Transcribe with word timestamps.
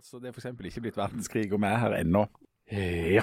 Altså, 0.00 0.16
Det 0.16 0.28
er 0.28 0.32
f.eks. 0.32 0.44
ikke 0.64 0.80
blitt 0.80 0.96
verdenskrig, 0.96 1.52
og 1.52 1.60
vi 1.60 1.66
er 1.66 1.78
her 1.78 1.94
ennå. 2.00 2.22
Ja. 2.72 3.20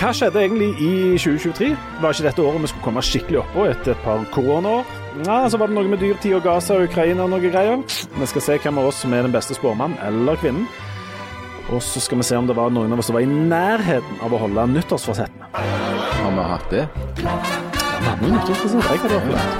Hva 0.00 0.10
skjedde 0.12 0.42
egentlig 0.42 0.68
i 0.84 0.92
2023? 1.16 1.70
Var 2.02 2.12
ikke 2.12 2.26
dette 2.28 2.42
året 2.42 2.60
vi 2.60 2.72
skulle 2.74 2.84
komme 2.84 3.04
skikkelig 3.08 3.40
oppå 3.40 3.64
etter 3.70 3.94
et 3.94 4.04
par 4.04 4.26
koronaår? 4.36 4.84
Ja, 5.24 5.40
så 5.48 5.56
var 5.56 5.72
det 5.72 5.78
noe 5.78 5.88
med 5.88 6.04
dyrtid 6.04 6.36
og 6.36 6.44
Gaza 6.44 6.76
og 6.76 6.90
Ukraina 6.90 7.24
og 7.24 7.32
noe 7.32 7.40
greier. 7.48 7.80
Vi 8.20 8.28
skal 8.34 8.44
se 8.50 8.58
hvem 8.66 8.82
av 8.82 8.90
oss 8.90 9.00
som 9.00 9.16
er 9.16 9.24
den 9.24 9.32
beste 9.32 9.56
spåmann 9.56 9.96
eller 10.04 10.36
kvinnen. 10.44 10.68
Og 11.70 11.80
så 11.86 12.04
skal 12.04 12.20
vi 12.20 12.28
se 12.28 12.36
om 12.36 12.50
det 12.50 12.58
var 12.58 12.68
noen 12.74 12.92
av 12.92 13.00
oss 13.00 13.08
som 13.08 13.16
var 13.16 13.24
i 13.24 13.32
nærheten 13.32 14.20
av 14.20 14.36
å 14.36 14.44
holde 14.44 14.68
nyttårsforsettene. 14.74 15.89
Har 16.30 16.36
vi 16.36 16.42
hatt 16.50 16.70
det? 16.70 16.88
Ja, 17.24 17.32
vi 17.98 18.06
hadde 18.06 18.22
noen 18.22 18.34
nyttårsforsett. 18.36 18.84
Jeg 18.86 18.98
hadde 19.02 19.16
opplevd. 19.18 19.50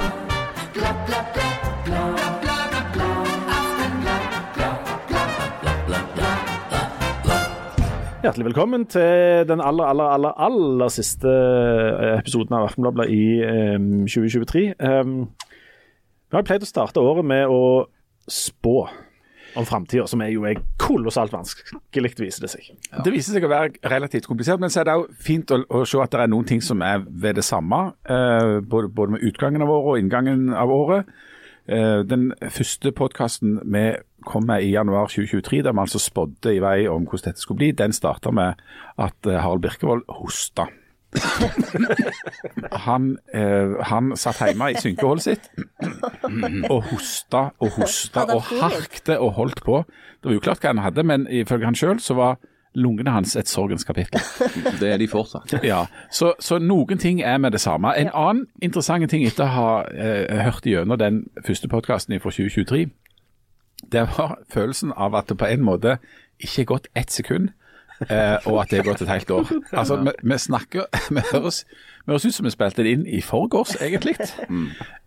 Hjertelig 8.23 8.45
velkommen 8.45 8.85
til 8.87 9.43
den 9.49 9.59
aller, 9.59 9.83
aller, 9.83 10.07
aller, 10.15 10.31
aller 10.47 10.89
siste 10.95 11.27
eh, 11.27 12.15
episoden 12.21 12.55
av 12.55 12.69
Aftenbladet 12.69 13.09
i 13.11 13.43
um, 13.75 14.07
2023. 14.07 14.71
Um, 14.79 15.27
vi 16.31 16.39
har 16.39 16.47
pleid 16.47 16.63
å 16.63 16.71
starte 16.71 17.03
året 17.03 17.27
med 17.27 17.51
å 17.51 17.91
spå 18.31 18.85
om 19.59 19.65
framtida, 19.67 20.05
som 20.07 20.21
er 20.23 20.31
jo 20.33 20.45
er 20.47 20.61
kolossalt 20.81 21.33
vanskelig, 21.33 22.13
viser 22.19 22.45
det 22.45 22.51
seg. 22.53 22.69
Det 23.03 23.13
viser 23.13 23.35
seg 23.35 23.47
å 23.47 23.51
være 23.51 23.91
relativt 23.91 24.29
komplisert, 24.29 24.61
men 24.61 24.73
så 24.73 24.81
er 24.81 24.89
det 24.89 24.97
òg 24.99 25.09
fint 25.21 25.51
å, 25.51 25.61
å 25.67 25.83
se 25.87 26.01
at 26.03 26.13
det 26.13 26.23
er 26.23 26.31
noen 26.31 26.47
ting 26.47 26.63
som 26.63 26.83
er 26.85 27.03
ved 27.05 27.39
det 27.39 27.45
samme. 27.47 27.83
Eh, 28.05 28.59
både, 28.61 28.91
både 28.93 29.17
med 29.17 29.27
utgangen 29.27 29.65
av 29.65 29.73
året 29.73 29.91
og 29.91 30.05
inngangen 30.05 30.49
av 30.55 30.73
året. 30.73 31.11
Eh, 31.71 32.01
den 32.07 32.31
første 32.49 32.91
podkasten 32.95 33.59
vi 33.63 33.85
kom 34.25 34.45
med 34.49 34.65
i 34.65 34.73
januar 34.73 35.09
2023, 35.09 35.61
der 35.65 35.73
vi 35.73 35.83
altså 35.83 36.01
spådde 36.01 36.55
i 36.55 36.61
vei 36.61 36.85
om 36.89 37.05
hvordan 37.05 37.31
dette 37.31 37.41
skulle 37.41 37.61
bli, 37.61 37.71
den 37.77 37.93
starta 37.93 38.33
med 38.33 38.61
at 39.01 39.29
eh, 39.29 39.39
Harald 39.41 39.63
Birkevold 39.65 40.05
hosta. 40.21 40.67
Han, 42.85 43.17
eh, 43.33 43.73
han 43.89 44.13
satt 44.15 44.39
hjemme 44.45 44.71
i 44.71 44.77
synkeholdet 44.79 45.23
sitt 45.25 45.49
og 46.69 46.85
hosta 46.91 47.49
og 47.59 47.75
hosta 47.75 48.23
og 48.31 48.47
harkte 48.47 49.19
og 49.19 49.33
holdt 49.39 49.63
på. 49.65 49.83
Det 50.21 50.31
var 50.31 50.39
uklart 50.39 50.63
hva 50.63 50.71
han 50.71 50.83
hadde, 50.85 51.03
men 51.03 51.27
ifølge 51.27 51.67
han 51.67 51.77
sjøl 51.77 51.99
så 51.99 52.15
var 52.19 52.39
lungene 52.75 53.11
hans 53.11 53.35
et 53.35 53.49
sorgens 53.51 53.83
kapittel. 53.83 54.21
Det 54.79 54.91
er 54.93 54.97
de 54.97 55.07
fortsatt. 55.11 55.57
Ja, 55.63 55.85
så, 56.11 56.33
så 56.39 56.59
noen 56.59 56.97
ting 57.01 57.21
er 57.21 57.37
med 57.37 57.51
det 57.51 57.61
samme. 57.61 57.91
En 57.99 58.11
annen 58.13 58.45
interessant 58.63 59.09
ting 59.11 59.25
etter 59.27 59.49
å 59.49 59.55
ha 59.55 59.71
eh, 59.91 60.43
hørt 60.45 60.65
gjennom 60.65 60.99
den 60.99 61.25
første 61.45 61.67
podkasten 61.67 62.19
fra 62.23 62.31
2023, 62.31 62.85
det 63.91 64.05
var 64.15 64.37
følelsen 64.53 64.93
av 64.95 65.15
at 65.17 65.27
det 65.27 65.39
på 65.41 65.49
en 65.49 65.65
måte 65.65 65.97
ikke 66.39 66.61
er 66.61 66.69
gått 66.69 66.87
ett 66.95 67.11
sekund, 67.11 67.51
og 68.09 68.57
at 68.61 68.71
det 68.71 68.79
er 68.79 68.87
gått 68.87 69.01
et 69.05 69.11
helt 69.11 69.31
år. 69.31 69.51
Altså, 69.71 69.99
vi, 70.01 70.13
vi 70.23 70.37
snakker 70.41 70.87
Vi 71.15 71.23
høres, 71.31 71.63
vi 72.05 72.11
høres 72.13 72.25
ut 72.25 72.33
som 72.35 72.47
vi 72.47 72.53
spilte 72.53 72.85
det 72.85 72.95
inn 72.97 73.05
i 73.05 73.21
forgårs, 73.25 73.75
egentlig. 73.83 74.15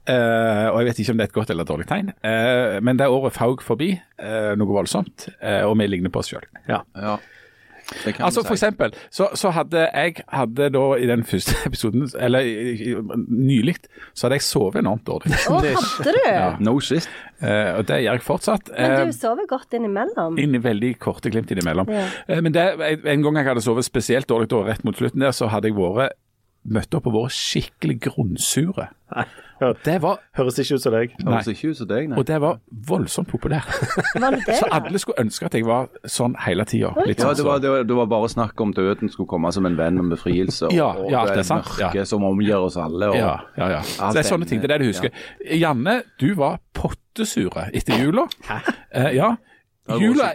Eh, 0.05 0.67
og 0.69 0.81
jeg 0.81 0.87
vet 0.91 0.99
ikke 1.01 1.15
om 1.15 1.21
det 1.21 1.25
er 1.25 1.31
et 1.31 1.37
godt 1.39 1.51
eller 1.55 1.65
dårlig 1.69 1.87
tegn, 1.89 2.11
eh, 2.27 2.79
men 2.85 2.99
det 3.01 3.09
året 3.09 3.33
faug 3.33 3.63
forbi, 3.65 3.95
eh, 4.21 4.51
noe 4.61 4.77
voldsomt, 4.77 5.29
eh, 5.41 5.63
og 5.65 5.79
vi 5.81 5.89
ligner 5.89 6.13
på 6.13 6.21
oss 6.21 6.29
sjøl. 6.35 6.45
Ja. 6.69 6.83
Kan 6.95 7.19
Altså 8.19 8.43
For 8.45 8.57
eksempel, 8.57 8.95
så, 9.13 9.29
så 9.39 9.51
hadde 9.55 9.85
jeg 9.87 10.23
hadde 10.33 10.71
da 10.75 10.85
i 11.01 11.09
den 11.11 11.25
første 11.29 11.57
episoden, 11.69 12.07
eller 12.21 12.47
nylig, 13.29 13.77
så 14.15 14.27
hadde 14.27 14.39
jeg 14.41 14.47
sovet 14.47 14.81
enormt 14.83 15.07
dårlig. 15.09 15.35
Å, 15.35 15.61
hadde 15.61 16.15
du? 16.17 16.65
No 16.65 16.77
shit. 16.81 17.09
Uh, 17.43 17.79
og 17.79 17.87
det 17.91 18.01
gjør 18.05 18.19
jeg 18.19 18.25
fortsatt. 18.25 18.71
Men 18.73 18.95
Eh, 18.95 19.07
du 19.11 19.17
sover 19.17 19.49
godt 19.51 19.75
innimellom. 19.77 20.39
Inni 20.41 20.61
veldig 20.65 20.95
korte 21.03 21.33
glimt 21.33 21.51
innimellom. 21.53 21.91
Ja. 21.93 22.07
Uh, 22.31 22.41
men 22.45 22.55
det, 22.55 22.67
en 22.81 23.25
gang 23.27 23.41
jeg 23.41 23.51
hadde 23.53 23.65
sovet 23.65 23.87
spesielt 23.87 24.29
dårlig, 24.31 24.49
da, 24.53 24.63
rett 24.71 24.85
mot 24.87 24.97
slutten 24.97 25.25
der, 25.25 25.35
så 25.37 25.51
hadde 25.53 25.71
jeg 25.73 25.77
vært 25.79 26.17
møtt 26.65 26.95
opp 26.97 27.11
og 27.11 27.19
vært 27.19 27.37
skikkelig 27.37 27.99
grunnsure. 28.07 28.89
Det 29.85 29.95
var, 30.03 30.19
Høres 30.37 30.59
ikke 30.59 30.75
ut 30.79 30.83
som 30.83 30.93
deg. 30.95 31.13
nei, 31.21 31.33
Høres 31.33 31.49
ikke 31.53 31.71
ut 31.71 31.79
som 31.79 31.89
deg, 31.89 32.09
nei. 32.11 32.19
og 32.19 32.27
det 32.27 32.41
var 32.43 32.59
voldsomt 32.89 33.29
populært. 33.31 33.69
Det 34.15 34.31
det? 34.47 34.57
Så 34.59 34.67
alle 34.73 34.99
skulle 34.99 35.21
ønske 35.25 35.47
at 35.47 35.55
jeg 35.55 35.67
var 35.67 35.89
sånn 36.11 36.35
hele 36.45 36.67
tida. 36.69 36.91
Ja, 37.07 37.15
sånn 37.15 37.37
det 37.39 37.47
var, 37.47 37.63
det, 37.63 37.71
var, 37.71 37.87
det 37.89 37.99
var 37.99 38.11
bare 38.11 38.29
snakk 38.33 38.61
om 38.61 38.75
døden 38.75 39.11
skulle 39.13 39.31
komme 39.31 39.53
som 39.55 39.67
en 39.69 39.79
venn 39.79 40.01
med 40.01 40.17
befrielse. 40.17 40.67
Og, 40.69 40.75
Ja, 40.77 40.91
og 40.99 41.11
ja, 41.13 41.23
det 41.29 41.37
er 41.37 41.43
det 41.43 41.47
sant, 41.49 41.71
mørke 41.71 42.03
ja. 42.03 42.07
som 42.09 42.27
omgjør 42.27 42.69
oss 42.69 42.77
alle. 42.81 43.11
Og, 43.13 43.19
Ja, 43.19 43.35
ja, 43.59 43.71
ja. 43.77 43.83
Så 43.87 44.13
det 44.17 44.25
er 44.25 44.31
sånne 44.33 44.51
ting. 44.51 44.63
Det 44.63 44.71
er 44.71 44.77
det 44.79 44.87
du 44.87 44.93
husker. 44.93 45.25
Janne, 45.55 46.01
du 46.21 46.31
var 46.39 46.61
pottesure 46.75 47.69
etter 47.73 48.01
jula. 48.03 48.27
Eh, 48.91 49.13
ja. 49.17 49.35
Det 49.85 50.01
Jula, 50.01 50.31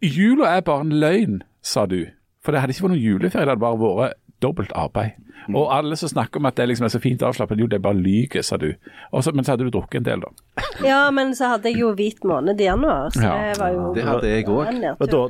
jula 0.00 0.50
er 0.54 0.60
bare 0.62 0.84
en 0.86 0.92
løgn, 1.02 1.40
sa 1.62 1.86
du. 1.90 2.04
For 2.44 2.54
det 2.54 2.60
hadde 2.62 2.76
ikke 2.76 2.84
vært 2.86 2.94
noen 2.94 3.02
juleferie, 3.02 3.42
det 3.42 3.50
hadde 3.56 3.64
bare 3.64 3.78
vært 3.82 4.20
dobbelt 4.46 4.72
arbeid. 4.78 5.18
Og 5.54 5.68
alle 5.70 5.94
som 5.94 6.10
snakker 6.10 6.40
om 6.40 6.46
at 6.48 6.56
det 6.58 6.64
liksom 6.66 6.88
er 6.88 6.90
så 6.90 6.98
fint 6.98 7.22
avslappet, 7.22 7.60
jo 7.62 7.68
det 7.70 7.76
er 7.78 7.82
bare 7.84 7.94
lyver, 8.02 8.42
sa 8.42 8.56
du. 8.58 8.72
Også, 9.14 9.30
men 9.36 9.44
så 9.46 9.52
hadde 9.54 9.68
du 9.68 9.70
drukket 9.76 10.00
en 10.00 10.06
del, 10.08 10.24
da. 10.24 10.30
Ja, 10.88 11.02
men 11.14 11.30
så 11.38 11.52
hadde 11.52 11.70
jeg 11.70 11.78
jo 11.84 11.92
hvit 11.96 12.24
måned 12.26 12.58
i 12.60 12.66
januar, 12.66 13.12
så 13.14 13.22
Ja. 13.22 13.34
det 13.52 13.60
var 13.60 13.70
jo 13.76 13.84
Det 13.94 14.04
hadde 14.08 14.32
jeg 14.32 14.48
òg. 14.50 14.72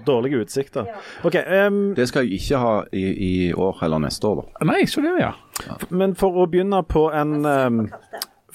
dårlige 0.06 0.40
utsikter. 0.46 0.88
Ja. 0.88 0.94
Okay, 1.28 1.44
um, 1.66 1.94
Det 1.98 2.08
skal 2.08 2.24
jeg 2.24 2.40
ikke 2.40 2.62
ha 2.64 2.72
i, 2.92 3.04
i 3.28 3.52
år 3.52 3.82
eller 3.84 4.00
neste 4.06 4.24
år, 4.30 4.40
da. 4.46 4.70
Nei, 4.72 4.86
så 4.88 5.04
det, 5.04 5.12
ja. 5.20 5.34
men 5.90 6.14
for 6.16 6.32
å 6.40 6.48
begynne 6.48 6.80
på 6.88 7.10
en 7.12 7.36
um, 7.44 7.82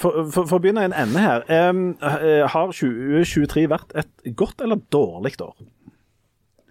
for, 0.01 0.25
for, 0.33 0.47
for 0.49 0.57
å 0.57 0.61
begynne 0.63 0.81
i 0.81 0.89
en 0.89 0.97
ende 0.97 1.21
her. 1.21 1.45
eh, 2.01 2.47
har 2.49 2.73
2023 2.73 3.67
vært 3.69 3.93
et 4.01 4.33
godt 4.35 4.63
eller 4.65 4.81
dårlig 4.89 5.35
år? 5.45 5.53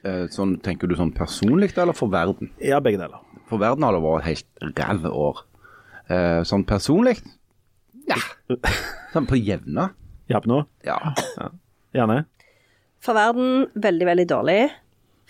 Eh, 0.03 0.25
Sånn, 0.35 0.57
tenker 0.65 0.89
du 0.91 0.97
sånn 0.99 1.13
personlig 1.15 1.77
eller 1.79 1.95
for 1.95 2.11
verden? 2.11 2.51
Ja, 2.59 2.81
begge 2.83 2.99
deler. 3.05 3.21
For 3.51 3.59
verden 3.61 3.83
har 3.87 3.97
det 3.97 4.03
vært 4.05 4.23
et 4.23 4.29
helt 4.31 4.79
ræv 4.79 5.07
år. 5.11 5.41
Eh, 6.11 6.41
Sånn 6.47 6.65
personlig? 6.69 7.17
Ja. 8.09 8.19
Sånn 9.13 9.27
på 9.31 9.39
jevne? 9.39 9.91
Japp 10.31 10.47
nå? 10.51 10.63
Ja. 10.87 10.99
Gjerne? 11.95 12.25
For 13.03 13.17
verden 13.19 13.67
veldig, 13.75 14.07
veldig 14.07 14.27
dårlig. 14.31 14.61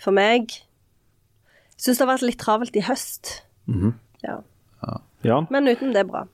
For 0.01 0.13
meg 0.13 0.53
syns 1.81 1.97
det 1.97 2.03
har 2.05 2.11
vært 2.13 2.25
litt 2.27 2.41
travelt 2.41 2.77
i 2.77 2.83
høst. 2.85 3.39
Mhm. 3.69 3.95
Ja. 4.25 4.37
ja. 5.25 5.39
Men 5.49 5.69
uten 5.71 5.93
det 5.95 6.05
bra. 6.09 6.27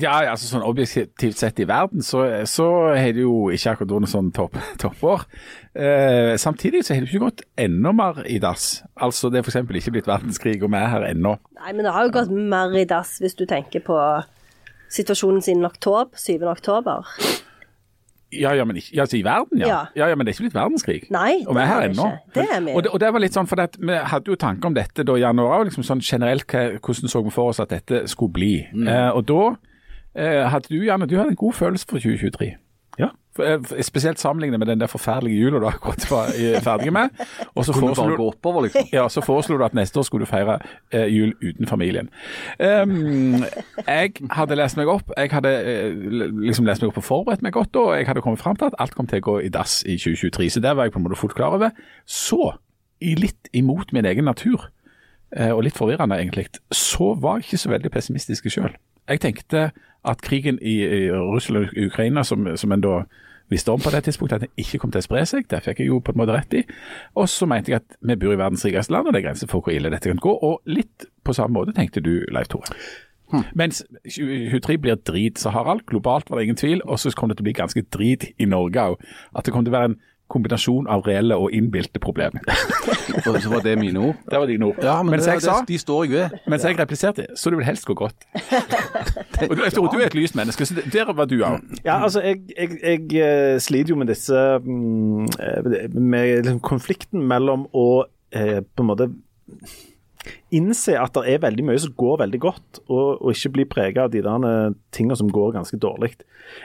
Ja, 0.00 0.14
altså 0.30 0.46
sånn 0.48 0.64
objektivt 0.64 1.40
sett 1.40 1.58
i 1.60 1.66
verden, 1.68 2.04
så, 2.06 2.22
så 2.48 2.66
har 2.96 3.12
det 3.16 3.24
jo 3.24 3.50
ikke 3.52 3.74
akkurat 3.74 3.92
vært 3.92 4.04
noe 4.06 4.12
sånn 4.12 4.30
topp, 4.36 4.56
toppår. 4.82 5.26
Eh, 5.74 6.32
samtidig 6.40 6.84
så 6.86 6.94
har 6.94 7.04
det 7.04 7.10
ikke 7.10 7.26
gått 7.26 7.44
enda 7.60 7.92
mer 7.96 8.22
i 8.24 8.38
dass. 8.42 8.80
Altså 8.96 9.30
det 9.30 9.42
er 9.42 9.46
f.eks. 9.46 9.60
ikke 9.82 9.94
blitt 9.98 10.10
verdenskrig, 10.10 10.58
og 10.64 10.72
vi 10.72 10.80
er 10.80 10.92
her 10.94 11.08
ennå. 11.10 11.36
Nei, 11.60 11.74
men 11.74 11.86
det 11.86 11.94
har 11.96 12.08
jo 12.08 12.16
gått 12.20 12.32
mer 12.32 12.74
i 12.78 12.86
dass 12.88 13.18
hvis 13.20 13.36
du 13.38 13.44
tenker 13.50 13.84
på 13.84 13.98
situasjonen 14.90 15.44
siden 15.44 15.68
oktober, 15.68 16.16
7. 16.18 16.42
oktober. 16.50 17.06
Ja, 18.32 18.52
ja, 18.54 18.64
men 18.64 18.76
ikke, 18.78 19.00
altså 19.02 19.16
i 19.18 19.24
verden, 19.26 19.58
ja. 19.58 19.66
Ja. 19.66 19.78
ja. 19.96 20.08
Ja, 20.08 20.14
Men 20.14 20.26
det 20.26 20.32
er 20.32 20.36
ikke 20.38 20.46
blitt 20.48 20.54
verdenskrig. 20.54 21.00
Nei, 21.10 21.42
og 21.46 21.56
vi 21.56 21.62
er 21.62 21.66
her 21.66 21.80
er 21.80 21.88
ennå. 21.88 22.06
ikke. 22.06 22.34
Det 22.34 22.46
er 22.54 22.60
vi. 22.60 22.74
Og 22.76 22.82
det, 22.82 22.92
og 22.94 23.00
det 23.02 23.12
var 23.12 23.24
litt 23.24 23.34
sånn, 23.34 23.48
for 23.50 23.56
det, 23.58 23.80
vi 23.80 23.96
hadde 24.12 24.30
jo 24.30 24.36
tanker 24.38 24.70
om 24.70 24.76
dette 24.76 25.04
da 25.06 25.16
i 25.18 25.24
januar, 25.24 25.64
liksom 25.66 25.86
sånn 25.86 26.00
generelt 26.04 26.46
hvordan 26.50 27.10
så 27.10 27.22
vi 27.26 27.34
for 27.34 27.50
oss 27.50 27.60
at 27.60 27.70
dette 27.74 28.04
skulle 28.08 28.32
bli. 28.32 28.52
Eh, 28.86 29.10
og 29.10 29.24
da 29.26 29.42
eh, 30.14 30.46
hadde 30.52 30.70
du, 30.70 30.78
Janne, 30.86 31.08
du 31.10 31.16
hadde 31.18 31.34
en 31.34 31.40
god 31.42 31.58
følelse 31.58 31.86
for 31.90 31.98
2023. 31.98 32.52
Eh, 33.38 33.82
spesielt 33.82 34.18
sammenlignet 34.18 34.58
med 34.58 34.66
den 34.66 34.80
der 34.80 34.86
forferdelige 34.86 35.40
jula 35.40 35.58
du 35.58 35.66
akkurat 35.66 36.10
var 36.10 36.24
eh, 36.24 36.62
ferdig 36.62 36.92
med. 36.92 37.08
Og 37.54 37.64
så 37.64 37.72
foreslo 37.72 38.26
oppover, 38.26 38.62
liksom. 38.62 38.82
ja, 38.92 39.08
så 39.08 39.20
foreslo 39.20 39.58
du 39.58 39.64
at 39.64 39.74
neste 39.74 39.98
år 39.98 40.02
skulle 40.02 40.26
du 40.26 40.30
feire 40.30 40.58
eh, 40.92 41.06
jul 41.06 41.34
uten 41.42 41.66
familien. 41.66 42.10
Um, 42.58 43.44
jeg 43.86 44.12
hadde 44.30 44.58
lest 44.58 44.76
meg 44.76 44.90
opp, 44.90 45.12
jeg 45.16 45.30
hadde 45.30 45.54
eh, 45.62 45.94
liksom 46.42 46.66
lest 46.66 46.82
meg 46.82 46.90
opp 46.90 46.98
og 46.98 47.06
forberedt 47.06 47.42
meg 47.46 47.54
godt, 47.54 47.76
og 47.76 47.94
jeg 47.98 48.06
hadde 48.06 48.20
kommet 48.20 48.42
fram 48.42 48.56
til 48.56 48.66
at 48.66 48.78
alt 48.78 48.98
kom 48.98 49.06
til 49.06 49.22
å 49.22 49.28
gå 49.30 49.38
i 49.46 49.48
dass 49.48 49.84
i 49.86 49.94
2023. 49.94 50.50
Så 50.50 50.60
det 50.60 50.74
var 50.76 50.88
jeg 50.88 50.92
på 50.92 50.98
en 50.98 51.06
måte 51.06 51.20
fullt 51.22 51.38
klar 51.38 51.54
over. 51.54 51.70
Så, 52.06 52.56
litt 53.00 53.48
imot 53.52 53.92
min 53.92 54.10
egen 54.10 54.26
natur, 54.26 54.72
og 55.30 55.62
litt 55.62 55.78
forvirrende 55.78 56.18
egentlig, 56.18 56.48
så 56.74 57.14
var 57.14 57.38
jeg 57.38 57.46
ikke 57.46 57.62
så 57.62 57.70
veldig 57.70 57.90
pessimistisk 57.94 58.50
sjøl. 58.50 58.74
Jeg 59.08 59.20
tenkte 59.20 59.70
at 60.04 60.22
krigen 60.24 60.58
i, 60.62 60.80
i 60.82 61.10
Russland 61.10 61.68
og 61.68 61.82
Ukraina, 61.86 62.24
som, 62.24 62.46
som 62.56 62.72
en 62.72 62.84
da 62.84 63.02
visste 63.50 63.72
om 63.72 63.82
på 63.82 63.90
det 63.90 64.04
tidspunktet 64.06 64.34
at 64.34 64.46
den 64.46 64.62
ikke 64.62 64.78
kom 64.78 64.92
til 64.94 65.02
å 65.02 65.06
spre 65.06 65.24
seg. 65.26 65.48
Det 65.50 65.62
fikk 65.64 65.82
jeg 65.82 65.90
jo 65.90 65.98
på 66.04 66.14
en 66.14 66.20
måte 66.22 66.36
rett 66.36 66.54
i. 66.54 66.64
Og 67.18 67.28
så 67.28 67.48
mente 67.50 67.72
jeg 67.72 67.82
at 67.82 67.98
vi 67.98 68.16
bor 68.16 68.34
i 68.34 68.38
verdens 68.38 68.64
rikeste 68.64 68.94
land, 68.94 69.08
og 69.08 69.14
det 69.14 69.22
er 69.22 69.28
grenser 69.28 69.50
for 69.50 69.64
hvor 69.64 69.74
ille 69.74 69.90
dette 69.92 70.12
kan 70.12 70.22
gå. 70.22 70.34
Og 70.46 70.60
litt 70.70 71.08
på 71.26 71.34
samme 71.36 71.58
måte 71.58 71.74
tenkte 71.76 72.02
du, 72.04 72.20
Leif 72.30 72.50
Tore. 72.52 72.78
Mens 73.54 73.84
23 74.10 74.78
blir 74.82 74.98
drit, 75.06 75.38
sa 75.38 75.52
Harald. 75.54 75.84
Globalt 75.86 76.30
var 76.30 76.38
det 76.38 76.48
ingen 76.48 76.58
tvil. 76.58 76.80
Og 76.86 76.98
så 76.98 77.12
kom 77.14 77.30
det 77.30 77.38
til 77.38 77.44
å 77.44 77.50
bli 77.50 77.58
ganske 77.58 77.84
drit 77.94 78.30
i 78.38 78.48
Norge 78.50 78.86
òg. 78.92 79.04
At 79.36 79.46
det 79.46 79.54
kom 79.54 79.66
til 79.66 79.74
å 79.74 79.78
være 79.78 79.92
en 79.92 79.98
kombinasjon 80.30 80.88
av 80.90 81.04
reelle 81.06 81.36
og 81.36 81.52
innbilte 81.56 82.00
problemer. 82.02 82.44
Så 83.24 83.50
var 83.50 83.64
det 83.64 83.76
mine 83.78 84.00
ord. 84.00 84.20
Det 84.30 84.38
var 84.38 84.46
dine 84.46 84.68
ord. 84.70 84.78
Ja, 84.82 85.02
men 85.02 85.16
Mens 85.16 85.26
det, 85.26 85.32
jeg 85.38 85.42
sa, 85.42 85.58
de 85.68 85.78
står 85.78 86.04
jeg 86.04 86.12
ved. 86.12 86.38
mens 86.48 86.64
jeg 86.64 86.78
repliserte, 86.78 87.26
så 87.34 87.50
det 87.50 87.58
vil 87.58 87.66
helst 87.66 87.84
gå 87.88 87.94
godt. 87.94 88.14
og 89.50 89.56
du, 89.56 89.62
jeg 89.64 89.72
tror 89.74 89.90
du 89.92 89.98
er 89.98 90.06
et 90.06 90.14
lyst 90.14 90.36
menneske, 90.38 90.66
så 90.66 90.82
der 90.92 91.12
var 91.12 91.28
du 91.28 91.36
òg. 91.42 91.60
Ja, 91.84 92.02
altså, 92.02 92.22
jeg, 92.24 92.40
jeg, 92.56 92.78
jeg 92.82 93.20
eh, 93.20 93.58
sliter 93.60 93.94
jo 93.94 93.98
med 94.00 94.12
disse 94.12 94.34
mm, 94.64 95.24
eh, 95.24 95.70
Med 95.94 96.42
liksom 96.44 96.60
konflikten 96.64 97.26
mellom 97.28 97.66
å 97.76 98.04
eh, 98.32 98.60
på 98.62 98.84
en 98.84 98.90
måte 98.90 99.10
innse 100.54 100.96
at 101.00 101.14
det 101.16 101.34
er 101.34 101.42
veldig 101.42 101.64
mye 101.66 101.80
som 101.80 101.94
går 101.98 102.18
veldig 102.24 102.40
godt, 102.42 102.80
og, 102.88 103.22
og 103.22 103.30
ikke 103.32 103.52
bli 103.54 103.66
prega 103.70 104.04
av 104.04 104.12
de 104.12 104.22
der 104.24 104.46
eh, 104.48 104.74
tingene 104.94 105.16
som 105.18 105.30
går 105.32 105.54
ganske 105.56 105.78
dårlig. 105.80 106.12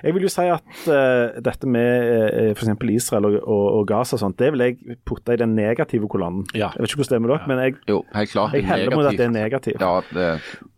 Jeg 0.02 0.16
vil 0.16 0.26
jo 0.26 0.32
si 0.34 0.48
at 0.50 0.88
uh, 0.90 1.36
dette 1.46 1.70
med 1.70 2.08
uh, 2.10 2.52
f.eks. 2.56 2.72
Israel 2.90 3.28
og, 3.30 3.36
og, 3.44 3.66
og 3.80 3.84
Gaza 3.90 4.18
og 4.18 4.24
sånt, 4.24 4.38
det 4.42 4.50
vil 4.56 4.64
jeg 4.66 4.98
putte 5.06 5.36
i 5.36 5.40
den 5.40 5.54
negative 5.58 6.10
kolonnen. 6.10 6.48
Ja. 6.58 6.72
Jeg 6.74 6.82
vet 6.82 6.96
ikke 6.96 7.04
hvordan 7.04 7.14
det 7.14 7.20
er 7.20 7.26
med 7.26 7.34
dere, 7.34 7.50
men 7.52 7.62
jeg, 7.62 7.76
Jo, 7.92 8.00
helt 8.16 8.34
klart. 8.34 8.58
jeg 8.58 8.66
heller 8.66 8.98
mot 8.98 9.10
at 9.12 9.20
det 9.20 9.28
er 9.28 9.36
negativt. 9.36 9.84
Ja, 9.84 9.94
det, 10.10 10.32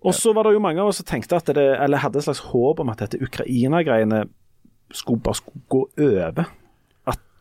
Og 0.04 0.18
så 0.18 0.36
var 0.36 0.50
det 0.50 0.58
jo 0.58 0.64
mange 0.64 0.84
av 0.84 0.92
oss 0.92 1.00
som 1.02 1.08
tenkte 1.08 1.40
at 1.40 1.56
det, 1.56 1.68
eller 1.80 2.04
hadde 2.04 2.20
et 2.20 2.28
slags 2.28 2.44
håp 2.52 2.84
om 2.84 2.92
at 2.92 3.06
dette 3.06 3.22
Ukraina-greiene 3.24 4.26
skulle 4.92 5.24
bare 5.24 5.40
skulle 5.40 5.64
gå 5.72 5.86
over. 6.10 6.52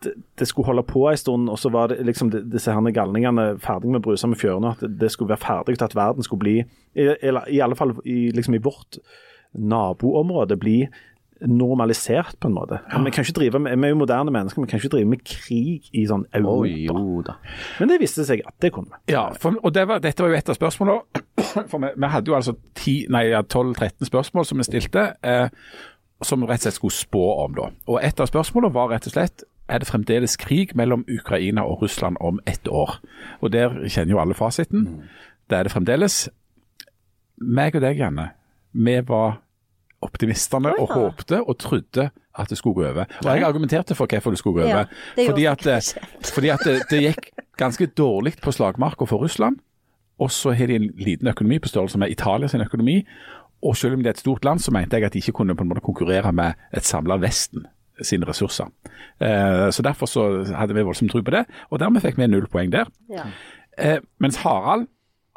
Det 0.02 0.46
skulle 0.48 0.66
holde 0.66 0.82
på 0.86 1.06
en 1.10 1.16
stund, 1.16 1.48
og 1.50 1.58
så 1.58 1.70
var 1.72 1.88
det 1.88 2.02
liksom 2.06 2.28
disse 2.52 2.72
her 2.72 2.90
galningene 2.94 3.58
ferdig 3.62 3.88
med 3.90 4.02
å 4.02 4.06
bruse 4.10 4.28
med 4.28 4.38
fjørene. 4.38 4.74
At 4.76 4.84
det 5.00 5.10
skulle 5.14 5.32
være 5.32 5.44
ferdig 5.46 5.78
til 5.78 5.84
at 5.88 5.96
verden 5.96 6.22
skulle 6.26 6.42
bli, 6.44 6.56
eller 6.94 7.48
i 7.48 7.60
alle 7.64 7.76
fall 7.78 7.94
i, 8.04 8.30
liksom 8.36 8.54
i 8.54 8.62
vårt 8.62 8.98
naboområde, 9.56 10.56
bli 10.60 10.86
normalisert 11.46 12.38
på 12.40 12.48
en 12.48 12.54
måte. 12.56 12.78
Vi 13.04 13.10
kan 13.12 13.24
ikke 13.24 13.34
drive 13.36 13.58
med, 13.60 13.74
vi 13.76 13.84
er 13.88 13.92
jo 13.92 13.98
moderne 14.00 14.32
mennesker, 14.32 14.62
vi 14.62 14.70
kan 14.70 14.80
ikke 14.80 14.92
drive 14.94 15.08
med 15.10 15.24
krig 15.28 15.90
i 15.92 16.04
sånn 16.08 16.24
Europa. 16.36 17.02
Da. 17.26 17.34
Men 17.80 17.90
det 17.92 17.98
viste 18.00 18.24
seg 18.24 18.40
at 18.48 18.54
det 18.64 18.70
kunne 18.72 18.88
vi. 18.94 19.12
Ja, 19.12 19.26
for, 19.40 19.58
og 19.62 19.74
det 19.76 19.84
var, 19.90 20.00
dette 20.04 20.24
var 20.24 20.32
jo 20.32 20.38
et 20.38 20.48
av 20.52 20.56
spørsmålene. 20.56 21.24
For 21.70 21.80
vi, 21.82 21.90
vi 21.96 22.08
hadde 22.12 22.32
jo 22.32 22.36
altså 22.38 22.56
ti- 22.76 23.06
nei, 23.12 23.26
ja, 23.34 23.42
12-13 23.44 24.08
spørsmål 24.08 24.48
som 24.48 24.58
vi 24.60 24.66
stilte, 24.68 25.04
eh, 25.24 25.48
som 26.24 26.40
vi 26.40 26.48
rett 26.48 26.62
og 26.64 26.66
slett 26.70 26.78
skulle 26.80 26.96
spå 26.96 27.26
om. 27.44 27.54
da. 27.56 27.68
Og 27.92 28.00
Et 28.04 28.20
av 28.24 28.28
spørsmålene 28.32 28.72
var 28.74 28.90
rett 28.94 29.06
og 29.08 29.14
slett 29.14 29.44
er 29.68 29.78
det 29.82 29.88
fremdeles 29.88 30.36
krig 30.36 30.76
mellom 30.76 31.04
Ukraina 31.10 31.62
og 31.66 31.82
Russland 31.82 32.16
om 32.20 32.40
ett 32.46 32.68
år. 32.68 33.00
Og 33.40 33.52
Der 33.52 33.88
kjenner 33.88 34.10
jo 34.14 34.20
alle 34.20 34.34
fasiten. 34.34 35.02
Det 35.50 35.58
er 35.58 35.62
det 35.62 35.72
fremdeles. 35.72 36.28
Meg 37.40 37.74
og 37.76 37.82
deg, 37.82 37.98
Janne, 38.00 38.30
vi 38.72 39.00
var 39.08 39.40
optimistene 40.02 40.72
og 40.78 40.88
håpte 40.92 41.40
og 41.42 41.58
trodde 41.58 42.10
at 42.38 42.50
det 42.50 42.58
skulle 42.58 42.74
gå 42.74 42.84
over. 42.90 43.04
Og 43.24 43.24
jeg 43.32 43.42
argumenterte 43.42 43.94
for 43.94 44.06
hvorfor 44.06 44.30
det 44.30 44.38
skulle 44.38 44.60
gå 44.62 44.68
over. 44.68 44.86
Ja, 45.16 45.26
fordi 45.28 45.44
at, 45.44 45.64
det- 45.64 45.98
fordi 46.34 46.48
at 46.48 46.60
det, 46.64 46.82
det 46.90 47.02
gikk 47.02 47.30
ganske 47.58 47.86
dårlig 47.86 48.36
på 48.42 48.52
slagmarka 48.52 49.04
for 49.08 49.16
Russland. 49.24 49.56
Og 50.18 50.30
så 50.30 50.52
har 50.56 50.66
de 50.66 50.74
en 50.76 50.90
liten 50.96 51.28
økonomi 51.28 51.58
på 51.58 51.68
størrelse 51.68 51.98
med 51.98 52.10
Italia 52.10 52.48
sin 52.48 52.60
økonomi. 52.60 53.02
Og 53.62 53.76
selv 53.76 53.94
om 53.94 53.98
det 54.02 54.06
er 54.06 54.10
et 54.16 54.18
stort 54.18 54.44
land, 54.44 54.58
så 54.60 54.70
mente 54.72 54.96
jeg 54.96 55.04
at 55.04 55.12
de 55.12 55.18
ikke 55.18 55.32
kunne 55.32 55.56
på 55.56 55.64
en 55.64 55.68
måte 55.68 55.80
konkurrere 55.84 56.32
med 56.32 56.52
et 56.72 56.84
samla 56.84 57.16
Vesten 57.16 57.66
sine 58.02 58.28
ressurser. 58.28 58.72
Eh, 59.20 59.70
så 59.70 59.82
Derfor 59.82 60.06
så 60.06 60.44
hadde 60.54 60.74
vi 60.74 60.84
voldsomt 60.84 61.10
tro 61.10 61.22
på 61.22 61.30
det, 61.30 61.46
og 61.70 61.80
dermed 61.80 62.04
fikk 62.04 62.18
vi 62.18 62.26
null 62.26 62.48
poeng 62.52 62.72
der. 62.72 62.90
Ja. 63.10 63.28
Eh, 63.78 64.00
mens 64.20 64.36
Harald, 64.44 64.88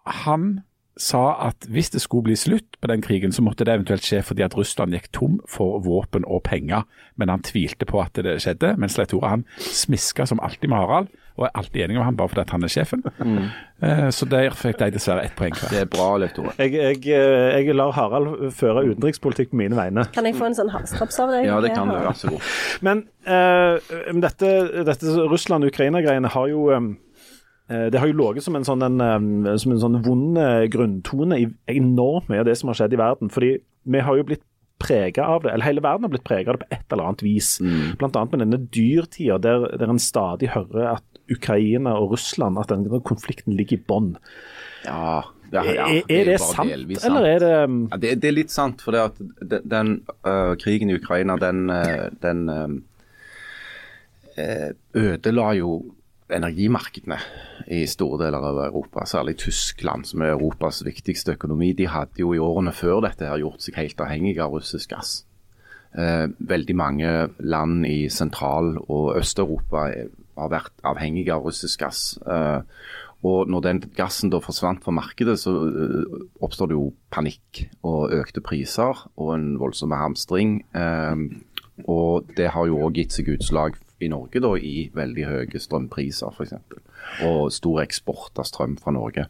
han 0.06 0.60
sa 1.00 1.48
at 1.48 1.68
hvis 1.72 1.90
det 1.94 2.02
skulle 2.04 2.28
bli 2.28 2.36
slutt 2.36 2.76
på 2.82 2.88
den 2.92 3.02
krigen, 3.02 3.32
så 3.32 3.42
måtte 3.42 3.64
det 3.64 3.74
eventuelt 3.74 4.04
skje 4.04 4.20
fordi 4.26 4.44
at 4.44 4.58
Russland 4.58 4.92
gikk 4.96 5.08
tom 5.16 5.40
for 5.48 5.80
våpen 5.86 6.28
og 6.28 6.44
penger. 6.44 6.84
Men 7.16 7.32
han 7.32 7.44
tvilte 7.46 7.88
på 7.88 8.02
at 8.04 8.20
det 8.20 8.40
skjedde, 8.44 8.76
mens 8.78 8.98
Leitora 9.00 9.36
han 9.38 9.46
smiska 9.60 10.28
som 10.28 10.42
alltid 10.44 10.70
med 10.70 10.78
Harald, 10.78 11.08
og 11.40 11.48
er 11.48 11.54
alltid 11.56 11.86
enig 11.86 11.98
med 11.98 12.04
han 12.04 12.18
bare 12.20 12.34
fordi 12.34 12.46
han 12.52 12.68
er 12.68 12.74
sjefen. 12.74 13.04
Mm. 13.20 13.50
så 14.12 14.28
der 14.28 14.56
fikk 14.60 14.82
de 14.82 14.90
dessverre 14.92 15.24
ett 15.24 15.36
poeng 15.40 15.56
hver. 15.56 15.72
Det 15.72 15.84
er 15.86 15.90
bra, 15.92 16.08
Leif 16.20 16.34
Tore. 16.36 16.52
Jeg, 16.60 16.74
jeg, 16.76 17.02
eh, 17.16 17.60
jeg 17.64 17.76
lar 17.80 17.94
Harald 17.96 18.50
føre 18.56 18.84
utenrikspolitikk 18.90 19.54
på 19.54 19.62
mine 19.62 19.78
vegne. 19.80 20.04
Kan 20.16 20.28
jeg 20.28 20.36
få 20.36 20.50
en 20.50 20.58
sånn 20.58 20.72
halstrops 20.74 21.22
av 21.24 21.32
deg? 21.32 21.48
Ja, 21.48 21.62
det 21.64 21.72
kan 21.78 21.88
du. 21.88 21.96
Vær 21.96 22.18
så 22.20 22.34
god. 22.34 22.50
Men 22.86 23.06
uh, 23.24 23.80
dette, 24.26 24.52
dette 24.88 25.16
Russland-Ukraina-greiene 25.32 26.34
har 26.36 26.52
jo 26.52 26.68
um, 26.76 26.92
det 27.70 28.00
har 28.02 28.10
jo 28.10 28.18
ligget 28.18 28.42
som 28.42 28.56
en 28.58 28.66
sånn, 28.66 28.82
en, 28.82 29.02
eh, 29.46 29.58
som 29.62 29.74
en 29.76 29.82
sånn 29.84 30.00
vond 30.02 30.40
eh, 30.42 30.64
grunntone 30.74 31.38
i 31.38 31.44
enormt 31.70 32.32
mye 32.32 32.42
av 32.42 32.48
det 32.48 32.56
som 32.58 32.72
har 32.72 32.80
skjedd 32.80 32.96
i 32.96 33.02
verden. 33.02 33.30
Fordi 33.30 33.52
vi 33.62 34.02
har 34.02 34.18
jo 34.18 34.26
blitt 34.26 34.42
prega 34.80 35.28
av 35.28 35.44
det, 35.44 35.52
eller 35.54 35.68
hele 35.68 35.84
verden 35.84 36.08
har 36.08 36.14
blitt 36.14 36.26
prega 36.26 36.50
av 36.50 36.58
det 36.58 36.66
på 36.66 36.78
et 36.78 36.96
eller 36.96 37.10
annet 37.10 37.24
vis. 37.26 37.50
Blant 38.00 38.16
annet 38.16 38.34
med 38.34 38.44
denne 38.46 38.62
dyrtida 38.74 39.38
der, 39.44 39.68
der 39.78 39.92
en 39.92 40.02
stadig 40.02 40.54
hører 40.56 40.96
at 40.96 41.06
Ukraina 41.32 41.92
og 42.00 42.12
Russland, 42.16 42.58
at 42.62 42.70
denne 42.72 43.02
konflikten 43.06 43.54
ligger 43.58 43.78
i 43.78 43.86
bånn. 43.90 44.12
Ja, 44.86 45.22
ja, 45.52 45.64
ja, 45.66 45.86
er, 45.90 46.04
er 46.06 46.26
det 46.28 46.36
bare 46.38 46.54
sant, 46.54 46.70
delvis 46.70 47.06
eller 47.08 47.26
er 47.26 47.40
det 47.42 47.54
Ja, 47.58 47.98
det, 47.98 48.22
det 48.22 48.28
er 48.30 48.36
litt 48.36 48.52
sant, 48.54 48.82
for 48.86 48.92
det 48.94 49.02
at 49.10 49.16
den, 49.20 49.64
den 49.66 50.06
uh, 50.22 50.54
krigen 50.62 50.90
i 50.94 50.98
Ukraina, 51.00 51.38
den, 51.42 51.70
uh, 51.74 52.14
den 52.22 52.50
uh, 52.54 52.70
ødela 54.96 55.54
jo 55.58 55.82
energimarkedene 56.30 57.18
i 57.74 57.88
store 57.90 58.26
deler 58.26 58.44
av 58.52 58.58
Europa. 58.68 59.06
Særlig 59.10 59.38
Tyskland, 59.42 60.06
som 60.06 60.22
er 60.22 60.36
Europas 60.36 60.84
viktigste 60.86 61.34
økonomi. 61.38 61.74
De 61.74 61.88
hadde 61.90 62.22
jo 62.22 62.34
i 62.36 62.42
årene 62.42 62.74
før 62.76 63.02
dette 63.06 63.28
her 63.28 63.42
gjort 63.42 63.62
seg 63.66 63.80
helt 63.80 64.02
avhengige 64.06 64.44
av 64.46 64.54
russisk 64.60 64.88
gass. 64.94 65.12
Eh, 65.98 66.28
veldig 66.38 66.76
mange 66.78 67.12
land 67.40 67.86
i 67.90 68.10
Sentral- 68.14 68.78
og 68.78 69.18
Øst-Europa 69.18 69.88
har 70.38 70.52
vært 70.52 70.84
avhengige 70.88 71.36
av 71.36 71.46
russisk 71.48 71.84
gass. 71.84 72.18
Eh, 72.24 72.62
og 73.28 73.50
når 73.52 73.64
den 73.66 73.82
gassen 73.98 74.32
da 74.32 74.40
forsvant 74.40 74.84
fra 74.86 74.94
markedet, 74.96 75.36
så 75.42 75.54
eh, 75.68 76.24
oppstår 76.46 76.72
det 76.72 76.78
jo 76.78 76.90
panikk 77.14 77.66
og 77.88 78.16
økte 78.16 78.44
priser 78.46 79.04
og 79.20 79.34
en 79.36 79.52
voldsom 79.60 79.96
hamstring. 79.96 80.60
Eh, 80.78 81.26
og 81.88 82.32
det 82.38 82.52
har 82.56 82.68
jo 82.68 82.82
òg 82.86 83.00
gitt 83.00 83.16
seg 83.16 83.32
utslag 83.36 83.78
i 84.04 84.10
Norge 84.12 84.40
da, 84.44 84.54
i 84.56 84.90
veldig 84.96 85.28
høye 85.28 85.60
strømpriser 85.60 86.32
f.eks. 86.32 86.56
Og 87.28 87.52
stor 87.52 87.82
eksport 87.84 88.40
av 88.40 88.48
strøm 88.48 88.78
fra 88.80 88.96
Norge. 88.96 89.28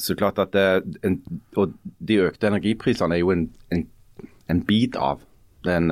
Så 0.00 0.14
klart 0.16 0.38
at 0.40 0.54
det, 0.54 1.18
Og 1.58 1.74
de 1.98 2.22
økte 2.24 2.48
energiprisene 2.48 3.18
er 3.18 3.20
jo 3.20 3.34
en, 3.34 3.48
en, 3.74 3.82
en 4.48 4.62
bit 4.64 4.96
av 4.96 5.20
den 5.66 5.90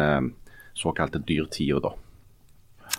såkalte 0.79 1.21
dyrtida, 1.21 1.83
da. 1.83 1.93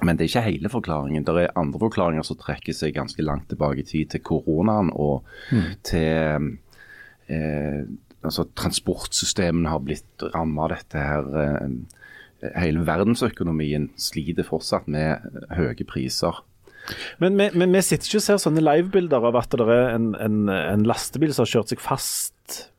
Men 0.04 0.16
det 0.16 0.26
er 0.26 0.30
ikke 0.32 0.46
hele 0.46 0.72
forklaringen. 0.72 1.26
Det 1.28 1.36
er 1.44 1.58
andre 1.60 1.82
forklaringer 1.82 2.26
som 2.28 2.38
trekker 2.40 2.76
seg 2.76 2.96
ganske 2.96 3.24
langt 3.26 3.50
tilbake 3.52 3.84
i 3.84 3.88
tid, 3.88 4.12
til 4.14 4.24
koronaen 4.24 4.92
og 4.96 5.28
til 5.88 6.54
eh, 7.28 7.82
altså 8.24 8.48
Transportsystemene 8.58 9.72
har 9.72 9.84
blitt 9.84 10.28
rammet 10.34 10.64
av 10.66 10.72
dette 10.76 11.08
her. 11.10 11.32
Eh, 11.44 12.54
hele 12.56 12.86
verdensøkonomien 12.88 13.90
sliter 14.00 14.48
fortsatt 14.48 14.88
med 14.92 15.26
høye 15.58 15.88
priser. 15.88 16.40
Men 17.22 17.38
vi, 17.38 17.50
men 17.60 17.76
vi 17.76 17.82
sitter 17.86 18.08
ikke 18.10 18.22
og 18.22 18.26
ser 18.26 18.42
sånne 18.42 18.64
livebilder 18.66 19.28
av 19.30 19.38
at 19.40 19.54
det 19.60 19.68
er 19.68 19.94
en, 19.96 20.12
en, 20.20 20.40
en 20.50 20.86
lastebil 20.90 21.34
som 21.36 21.46
har 21.46 21.54
kjørt 21.54 21.74
seg 21.74 21.84
fast 21.84 22.36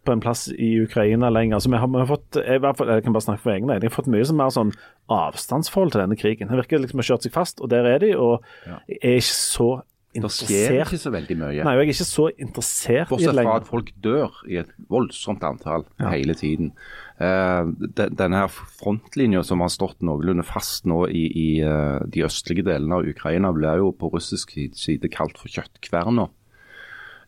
på 0.07 0.14
en 0.14 0.23
plass 0.25 0.47
i 0.50 0.71
Ukraina 0.83 1.29
lenger. 1.31 1.59
Altså, 1.61 1.71
vi 1.71 1.79
har, 1.79 1.87
vi 1.93 2.00
har 2.00 2.09
fått, 2.09 2.38
jeg, 2.40 2.57
i 2.59 2.62
hvert 2.64 2.79
fall- 2.81 2.88
jeg 2.90 3.05
kan 3.07 3.14
bare 3.14 3.26
snakke 3.29 3.43
for 3.45 3.52
egne 3.55 3.76
Jeg 3.76 3.85
har 3.87 3.95
fått 3.95 4.09
mye 4.11 4.26
som 4.26 4.38
mer 4.40 4.50
sånn 4.55 4.73
avstandsforhold 5.12 5.93
til 5.95 6.02
denne 6.02 6.19
krigen. 6.19 6.50
Det 6.50 6.59
virker 6.62 6.83
liksom 6.83 6.99
å 7.00 7.05
ha 7.05 7.09
kjørt 7.12 7.26
seg 7.26 7.35
fast, 7.37 7.61
og 7.62 7.71
der 7.71 7.87
er 7.87 8.02
de. 8.02 8.14
Og 8.19 8.40
jeg 8.88 8.99
er 9.02 9.21
ikke 9.21 9.37
så 9.37 9.71
Det 10.11 10.26
skjer 10.26 10.73
interessert 10.75 10.88
ikke 10.88 10.99
så 10.99 11.11
veldig 11.14 11.35
mye. 11.38 11.62
Nei, 11.62 11.73
jeg 11.76 11.85
er 11.85 11.93
ikke 11.93 12.07
så 12.09 12.25
interessert 12.35 12.90
i 12.90 12.97
det 12.99 13.11
Bortsett 13.12 13.37
fra 13.38 13.52
at 13.61 13.69
folk 13.69 13.93
dør 14.02 14.40
i 14.50 14.57
et 14.59 14.73
voldsomt 14.90 15.45
antall 15.47 15.85
hele 16.02 16.35
tiden. 16.35 16.73
Uh, 17.21 17.71
den, 17.79 18.17
denne 18.19 18.40
her 18.43 18.50
frontlinja 18.50 19.45
som 19.47 19.62
har 19.62 19.71
stått 19.71 20.02
noenlunde 20.02 20.43
fast 20.49 20.88
nå 20.90 21.05
i, 21.14 21.23
i 21.31 21.49
uh, 21.62 22.02
de 22.11 22.25
østlige 22.26 22.64
delene 22.67 22.99
av 22.99 23.07
Ukraina, 23.07 23.52
blir 23.55 23.85
jo 23.85 23.93
på 23.95 24.11
russisk 24.11 24.57
side 24.57 25.12
kalt 25.14 25.38
for 25.38 25.52
kjøttkverna. 25.52 26.26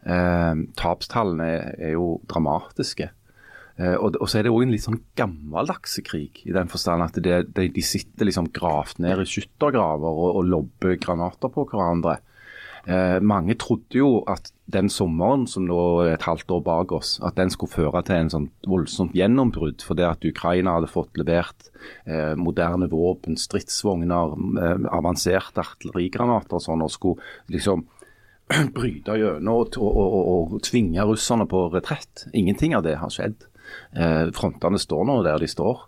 Uh, 0.03 0.67
tapstallene 0.81 1.47
er, 1.53 1.71
er 1.79 1.95
jo 1.95 2.17
dramatiske. 2.27 3.13
Uh, 3.79 3.95
og, 3.95 4.19
og 4.19 4.27
så 4.27 4.41
er 4.41 4.49
det 4.49 4.57
òg 4.57 4.67
en 4.67 4.75
litt 4.75 4.89
sånn 4.89 5.01
gammeldags 5.17 6.01
krig, 6.03 6.43
i 6.51 6.59
den 6.59 6.67
forstand 6.73 7.07
at 7.07 7.23
det, 7.23 7.39
det, 7.55 7.71
de 7.79 7.87
sitter 7.87 8.27
liksom 8.27 8.51
gravd 8.51 8.99
ned 9.07 9.23
i 9.23 9.31
skyttergraver 9.37 10.11
og, 10.27 10.29
og 10.43 10.51
lobber 10.51 10.99
granater 10.99 11.55
på 11.55 11.69
hverandre. 11.71 12.19
Eh, 12.83 13.21
mange 13.23 13.55
trodde 13.61 13.95
jo 13.95 14.25
at 14.27 14.51
den 14.73 14.89
sommeren 14.91 15.45
som 15.47 15.69
nå 15.69 15.79
er 16.03 16.17
et 16.17 16.27
halvt 16.27 16.51
år 16.57 16.63
bak 16.67 16.95
oss, 16.97 17.15
at 17.23 17.37
den 17.39 17.53
skulle 17.53 17.71
føre 17.71 18.03
til 18.07 18.19
en 18.19 18.33
sånn 18.33 18.49
voldsomt 18.67 19.15
gjennombrudd. 19.15 19.85
For 19.87 19.99
det 19.99 20.09
at 20.09 20.27
Ukraina 20.27 20.77
hadde 20.79 20.91
fått 20.91 21.19
levert 21.21 21.71
eh, 22.07 22.35
moderne 22.39 22.89
våpen, 22.91 23.39
stridsvogner, 23.39 24.35
eh, 24.59 24.89
avanserte 24.99 25.63
artillerigranater 25.63 26.59
og 26.59 26.67
sånn, 26.67 26.83
og 26.83 26.95
skulle 26.95 27.55
liksom 27.55 27.87
bryte 28.77 29.17
gjennom 29.21 29.63
og, 29.63 29.79
og, 29.79 30.03
og, 30.03 30.57
og 30.59 30.67
tvinge 30.67 31.07
russerne 31.07 31.47
på 31.51 31.69
retrett. 31.75 32.27
Ingenting 32.35 32.75
av 32.79 32.87
det 32.89 32.99
har 32.99 33.15
skjedd. 33.15 33.47
Eh, 33.95 34.27
frontene 34.35 34.81
står 34.81 35.07
nå 35.09 35.21
der 35.27 35.39
de 35.39 35.49
står. 35.51 35.87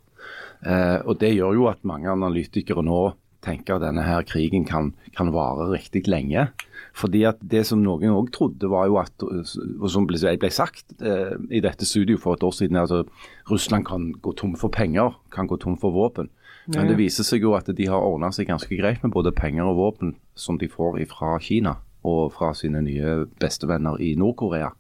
Eh, 0.65 0.99
og 1.05 1.19
Det 1.21 1.35
gjør 1.35 1.59
jo 1.59 1.69
at 1.73 1.85
mange 1.85 2.11
analytikere 2.13 2.85
nå 2.85 3.03
tenker 3.45 3.77
at 3.77 3.85
denne 3.85 4.05
her 4.07 4.25
krigen 4.25 4.65
kan, 4.65 4.95
kan 5.17 5.33
vare 5.35 5.69
riktig 5.75 6.07
lenge. 6.09 6.49
Fordi 6.95 7.25
at 7.27 7.41
Det 7.43 7.65
som 7.67 7.83
noen 7.83 8.13
òg 8.15 8.31
trodde, 8.31 8.69
var 8.71 8.87
jo 8.87 9.01
at, 9.01 9.13
og 9.25 9.89
som 9.91 10.07
ble, 10.07 10.19
ble 10.39 10.51
sagt 10.55 10.95
eh, 11.03 11.35
i 11.51 11.61
dette 11.65 11.87
studioet 11.89 12.23
for 12.23 12.39
et 12.39 12.45
år 12.47 12.55
siden, 12.55 12.79
at 12.79 12.87
altså, 12.87 13.03
Russland 13.51 13.87
kan 13.89 14.13
gå 14.23 14.33
tom 14.39 14.55
for 14.57 14.71
penger, 14.71 15.17
kan 15.35 15.49
gå 15.51 15.59
tom 15.59 15.77
for 15.81 15.91
våpen. 15.91 16.31
Men 16.71 16.89
det 16.89 16.97
viser 16.97 17.27
seg 17.27 17.43
jo 17.45 17.53
at 17.59 17.67
de 17.77 17.87
har 17.91 18.01
ordna 18.01 18.31
seg 18.33 18.47
ganske 18.49 18.73
greit 18.79 19.03
med 19.03 19.13
både 19.13 19.35
penger 19.37 19.67
og 19.69 19.77
våpen 19.77 20.15
som 20.39 20.57
de 20.57 20.69
får 20.71 21.03
fra 21.11 21.35
Kina 21.43 21.75
og 22.05 22.33
fra 22.33 22.55
sine 22.57 22.81
nye 22.85 23.27
bestevenner 23.41 24.01
i 24.01 24.15
Nord-Korea 24.17 24.71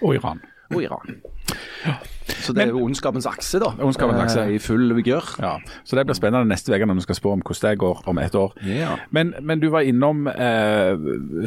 Og 0.00 0.14
Iran. 0.14 0.40
og 0.70 0.82
Iran. 0.82 1.18
Så 2.24 2.52
det 2.56 2.62
er 2.62 2.70
jo 2.72 2.84
ondskapens 2.84 3.26
akse, 3.28 3.58
da. 3.60 3.72
Ondskapens 3.84 4.20
akse. 4.22 4.44
Eh, 4.46 4.54
I 4.56 4.58
full 4.62 4.94
vigør. 4.96 5.26
Ja, 5.42 5.56
så 5.84 5.96
det 5.96 6.06
blir 6.08 6.16
spennende 6.16 6.48
neste 6.48 6.72
uke 6.72 6.86
når 6.88 7.00
vi 7.00 7.04
skal 7.04 7.18
spå 7.18 7.32
om 7.34 7.42
hvordan 7.44 7.70
det 7.70 7.78
går 7.82 8.00
om 8.08 8.18
et 8.18 8.34
år. 8.34 8.54
Ja. 8.64 8.94
Men, 9.10 9.34
men 9.42 9.60
du 9.60 9.68
var 9.72 9.84
innom 9.84 10.26
eh, 10.28 10.94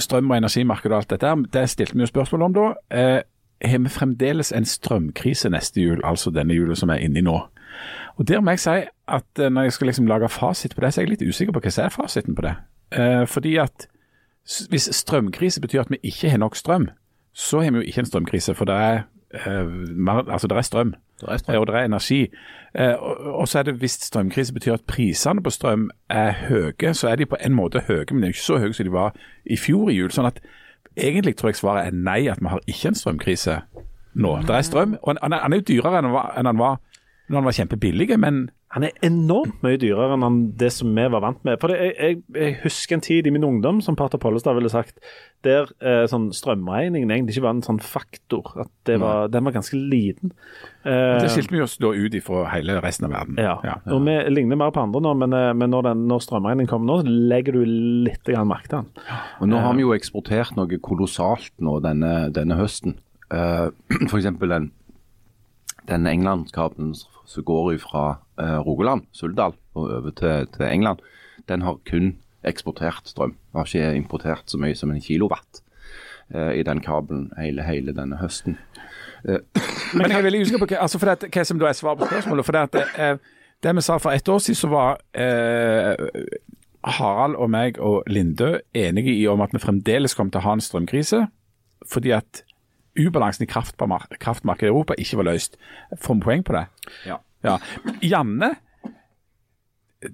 strøm- 0.03 0.29
og 0.31 0.37
energimarkedet 0.37 0.93
og 0.93 0.99
alt 1.01 1.09
dette. 1.15 1.33
Det 1.53 1.65
stilte 1.69 1.97
vi 1.97 2.05
jo 2.05 2.11
spørsmål 2.13 2.45
om 2.49 2.53
da. 2.57 2.67
Eh, 2.91 3.19
har 3.65 3.79
vi 3.81 3.89
fremdeles 3.89 4.51
en 4.53 4.65
strømkrise 4.65 5.49
neste 5.49 5.81
jul, 5.81 6.01
altså 6.05 6.29
denne 6.31 6.53
jula 6.53 6.75
som 6.77 6.93
er 6.93 7.01
inni 7.01 7.25
nå? 7.25 7.39
Og 8.17 8.27
Der 8.27 8.41
må 8.41 8.53
jeg 8.53 8.59
si 8.59 8.77
at 9.07 9.39
eh, 9.39 9.49
når 9.49 9.67
jeg 9.67 9.73
skal 9.73 9.87
liksom 9.87 10.07
lage 10.07 10.29
fasit 10.29 10.75
på 10.75 10.81
det, 10.81 10.93
så 10.93 11.01
er 11.01 11.05
jeg 11.05 11.15
litt 11.17 11.27
usikker 11.29 11.53
på 11.53 11.61
hva 11.65 11.73
som 11.73 11.85
er 11.85 11.93
fasiten 11.93 12.37
på 12.37 12.45
det. 12.45 12.55
Eh, 12.93 13.25
fordi 13.25 13.57
at 13.61 13.87
hvis 14.69 14.89
strømkrise 14.95 15.61
betyr 15.61 15.81
at 15.81 15.91
vi 15.91 15.99
ikke 16.03 16.29
har 16.29 16.37
nok 16.37 16.55
strøm, 16.55 16.89
så 17.33 17.59
har 17.61 17.71
vi 17.71 17.81
jo 17.81 17.89
ikke 17.89 17.99
en 18.05 18.09
strømkrise. 18.09 18.55
For 18.55 18.65
det 18.65 18.75
er, 18.75 19.01
mer, 19.95 20.29
altså 20.31 20.47
det 20.47 20.57
er 20.57 20.61
strøm. 20.61 20.93
Det 21.21 21.29
er 21.29 21.37
strøm. 21.37 21.59
Og 21.59 21.67
det 21.67 21.75
er 21.75 21.85
energi. 21.85 22.27
Eh, 22.75 22.93
og, 22.99 23.47
så 23.47 23.59
er 23.59 23.63
det 23.63 23.73
hvis 23.73 23.91
strømkrise 23.91 24.53
betyr 24.53 24.73
at 24.73 24.85
prisene 24.87 25.43
på 25.43 25.49
strøm 25.49 25.89
er 26.09 26.31
høye, 26.31 26.93
så 26.93 27.09
er 27.09 27.15
de 27.15 27.25
på 27.25 27.35
en 27.45 27.53
måte 27.53 27.83
høye, 27.87 28.05
men 28.11 28.21
de 28.21 28.27
er 28.27 28.35
ikke 28.35 28.41
så 28.41 28.57
høye 28.57 28.73
som 28.73 28.85
de 28.85 28.91
var 28.91 29.15
i 29.45 29.57
fjor 29.57 29.89
i 29.89 29.97
jul. 29.97 30.11
sånn 30.11 30.29
at 30.29 30.39
egentlig 30.97 31.35
tror 31.37 31.49
jeg 31.49 31.59
svaret 31.59 31.87
er 31.87 31.91
nei, 31.91 32.27
at 32.27 32.39
vi 32.41 32.51
har 32.51 32.61
ikke 32.67 32.87
en 32.87 32.95
strømkrise 32.95 33.59
nå. 34.15 34.37
Det 34.47 34.55
er 34.55 34.61
strøm, 34.61 34.97
og 35.03 35.17
han 35.21 35.33
er 35.33 35.59
jo 35.59 35.67
dyrere 35.67 35.99
enn 35.99 36.09
han 36.09 36.15
var, 36.15 36.33
enn 36.37 36.49
han 36.49 36.61
var 36.61 36.79
når 37.27 37.37
han 37.37 37.45
var 37.45 37.57
kjempebillig, 37.57 38.19
men 38.19 38.49
Han 38.75 38.83
er 38.83 38.97
enormt 39.05 39.61
mye 39.63 39.77
dyrere 39.79 40.17
enn 40.17 40.25
han, 40.25 40.37
det 40.59 40.73
som 40.75 40.89
vi 40.91 41.05
var 41.07 41.21
vant 41.23 41.39
med. 41.47 41.55
For 41.61 41.71
det, 41.71 41.77
jeg, 41.79 41.93
jeg, 41.95 42.17
jeg 42.35 42.55
husker 42.65 42.97
en 42.97 43.03
tid 43.05 43.29
i 43.29 43.31
min 43.31 43.45
ungdom, 43.47 43.79
som 43.83 43.95
Pater 43.95 44.19
Pollestad 44.19 44.57
ville 44.57 44.71
sagt, 44.71 44.99
der 45.47 45.69
eh, 45.79 46.03
sånn 46.11 46.27
strømregningen 46.35 47.13
egentlig 47.13 47.37
ikke 47.37 47.45
var 47.45 47.55
en 47.55 47.63
sånn 47.63 47.79
faktor. 47.79 48.51
At 48.65 48.71
det 48.89 48.97
var, 48.99 49.31
den 49.31 49.47
var 49.47 49.55
ganske 49.55 49.79
liten. 49.79 50.33
Eh, 50.83 51.15
det 51.23 51.31
skilte 51.31 51.55
vi 51.55 51.63
oss 51.63 51.77
da 51.79 51.93
ut 51.95 52.19
ifra 52.19 52.43
hele 52.51 52.75
resten 52.83 53.07
av 53.07 53.15
verden. 53.15 53.39
ja. 53.63 53.77
Og 53.87 54.03
vi 54.03 54.17
ligner 54.35 54.59
mer 54.59 54.75
på 54.75 54.83
andre 54.83 55.03
nå, 55.05 55.15
men, 55.23 55.37
eh, 55.39 55.53
men 55.55 55.71
når, 55.71 55.87
den, 55.87 56.03
når 56.11 56.27
strømregningen 56.27 56.71
kommer 56.73 56.91
nå, 56.91 56.99
så 57.05 57.17
legger 57.31 57.55
du 57.55 57.63
litt 58.09 58.35
merke 58.43 58.67
til 58.67 58.81
den. 58.81 58.91
Og 59.39 59.51
Nå 59.53 59.63
har 59.63 59.79
vi 59.79 59.87
jo 59.87 59.95
eksportert 59.95 60.59
noe 60.59 60.83
kolossalt 60.83 61.53
nå 61.63 61.79
denne, 61.87 62.15
denne 62.35 62.59
høsten. 62.59 62.99
Uh, 63.27 63.73
F.eks. 64.07 64.23
den, 64.39 64.69
den 65.89 66.05
Englandskabelen 66.07 66.93
som 66.95 67.43
går 67.43 67.73
fra 67.83 68.03
eh, 68.13 68.21
Rogaland, 68.37 69.07
Suldal, 69.11 69.55
og 69.73 69.89
over 69.99 70.13
til, 70.15 70.47
til 70.53 70.65
England. 70.69 70.99
Den 71.49 71.61
har 71.65 71.79
kun 71.89 72.15
eksportert 72.47 73.09
strøm. 73.09 73.35
Har 73.55 73.65
ikke 73.65 73.95
importert 73.95 74.51
så 74.51 74.59
mye 74.61 74.75
som 74.75 74.91
en 74.91 75.01
kilowatt 75.01 75.61
eh, 76.33 76.59
i 76.59 76.63
den 76.63 76.81
kabelen 76.83 77.31
hele, 77.39 77.63
hele 77.63 77.95
denne 77.95 78.19
høsten. 78.21 78.57
Men 79.97 80.11
jeg 80.11 80.19
er 80.19 80.25
veldig 80.25 80.43
usikker 80.45 80.61
på 80.61 80.69
hva, 80.71 80.83
altså 80.85 81.01
for 81.01 81.11
det, 81.11 81.31
hva 81.33 81.45
som 81.47 81.59
da 81.59 81.69
er 81.69 81.77
svaret 81.77 82.01
på 82.01 82.09
spørsmålet. 82.11 82.47
For 82.47 82.57
det, 82.57 82.83
eh, 82.97 83.15
det 83.63 83.75
vi 83.75 83.85
sa 83.85 83.97
for 84.01 84.15
ett 84.15 84.29
år 84.29 84.43
siden, 84.43 84.59
så 84.59 84.71
var 84.71 85.01
eh, 85.17 85.95
Harald 86.97 87.35
og 87.35 87.49
meg 87.51 87.79
og 87.83 88.03
Lindø 88.07 88.57
enige 88.77 89.15
i 89.15 89.25
om 89.27 89.41
at 89.43 89.55
vi 89.55 89.63
fremdeles 89.63 90.15
kom 90.15 90.31
til 90.31 90.43
å 90.43 90.47
ha 90.47 90.57
en 90.57 90.63
strømkrise. 90.63 91.25
Fordi 91.87 92.13
at 92.15 92.43
ubalansen 92.97 93.45
i 93.45 93.49
kraftmarkedet 93.49 94.65
i 94.65 94.69
Europa 94.69 94.95
ikke 94.97 95.19
var 95.19 95.27
løst. 95.29 95.57
Får 96.01 96.17
vi 96.17 96.25
poeng 96.25 96.45
på 96.45 96.55
det? 96.55 96.65
Ja. 97.05 97.19
Ja. 97.47 97.93
Janne, 98.03 98.53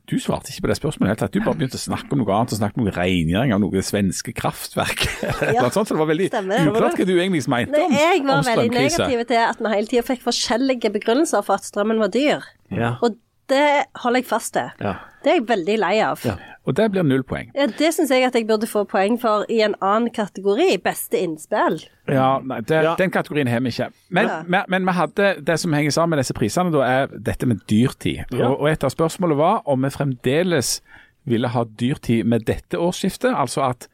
du 0.07 0.15
svarte 0.21 0.47
ikke 0.51 0.63
på 0.63 0.69
det 0.71 0.77
spørsmålet. 0.79 1.03
i 1.03 1.09
det 1.09 1.11
hele 1.11 1.21
tatt. 1.25 1.33
Du 1.35 1.43
bare 1.43 1.59
begynte 1.59 1.75
å 1.79 1.81
snakke 1.81 2.15
om 2.15 2.21
noe 2.21 2.35
annet, 2.37 2.53
og 2.55 2.59
snakke 2.61 2.79
om 2.79 2.85
noe 2.87 2.93
rengjøring 2.95 3.51
av 3.51 3.59
noe 3.63 3.83
svenske 3.83 4.33
kraftverk. 4.35 5.03
Ja, 5.55 5.65
sånt, 5.73 5.89
så 5.89 5.97
det 5.97 5.99
var 5.99 6.09
veldig 6.09 6.29
stemmer 6.29 6.69
uklart 6.69 6.99
hva 6.99 7.07
du 7.07 7.13
egentlig 7.17 7.43
mente 7.51 7.75
Nei, 7.75 7.83
om, 7.83 7.95
jeg 7.97 8.23
var 8.27 8.45
veldig 8.47 8.69
negativ 8.71 9.23
til 9.27 9.41
at 9.41 9.59
vi 9.59 9.71
hele 9.73 9.91
tida 9.91 10.05
fikk 10.07 10.23
forskjellige 10.23 10.91
begrunnelser 10.93 11.43
for 11.45 11.59
at 11.59 11.67
strømmen 11.67 11.99
var 11.99 12.13
dyr. 12.13 12.47
Ja. 12.71 12.95
Og 13.03 13.17
det 13.49 13.85
holder 13.95 14.19
jeg 14.21 14.25
fast 14.29 14.53
til. 14.53 14.69
Ja. 14.81 14.93
Det 15.23 15.31
er 15.31 15.37
jeg 15.39 15.47
veldig 15.47 15.75
lei 15.79 15.93
av. 16.03 16.19
Ja. 16.27 16.35
Og 16.65 16.75
det 16.77 16.85
blir 16.93 17.03
null 17.03 17.23
poeng. 17.27 17.49
Ja, 17.55 17.65
det 17.67 17.89
syns 17.95 18.11
jeg 18.11 18.23
at 18.23 18.35
jeg 18.35 18.45
burde 18.47 18.67
få 18.67 18.85
poeng 18.87 19.17
for 19.19 19.43
i 19.51 19.57
en 19.65 19.73
annen 19.83 20.09
kategori. 20.15 20.77
Beste 20.83 21.19
innspill. 21.19 21.81
Ja, 22.07 22.37
nei, 22.43 22.61
det, 22.61 22.81
Ja. 22.83 22.95
Den 22.99 23.11
kategorien 23.11 23.47
har 23.51 23.59
vi 23.59 23.69
ikke. 23.73 23.89
Men, 24.09 24.25
Ja. 24.27 24.41
men, 24.47 24.61
men 24.69 24.85
vi 24.85 24.91
hadde 24.91 25.35
det 25.43 25.59
som 25.59 25.73
henger 25.73 25.91
sammen 25.91 26.15
med 26.17 26.23
disse 26.23 26.33
prisene, 26.33 26.71
da 26.71 26.81
er 26.87 27.07
dette 27.07 27.45
med 27.45 27.59
dyrtid. 27.69 28.23
Ja. 28.31 28.47
Og, 28.49 28.61
og 28.61 28.69
et 28.71 28.83
av 28.83 28.89
spørsmålene 28.95 29.37
var 29.37 29.61
om 29.65 29.81
vi 29.83 29.89
fremdeles 29.89 30.81
ville 31.25 31.47
ha 31.47 31.63
dyrtid 31.63 32.23
med 32.25 32.45
dette 32.47 32.79
årsskiftet. 32.79 33.33
Altså 33.35 33.61
at 33.69 33.87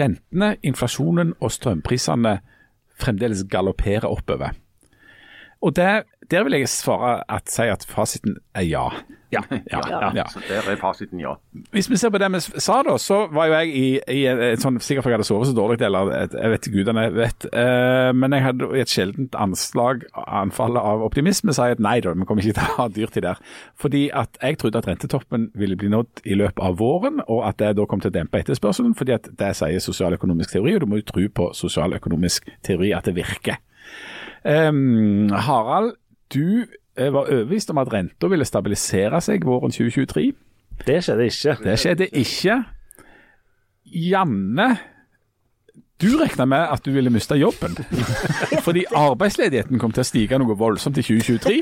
rentene, 0.00 0.56
inflasjonen 0.62 1.34
og 1.40 1.50
strømprisene 1.52 2.38
fremdeles 2.98 3.44
galopperer 3.48 4.08
oppover. 4.08 4.52
Og 5.62 5.74
der, 5.76 6.02
der 6.30 6.44
vil 6.46 6.54
jeg 6.54 6.68
svare 6.70 7.22
at, 7.28 7.48
si 7.50 7.62
at 7.66 7.82
fasiten 7.88 8.36
er 8.54 8.62
ja. 8.68 8.88
Ja, 9.32 9.42
ja, 9.50 9.80
ja. 10.16 10.22
Så 10.32 10.40
der 10.48 10.64
er 10.72 10.76
fasiten 10.80 11.20
ja. 11.20 11.34
Hvis 11.74 11.90
vi 11.90 11.98
ser 12.00 12.08
på 12.14 12.16
det 12.22 12.30
vi 12.32 12.38
sa 12.40 12.78
da, 12.86 12.94
så 13.02 13.26
var 13.34 13.50
jo 13.50 13.56
jeg 13.58 13.72
i, 13.76 13.88
i 14.14 14.22
en, 14.30 14.38
en 14.40 14.62
sånn, 14.62 14.78
sikkert 14.80 15.04
fordi 15.04 15.12
jeg 15.12 15.18
hadde 15.18 15.26
sovet 15.28 15.50
så 15.50 15.56
dårlig, 15.58 15.80
eller 15.84 16.12
et- 16.16 16.36
jeg 16.38 16.52
vet 16.54 16.68
gudene 16.76 17.04
vet, 17.16 17.48
Uh, 17.52 18.12
men 18.16 18.32
jeg 18.32 18.44
hadde 18.46 18.68
i 18.72 18.80
et 18.80 18.88
sjeldent 18.94 19.34
anslag, 19.36 20.06
anfall 20.14 20.78
av 20.80 21.02
optimisme, 21.04 21.52
sa 21.52 21.66
jeg 21.68 21.76
at 21.76 21.82
nei 21.84 21.98
da, 22.06 22.14
vi 22.16 22.24
kommer 22.28 22.46
ikke 22.46 22.56
til 22.60 22.72
å 22.72 22.78
ha 22.78 22.88
dyrtid 22.94 23.26
der. 23.26 23.42
Fordi 23.76 24.06
at 24.16 24.38
jeg 24.40 24.58
trodde 24.62 24.80
at 24.80 24.88
rentetoppen 24.88 25.50
ville 25.58 25.76
bli 25.76 25.90
nådd 25.92 26.22
i 26.24 26.38
løpet 26.38 26.64
av 26.64 26.78
våren, 26.80 27.20
og 27.26 27.42
at 27.50 27.58
det 27.60 27.74
da 27.76 27.84
kom 27.90 28.00
til 28.00 28.14
å 28.14 28.16
dempe 28.16 28.40
etterspørselen, 28.40 28.94
fordi 28.96 29.12
at 29.18 29.28
det 29.42 29.52
sier 29.58 29.82
sosialøkonomisk 29.84 30.54
teori, 30.56 30.78
og 30.78 30.86
du 30.86 30.90
må 30.94 31.02
jo 31.02 31.08
tro 31.10 31.26
på 31.28 31.50
sosialøkonomisk 31.58 32.48
teori 32.64 32.94
at 32.96 33.10
det 33.10 33.18
virker. 33.20 33.58
Ehm, 34.44 35.30
Harald, 35.32 35.94
du 36.34 36.66
eh, 36.96 37.08
var 37.12 37.26
overbevist 37.30 37.70
om 37.70 37.78
at 37.82 37.92
renta 37.92 38.28
ville 38.30 38.44
stabilisere 38.44 39.20
seg 39.24 39.44
våren 39.48 39.72
2023. 39.74 40.32
Det 40.86 41.00
skjedde 41.04 41.26
ikke. 41.30 41.56
Det 41.64 41.78
skjedde 41.82 42.06
ikke. 42.20 42.58
Janne, 43.88 44.68
du 45.98 46.06
regna 46.20 46.44
med 46.46 46.68
at 46.70 46.84
du 46.86 46.92
ville 46.94 47.10
miste 47.10 47.34
jobben. 47.40 47.72
Fordi 48.66 48.84
arbeidsledigheten 48.94 49.80
kom 49.82 49.90
til 49.96 50.04
å 50.04 50.06
stige 50.06 50.38
noe 50.38 50.54
voldsomt 50.60 51.00
i 51.00 51.02
2023. 51.02 51.56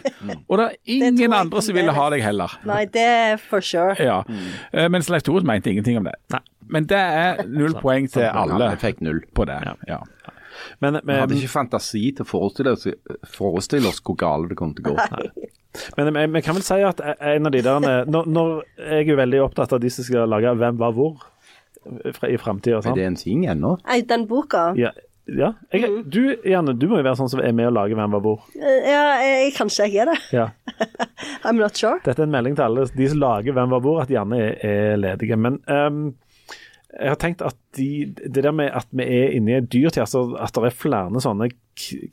Og 0.50 0.59
det 0.61 0.66
er 0.66 0.75
ingen 0.99 1.33
andre 1.33 1.62
som 1.64 1.76
ville 1.78 1.95
ha 1.97 2.09
deg 2.12 2.25
heller. 2.26 2.59
Nei, 2.68 2.83
det 2.92 3.06
er 3.06 3.40
for 3.40 3.64
sure. 3.64 3.95
Ja. 4.02 4.18
Eh, 4.75 4.90
Mens 4.92 5.09
Leif 5.12 5.25
Tore 5.25 5.47
mente 5.49 5.73
ingenting 5.73 5.97
om 6.02 6.11
det. 6.11 6.16
Men 6.68 6.88
det 6.90 6.99
er 6.99 7.45
null 7.47 7.76
poeng 7.78 8.09
til 8.11 8.26
alle 8.26 8.73
Jeg 8.75 8.83
fikk 8.83 9.00
null. 9.06 9.23
på 9.38 9.47
det. 9.49 9.61
Ja. 9.88 10.02
Men, 10.81 11.01
Vi 11.05 11.19
hadde 11.21 11.39
ikke 11.39 11.53
fantasi 11.53 12.05
til 12.17 12.25
å 12.27 12.29
forestille 12.29 12.73
oss, 12.77 12.87
forestille 13.37 13.89
oss 13.91 14.03
hvor 14.05 14.17
gale 14.21 14.49
det 14.51 14.59
kom 14.59 14.75
til 14.77 14.91
å 14.91 14.97
gå. 14.97 15.31
men 15.99 16.13
vi, 16.15 16.27
vi 16.39 16.41
kan 16.45 16.57
vel 16.57 16.65
si 16.65 16.79
at 16.89 17.01
en 17.05 17.47
av 17.49 17.53
de 17.53 17.61
der 17.65 18.07
når, 18.09 18.29
når 18.33 18.53
Jeg 18.81 19.11
er 19.13 19.19
veldig 19.21 19.43
opptatt 19.45 19.75
av 19.77 19.83
de 19.83 19.91
som 19.93 20.07
skal 20.07 20.31
lage 20.33 20.55
Hvem 20.57 20.79
var 20.81 20.95
hvor 20.97 21.27
i 22.27 22.37
framtida. 22.41 22.81
Er 22.83 22.97
det 22.97 23.05
en 23.07 23.19
ting 23.19 23.45
ennå? 23.47 23.77
Nei, 23.87 24.01
den 24.03 24.25
boka 24.27 24.73
Ja. 24.79 24.91
ja. 25.31 25.53
Jeg, 25.73 26.03
du, 26.11 26.37
Janne, 26.47 26.75
du 26.75 26.89
må 26.91 26.99
jo 26.99 27.05
være 27.07 27.19
sånn 27.21 27.31
som 27.31 27.43
er 27.45 27.55
med 27.55 27.69
å 27.69 27.75
lage 27.77 27.95
Hvem 27.95 28.17
var 28.17 28.25
hvor. 28.25 28.41
Eh, 28.59 28.89
Ja, 28.91 29.05
jeg, 29.23 29.53
kanskje 29.55 29.87
jeg 29.87 30.03
er 30.03 30.11
det. 30.11 30.17
Ja. 30.35 30.49
I'm 31.47 31.61
not 31.61 31.79
sure. 31.79 32.01
Dette 32.05 32.25
er 32.25 32.27
en 32.27 32.35
melding 32.35 32.57
til 32.59 32.67
alle 32.67 32.89
de 32.91 33.09
som 33.13 33.23
lager 33.23 33.55
Hvem 33.57 33.71
var 33.77 33.85
hvor, 33.87 34.01
at 34.03 34.11
Janne 34.11 34.41
er, 34.43 34.57
er 34.67 34.97
ledige. 34.99 35.39
Men 35.39 35.61
ehm, 35.71 36.03
jeg 36.95 37.11
har 37.11 37.19
tenkt 37.21 37.43
at 37.45 37.57
de, 37.76 38.07
det 38.14 38.43
der 38.45 38.55
med 38.55 38.71
at 38.75 38.88
vi 38.95 39.05
er 39.05 39.35
inne 39.37 39.52
i 39.52 39.57
en 39.59 39.69
dyrtid, 39.69 40.00
altså 40.05 40.23
at 40.40 40.55
det 40.55 40.69
er 40.69 40.76
flere 40.76 41.23
sånne 41.23 41.50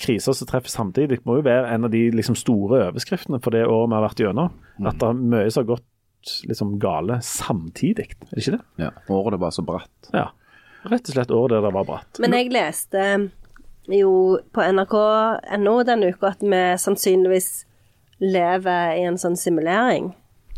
kriser 0.02 0.36
som 0.36 0.50
treffer 0.50 0.72
samtidig, 0.72 1.22
må 1.28 1.38
jo 1.40 1.46
være 1.46 1.70
en 1.72 1.88
av 1.88 1.94
de 1.94 2.08
liksom, 2.12 2.36
store 2.40 2.88
overskriftene 2.90 3.40
for 3.44 3.56
det 3.56 3.64
året 3.68 3.92
vi 3.92 3.98
har 3.98 4.06
vært 4.08 4.24
gjennom. 4.26 4.56
At 4.84 4.98
det 5.00 5.10
er 5.10 5.22
mye 5.22 5.52
som 5.54 5.64
har 5.64 5.76
gått 5.76 6.34
liksom, 6.50 6.74
gale 6.84 7.20
samtidig, 7.24 8.10
er 8.10 8.34
det 8.34 8.44
ikke 8.44 8.58
det? 8.58 8.64
Ja. 8.82 8.90
Året 9.14 9.40
var 9.40 9.54
så 9.56 9.66
bratt. 9.68 10.12
Ja. 10.12 10.32
Rett 10.84 11.08
og 11.08 11.16
slett 11.16 11.32
året 11.32 11.56
der 11.56 11.68
det 11.68 11.76
var 11.78 11.88
bratt. 11.88 12.20
Men 12.24 12.36
jeg 12.36 12.52
leste 12.52 13.06
jo 13.92 14.40
på 14.56 14.66
nrk.no 14.74 15.78
denne 15.88 16.12
uka 16.12 16.34
at 16.34 16.44
vi 16.44 16.64
sannsynligvis 16.80 17.52
lever 18.24 19.00
i 19.00 19.08
en 19.08 19.20
sånn 19.20 19.38
simulering. 19.40 20.12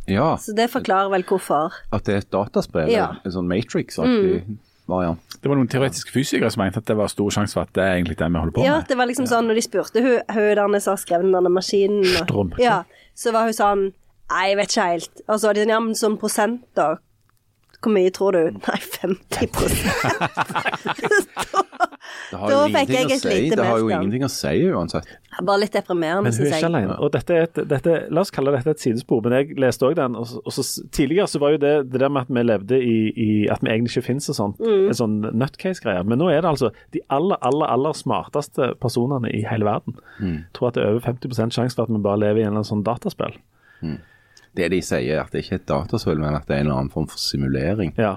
Ja, 0.07 0.35
Så 0.37 0.53
det 0.55 0.69
forklarer 0.69 1.09
vel 1.09 1.23
hvorfor. 1.23 1.71
at 1.91 2.03
det 2.05 2.13
er 2.13 2.17
et 2.17 2.31
dataspill. 2.31 2.89
Ja. 2.91 3.07
En 3.25 3.31
sånn 3.31 3.47
Matrix-aktig 3.49 4.57
variant. 4.87 5.19
Det 5.41 5.49
var 5.49 5.55
noen 5.57 5.67
teoretiske 5.67 6.11
fysikere 6.13 6.51
som 6.53 6.61
mente 6.61 6.77
at 6.77 6.85
det 6.85 6.95
var 6.97 7.07
stor 7.09 7.29
sjanse 7.33 7.53
for 7.57 7.61
at 7.65 7.73
det 7.73 7.81
er 7.83 7.95
egentlig 7.97 8.17
det 8.19 8.27
vi 8.31 8.37
holder 8.39 8.51
på 8.53 8.61
med. 8.61 8.67
Ja, 8.69 8.81
det 8.87 8.97
var 8.97 9.05
liksom 9.09 9.25
sånn 9.25 9.47
når 9.49 9.55
de 9.55 9.61
spurte 9.65 10.01
hun, 10.01 10.19
hun 10.29 10.55
der 10.73 10.79
som 10.79 10.91
har 10.93 10.97
skrevet 11.01 11.25
den 11.25 11.31
der 11.33 11.49
maskinen 11.49 12.05
og- 12.05 12.27
Strøm. 12.27 12.53
Ja, 12.61 12.83
så 13.15 13.31
var 13.33 13.43
hun 13.49 13.53
sånn 13.53 13.93
Nei, 14.29 14.47
jeg 14.49 14.57
vet 14.57 14.69
ikke 14.73 14.85
helt. 14.89 15.21
Og 15.29 15.37
så 15.39 15.47
var 15.47 15.53
de 15.53 15.61
sånn 15.61 15.69
Ja, 15.69 15.79
men 15.79 15.93
sånn 15.93 16.17
prosent, 16.17 16.61
da? 16.75 16.95
Hvor 17.81 17.91
mye 17.93 18.09
tror 18.09 18.31
du? 18.33 18.51
Nei, 18.57 18.79
50 18.81 19.49
Det 22.31 22.39
har 22.39 22.49
Da 22.49 22.55
jo 22.67 22.73
fikk 22.73 22.89
jeg 22.89 23.05
et 23.11 23.21
si. 23.21 23.29
lite 23.29 23.55
Det 23.59 23.65
har 23.65 23.77
jo 23.79 23.89
ingenting 23.89 24.23
å 24.25 24.29
si 24.31 24.53
uansett. 24.71 25.05
Bare 25.43 25.59
litt 25.59 25.73
deprimerende, 25.75 26.23
Men 26.23 26.33
hun 26.33 26.41
er 26.41 26.49
ikke 26.49 26.59
jeg. 26.61 26.63
alene. 26.69 26.95
Og 26.99 27.11
dette 27.11 27.29
er 27.35 27.41
et, 27.43 27.59
dette, 27.69 27.93
la 28.09 28.21
oss 28.21 28.31
kalle 28.31 28.51
dette 28.55 28.67
et 28.71 28.79
sidespor, 28.79 29.21
men 29.23 29.33
jeg 29.33 29.57
leste 29.59 29.85
òg 29.85 29.95
den. 29.95 30.15
Og, 30.15 30.27
og 30.45 30.51
så, 30.55 30.63
tidligere 30.95 31.27
så 31.27 31.39
var 31.43 31.51
jo 31.51 31.57
det 31.61 31.73
det 31.91 31.99
der 32.01 32.09
med 32.09 32.21
at 32.21 32.31
vi 32.33 32.43
levde 32.43 32.79
i, 32.81 32.95
i 33.15 33.47
At 33.51 33.61
vi 33.61 33.69
egentlig 33.69 33.97
ikke 33.97 34.05
finnes 34.07 34.29
og 34.29 34.35
sånt, 34.35 34.59
Mm. 34.59 34.87
en 34.87 34.93
sånn 35.01 35.15
nutcase-greie. 35.35 36.03
Men 36.05 36.17
nå 36.19 36.29
er 36.31 36.41
det 36.41 36.49
altså 36.49 36.71
de 36.93 37.01
aller, 37.09 37.37
aller, 37.41 37.67
aller 37.67 37.93
smarteste 37.93 38.73
personene 38.81 39.29
i 39.31 39.43
hele 39.45 39.65
verden. 39.65 39.95
Jeg 40.21 40.45
tror 40.53 40.67
at 40.69 40.73
det 40.75 40.83
er 40.83 40.91
over 40.95 41.01
50% 41.13 41.51
sjanse 41.53 41.75
for 41.75 41.83
at 41.83 41.89
vi 41.89 42.01
bare 42.01 42.17
lever 42.19 42.39
i 42.39 42.41
en 42.47 42.53
eller 42.55 42.63
annen 42.63 42.71
sånn 42.71 42.83
dataspill. 42.83 43.35
Det 44.55 44.69
de 44.71 44.79
sier, 44.81 45.17
er 45.17 45.21
at 45.25 45.31
det 45.35 45.43
ikke 45.43 45.57
er 45.57 45.59
et 45.59 45.67
dataspill, 45.67 46.17
men 46.21 46.33
at 46.37 46.45
det 46.47 46.55
er 46.55 46.59
en 46.63 46.67
eller 46.69 46.79
annen 46.79 46.91
form 46.93 47.07
for 47.11 47.17
simulering. 47.19 47.93
Ja. 47.99 48.15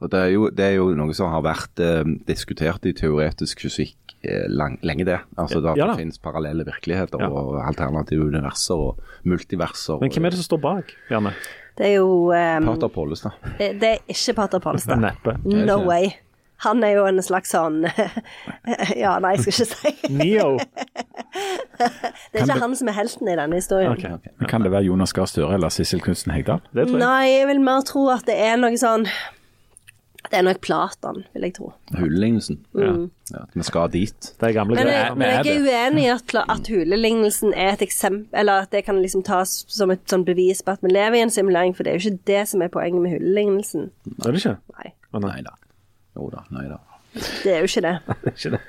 Og 0.00 0.10
det 0.12 0.18
er, 0.20 0.30
jo, 0.34 0.48
det 0.52 0.64
er 0.66 0.74
jo 0.76 0.90
noe 0.98 1.14
som 1.16 1.30
har 1.32 1.40
vært 1.46 1.80
eh, 1.80 2.02
diskutert 2.28 2.84
i 2.84 2.92
teoretisk 2.96 3.62
fysikk 3.64 4.16
eh, 4.28 4.44
lang, 4.52 4.76
lenge, 4.84 5.06
det. 5.08 5.20
Altså 5.40 5.62
det, 5.64 5.70
at 5.72 5.80
Ja 5.80 5.86
da. 5.88 5.94
det 5.94 6.02
finnes 6.04 6.18
parallelle 6.20 6.66
virkeligheter 6.68 7.22
Ja. 7.24 7.30
og 7.32 7.56
alternative 7.64 8.26
universer 8.28 8.74
og 8.90 9.00
multiverser. 9.24 10.00
Men 10.02 10.12
hvem 10.12 10.28
er 10.28 10.36
det 10.36 10.42
som 10.42 10.50
står 10.50 10.60
bak, 10.66 10.92
Bjarne? 11.08 11.32
Det 11.76 11.86
er 11.90 11.94
jo 11.98 12.30
um, 12.32 12.68
Pater 12.70 12.88
Pollestad. 12.92 13.34
det, 13.58 13.72
det 13.80 13.88
er 13.94 13.98
ikke 14.08 14.34
Pater 14.42 14.58
Pollestad. 14.64 15.00
Neppe. 15.00 15.36
No 15.44 15.80
way. 15.88 16.12
Han 16.64 16.80
er 16.84 16.94
jo 16.96 17.02
en 17.04 17.18
slags 17.20 17.50
sånn 17.52 17.82
Ja, 18.96 19.18
nei, 19.20 19.34
jeg 19.36 19.44
skal 19.44 19.52
ikke 19.52 19.98
si 20.00 20.14
Neo. 20.16 20.54
Det 22.32 22.40
er 22.40 22.46
ikke 22.46 22.56
han 22.62 22.76
som 22.78 22.88
er 22.88 22.94
helten 22.96 23.28
i 23.28 23.34
denne 23.36 23.58
historien. 23.58 23.92
Okay, 23.92 24.32
Men 24.40 24.48
Kan 24.48 24.64
det 24.64 24.70
være 24.72 24.86
Jonas 24.88 25.12
Gahr 25.16 25.28
Støre 25.28 25.52
eller 25.58 25.68
Sissel 25.74 26.00
Knutsen 26.00 26.32
Hegdal? 26.32 26.62
Det. 26.72 26.86
Nei, 26.96 27.26
jeg 27.34 27.48
vil 27.50 27.60
mer 27.64 27.84
tro 27.84 28.06
at 28.14 28.24
det 28.28 28.36
er 28.40 28.56
noe 28.60 28.76
sånn 28.80 29.04
Det 30.30 30.38
er 30.38 30.44
nok 30.46 30.60
Platan, 30.64 31.22
vil 31.34 31.46
jeg 31.46 31.54
tro. 31.58 31.72
Hulelignelsen. 31.96 32.58
Mm. 32.74 33.04
Ja, 33.32 33.42
vi 33.54 33.66
skal 33.66 33.90
dit. 33.92 34.30
Det 34.40 34.48
er 34.48 34.54
gamle 34.56 34.78
Men 34.78 34.90
jeg, 34.92 35.14
men 35.18 35.32
jeg 35.32 35.56
er 35.56 35.66
uenig 35.66 36.04
i 36.04 36.10
at, 36.14 36.34
at 36.56 36.70
hulelignelsen 36.70 37.54
er 37.54 37.72
et 37.74 37.82
eksempel 37.82 38.26
Eller 38.38 38.66
at 38.66 38.70
det 38.74 38.84
kan 38.86 39.00
liksom 39.02 39.24
tas 39.26 39.64
som 39.68 39.90
et 39.94 40.04
sånn 40.10 40.26
bevis 40.26 40.62
på 40.62 40.76
at 40.76 40.84
vi 40.84 40.92
lever 40.94 41.18
i 41.18 41.24
en 41.26 41.34
simulering, 41.34 41.74
for 41.76 41.86
det 41.86 41.92
er 41.92 41.98
jo 41.98 42.10
ikke 42.10 42.26
det 42.32 42.42
som 42.52 42.62
er 42.62 42.72
poenget 42.72 43.02
med 43.02 43.16
hulelignelsen. 43.16 43.90
Er 44.24 44.30
det 44.30 44.42
ikke? 44.42 44.58
Nei, 44.78 44.92
Å. 45.12 45.22
Nei 45.22 45.40
da. 45.46 45.56
Jo 46.16 46.30
da, 46.32 46.46
nei 46.54 46.66
da. 46.70 46.80
Det 47.16 47.52
er 47.52 47.62
jo 47.62 47.68
ikke 47.68 47.82
det. 47.84 47.94
Ikke 48.32 48.50
det. 48.50 48.60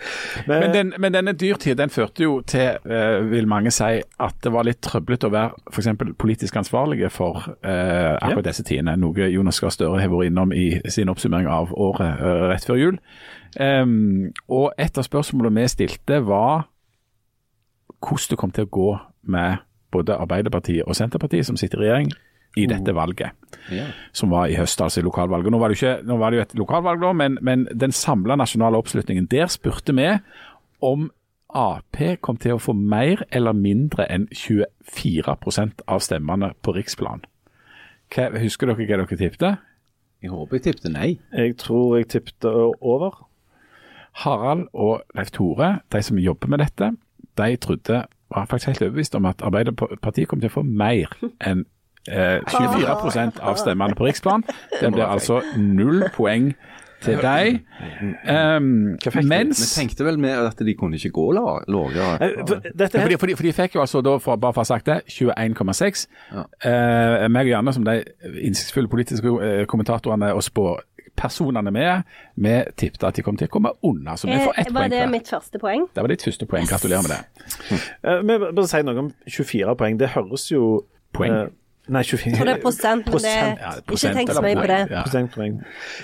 Men, 0.48 0.60
Men, 0.60 0.74
den, 0.74 0.94
men 1.00 1.13
denne 1.13 1.34
dyrtid 1.34 1.75
den 1.75 1.89
førte 1.89 2.24
jo 2.24 2.42
til, 2.42 2.77
eh, 2.86 3.32
vil 3.32 3.48
mange 3.48 3.72
si, 3.72 4.01
at 4.20 4.38
det 4.44 4.54
var 4.54 4.68
litt 4.68 4.80
trøblete 4.86 5.27
å 5.27 5.34
være 5.34 5.74
f.eks. 5.74 5.89
politisk 6.20 6.56
ansvarlige 6.60 7.10
for 7.13 7.44
eh, 7.62 8.16
akkurat 8.16 8.48
disse 8.48 8.63
tidene. 8.68 8.96
Noe 9.00 9.30
Jonas 9.32 9.60
Gahr 9.63 9.75
Støre 9.75 10.01
har 10.01 10.12
vært 10.13 10.32
innom 10.32 10.54
i 10.56 10.70
sin 10.94 11.12
oppsummering 11.12 11.50
av 11.51 11.74
året 11.75 12.22
eh, 12.22 12.48
rett 12.54 12.68
før 12.68 12.82
jul. 12.82 13.01
Um, 13.60 14.34
og 14.54 14.74
et 14.77 14.98
av 15.00 15.06
spørsmålene 15.08 15.63
vi 15.63 15.72
stilte 15.72 16.20
var 16.27 16.68
hvordan 18.04 18.30
det 18.30 18.38
kom 18.38 18.54
til 18.54 18.68
å 18.68 18.74
gå 18.77 18.89
med 19.34 19.63
både 19.92 20.18
Arbeiderpartiet 20.20 20.86
og 20.86 20.96
Senterpartiet, 20.96 21.48
som 21.48 21.58
sitter 21.58 21.82
i 21.82 21.88
regjering, 21.88 22.12
i 22.58 22.66
dette 22.70 22.94
valget 22.96 23.32
Ja. 23.72 23.86
som 24.16 24.32
var 24.32 24.48
i 24.48 24.56
høst, 24.56 24.80
altså 24.82 25.02
i 25.02 25.04
lokalvalget. 25.04 25.52
Nå 25.52 25.60
var 25.60 25.70
det 25.70 25.78
jo, 25.78 25.86
ikke, 25.88 26.08
nå 26.08 26.18
var 26.18 26.32
det 26.32 26.38
jo 26.38 26.46
et 26.46 26.56
lokalvalg, 26.62 27.02
da, 27.04 27.12
men, 27.14 27.38
men 27.42 27.68
den 27.76 27.92
samla 27.92 28.38
nasjonale 28.40 28.80
oppslutningen, 28.80 29.28
der 29.32 29.48
spurte 29.52 29.96
vi 29.96 30.10
om 30.82 31.10
Ap 31.56 31.96
kom 32.22 32.38
til 32.38 32.58
å 32.58 32.60
få 32.60 32.74
mer 32.76 33.22
eller 33.32 33.56
mindre 33.56 34.04
enn 34.12 34.28
24 34.36 35.38
av 35.88 36.02
stemmene 36.04 36.52
på 36.62 36.74
riksplan. 36.76 37.24
Hva, 38.14 38.30
husker 38.40 38.68
dere 38.68 38.78
hva 38.84 38.98
dere 39.08 39.20
tippte? 39.20 39.54
Jeg 40.24 40.34
håper 40.34 40.58
jeg 40.58 40.64
tippte 40.68 40.92
nei. 40.92 41.20
jeg 41.32 41.56
tror 41.62 41.98
jeg 41.98 42.10
tippte 42.10 42.52
over. 42.82 43.24
Harald 44.24 44.68
og 44.74 45.04
Leif 45.16 45.32
Tore, 45.32 45.80
de 45.94 46.02
som 46.04 46.18
jobber 46.18 46.50
med 46.50 46.64
dette, 46.64 46.92
de 47.38 47.58
trodde, 47.62 48.06
var 48.34 48.48
faktisk 48.50 48.68
helt 48.74 48.82
overbevist 48.82 49.16
om 49.16 49.28
at 49.30 49.44
Arbeiderpartiet 49.46 50.28
kom 50.28 50.42
til 50.42 50.50
å 50.50 50.56
få 50.58 50.64
mer 50.66 51.14
enn 51.48 51.66
eh, 52.08 52.40
24 52.48 53.42
av 53.42 53.56
stemmene 53.60 53.96
på 53.96 54.06
riksplan. 54.08 54.43
Det 54.82 54.91
blir 54.93 55.06
altså 55.08 55.41
null 55.58 56.08
poeng 56.15 56.54
til 57.06 57.20
deg. 57.22 57.60
Um, 58.26 58.96
Vi 58.98 59.54
tenkte 59.54 60.04
vel 60.08 60.17
med 60.17 60.34
at 60.48 60.58
de 60.65 60.74
kunne 60.74 60.98
ikke 60.98 61.12
gå 61.13 61.28
la- 61.38 61.60
lavere. 61.70 62.17
Eh, 62.26 62.39
for- 62.48 62.62
fordi, 62.89 63.17
fordi, 63.22 63.36
fordi 63.38 63.52
de 63.52 63.54
fikk 63.54 63.76
jo 63.78 63.82
altså 63.84 64.02
da, 64.02 64.15
for, 64.17 64.36
bare 64.41 64.54
for 64.56 64.63
å 64.63 64.65
ha 64.65 64.72
sagt 64.72 64.88
det, 64.89 64.96
21,6. 65.13 66.08
Eh, 66.65 67.28
meg 67.30 67.46
og 67.46 67.52
Janne, 67.54 67.74
som 67.76 67.86
de 67.86 68.00
innsiktsfulle 68.41 68.89
politiske 68.89 69.28
eh, 69.46 69.65
kommentatorene 69.70 70.32
og 70.34 70.41
spåpersonene 70.48 71.72
med, 71.72 72.02
vi 72.36 72.56
tippet 72.82 73.04
at 73.12 73.15
de 73.22 73.26
kom 73.26 73.38
til 73.38 73.48
å 73.50 73.54
komme 73.60 73.76
unna. 73.86 74.17
Så 74.17 74.26
vi 74.32 74.39
får 74.41 74.58
ett 74.63 74.72
Var 74.74 74.82
poeng 74.82 74.89
det 74.96 75.04
hver. 75.04 75.12
mitt 75.13 75.30
første 75.30 75.62
poeng? 75.62 75.86
Det 75.93 76.02
var 76.02 76.08
ditt 76.15 76.26
første 76.26 76.50
poeng. 76.50 76.65
Gratulerer 76.70 77.06
med 77.06 77.13
det. 77.13 77.22
eh, 78.04 78.20
vi 78.26 78.39
uh, 78.41 78.50
bare 78.58 78.67
si 78.74 78.82
noe 78.89 79.06
om 79.06 79.13
24 79.28 79.76
poeng. 79.78 80.00
Det 80.02 80.10
høres 80.17 80.50
jo 80.52 80.86
Poeng? 81.13 81.32
eh, 81.46 81.48
Nei, 81.88 82.02
24 82.04 82.28
Jeg 82.32 82.36
tror 82.36 82.50
det 82.50 82.54
er 82.58 82.62
prosent, 82.63 83.06
men 83.08 83.13
det 83.23 83.34
Prosent. 83.34 83.62
Ja, 83.63 83.71
Ikke 83.95 84.13
tenk 84.17 84.32
så 84.36 84.41
mye 84.43 84.56
på 84.60 84.67
det. 84.67 84.80
ja. 84.91 85.02
Prosentpoeng. 85.08 85.58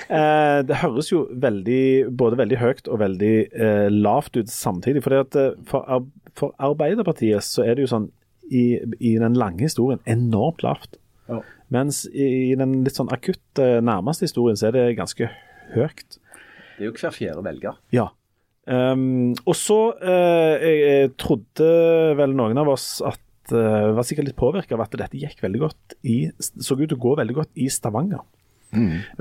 Eh, 0.07 0.59
det 0.69 0.77
høres 0.83 1.11
jo 1.11 1.23
veldig, 1.43 1.83
både 2.23 2.39
veldig 2.39 2.59
høyt 2.61 2.87
og 2.87 2.99
veldig 3.03 3.33
eh, 3.51 3.87
lavt 3.91 4.37
ut 4.39 4.49
samtidig. 4.53 5.03
Fordi 5.03 5.19
at 5.25 5.35
eh, 5.41 5.49
for, 5.67 5.83
Ar- 5.91 6.07
for 6.39 6.55
Arbeiderpartiet 6.63 7.43
så 7.43 7.65
er 7.67 7.75
det 7.75 7.83
jo 7.87 7.91
sånn 7.95 8.09
i, 8.51 8.79
i 8.99 9.15
den 9.19 9.35
lange 9.39 9.65
historien 9.65 9.99
enormt 10.09 10.63
lavt. 10.63 10.99
Mens 11.73 12.03
i, 12.13 12.51
i 12.51 12.55
den 12.59 12.83
litt 12.85 12.95
sånn 12.99 13.09
akutte 13.09 13.79
nærmeste 13.81 14.27
historien 14.27 14.55
så 14.59 14.67
er 14.69 14.75
det 14.75 14.97
ganske 14.99 15.29
høyt. 15.73 16.19
Det 16.77 16.83
er 16.83 16.89
jo 16.91 16.93
hver 16.99 17.15
fjerde 17.15 17.43
velger. 17.45 17.79
Ja. 17.95 18.09
Um, 18.63 19.33
og 19.43 19.55
så 19.59 19.77
uh, 19.99 20.53
jeg, 20.61 20.75
jeg 20.83 21.09
trodde 21.19 21.65
vel 22.19 22.35
noen 22.37 22.61
av 22.61 22.69
oss 22.71 22.85
at 23.03 23.17
eh, 23.17 23.32
var 23.53 24.05
sikkert 24.07 24.29
litt 24.31 24.39
påvirka 24.39 24.75
av 24.77 24.85
at 24.85 24.95
dette 24.99 25.19
gikk 25.21 25.43
veldig 25.43 25.61
godt 25.63 25.97
i, 26.03 26.17
så 26.39 26.77
ut 26.77 26.87
til 26.87 26.97
å 26.97 27.03
gå 27.07 27.15
veldig 27.21 27.37
godt 27.41 27.51
i 27.61 27.69
Stavanger. 27.73 28.23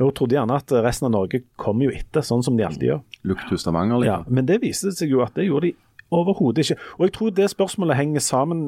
Og 0.01 0.12
trodde 0.16 0.38
gjerne 0.38 0.57
at 0.57 0.73
resten 0.85 1.11
av 1.11 1.12
Norge 1.12 1.42
kom 1.61 1.83
jo 1.85 1.92
etter, 1.92 2.25
sånn 2.25 2.45
som 2.45 2.57
de 2.57 2.64
alltid 2.64 2.88
gjør. 2.88 3.01
Lukter 3.29 3.61
Stavanger 3.61 3.99
Stavanger, 3.99 4.05
Ja, 4.07 4.18
liksom. 4.23 4.35
men 4.38 4.47
det 4.49 4.61
viste 4.62 4.92
seg 4.97 5.12
jo 5.12 5.21
at 5.25 5.35
det 5.37 5.49
gjorde 5.49 5.68
de 5.71 5.75
overhodet 6.12 6.64
ikke. 6.66 6.77
Og 6.99 7.05
jeg 7.07 7.12
tror 7.16 7.31
det 7.37 7.49
spørsmålet 7.53 7.97
henger 7.97 8.21
sammen 8.25 8.62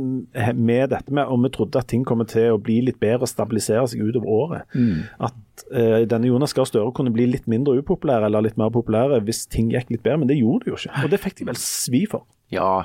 med 0.57 0.90
dette 0.94 1.12
med 1.12 1.29
om 1.29 1.44
vi 1.44 1.50
trodde 1.53 1.81
at 1.81 1.88
ting 1.92 2.05
kommer 2.09 2.24
til 2.29 2.55
å 2.55 2.61
bli 2.61 2.79
litt 2.87 3.00
bedre 3.03 3.27
og 3.27 3.31
stabilisere 3.31 3.85
seg 3.90 4.00
utover 4.07 4.33
året. 4.33 4.79
At 5.20 5.64
uh, 5.74 6.00
denne 6.09 6.31
Jonas 6.31 6.57
Gahr 6.57 6.68
Støre 6.68 6.92
kunne 6.96 7.12
bli 7.14 7.27
litt 7.31 7.48
mindre 7.50 7.77
upopulær 7.81 8.24
eller 8.29 8.46
litt 8.46 8.57
mer 8.61 8.72
populære 8.74 9.20
hvis 9.27 9.44
ting 9.53 9.72
gikk 9.74 9.92
litt 9.92 10.05
bedre, 10.05 10.22
men 10.24 10.31
det 10.33 10.38
gjorde 10.40 10.64
det 10.64 10.72
jo 10.72 10.81
ikke. 10.81 11.05
Og 11.05 11.12
det 11.12 11.20
fikk 11.24 11.40
de 11.42 11.48
vel 11.53 11.61
svi 11.61 12.05
for. 12.11 12.24
Ja, 12.53 12.85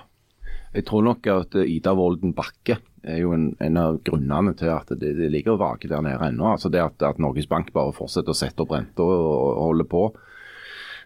jeg 0.75 0.85
tror 0.85 1.05
nok 1.05 1.27
at 1.33 1.57
eh, 1.57 1.69
Ida 1.77 1.95
Wolden 1.97 2.33
Bakke 2.37 2.79
er 3.03 3.21
jo 3.21 3.31
en, 3.33 3.51
en 3.63 3.77
av 3.79 4.01
grunnene 4.05 4.53
til 4.59 4.71
at 4.73 4.91
det, 4.91 5.13
det 5.17 5.29
ligger 5.31 5.59
vake 5.59 5.89
der 5.89 6.03
nede 6.05 6.19
ennå. 6.29 6.51
Altså 6.53 6.69
det 6.69 6.81
at, 6.83 7.01
at 7.05 7.21
Norges 7.21 7.47
Bank 7.49 7.71
bare 7.73 7.95
fortsetter 7.95 8.35
å 8.35 8.37
sette 8.37 8.65
opp 8.65 8.73
renta 8.75 9.05
og, 9.05 9.29
og 9.29 9.63
holde 9.69 9.87
på. 9.89 10.03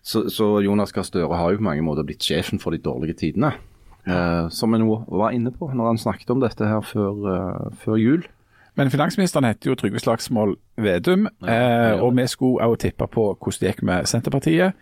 Så, 0.03 0.25
så 0.33 0.57
Jonas 0.65 0.91
Gahr 0.91 1.05
Støre 1.07 1.37
har 1.39 1.53
jo 1.53 1.61
på 1.61 1.67
mange 1.69 1.85
måter 1.85 2.03
blitt 2.07 2.25
sjefen 2.25 2.59
for 2.59 2.75
de 2.75 2.81
dårlige 2.83 3.21
tidene. 3.21 3.53
Eh, 4.03 4.49
som 4.51 4.73
en 4.75 4.83
var 5.07 5.31
inne 5.31 5.53
på 5.55 5.69
når 5.71 5.93
han 5.93 6.01
snakket 6.01 6.33
om 6.33 6.41
dette 6.43 6.67
her 6.67 6.81
før, 6.83 7.21
uh, 7.23 7.75
før 7.85 8.01
jul. 8.01 8.25
Men 8.75 8.89
finansministeren 8.89 9.45
heter 9.45 9.69
jo 9.69 9.75
Trygve 9.77 10.01
Slagsvold 10.01 10.55
Vedum, 10.81 11.27
eh, 11.45 11.93
og 12.01 12.15
vi 12.17 12.25
skulle 12.27 12.65
også 12.65 12.87
tippe 12.87 13.05
på 13.05 13.27
hvordan 13.37 13.59
det 13.61 13.69
gikk 13.69 13.83
med 13.85 14.09
Senterpartiet. 14.09 14.73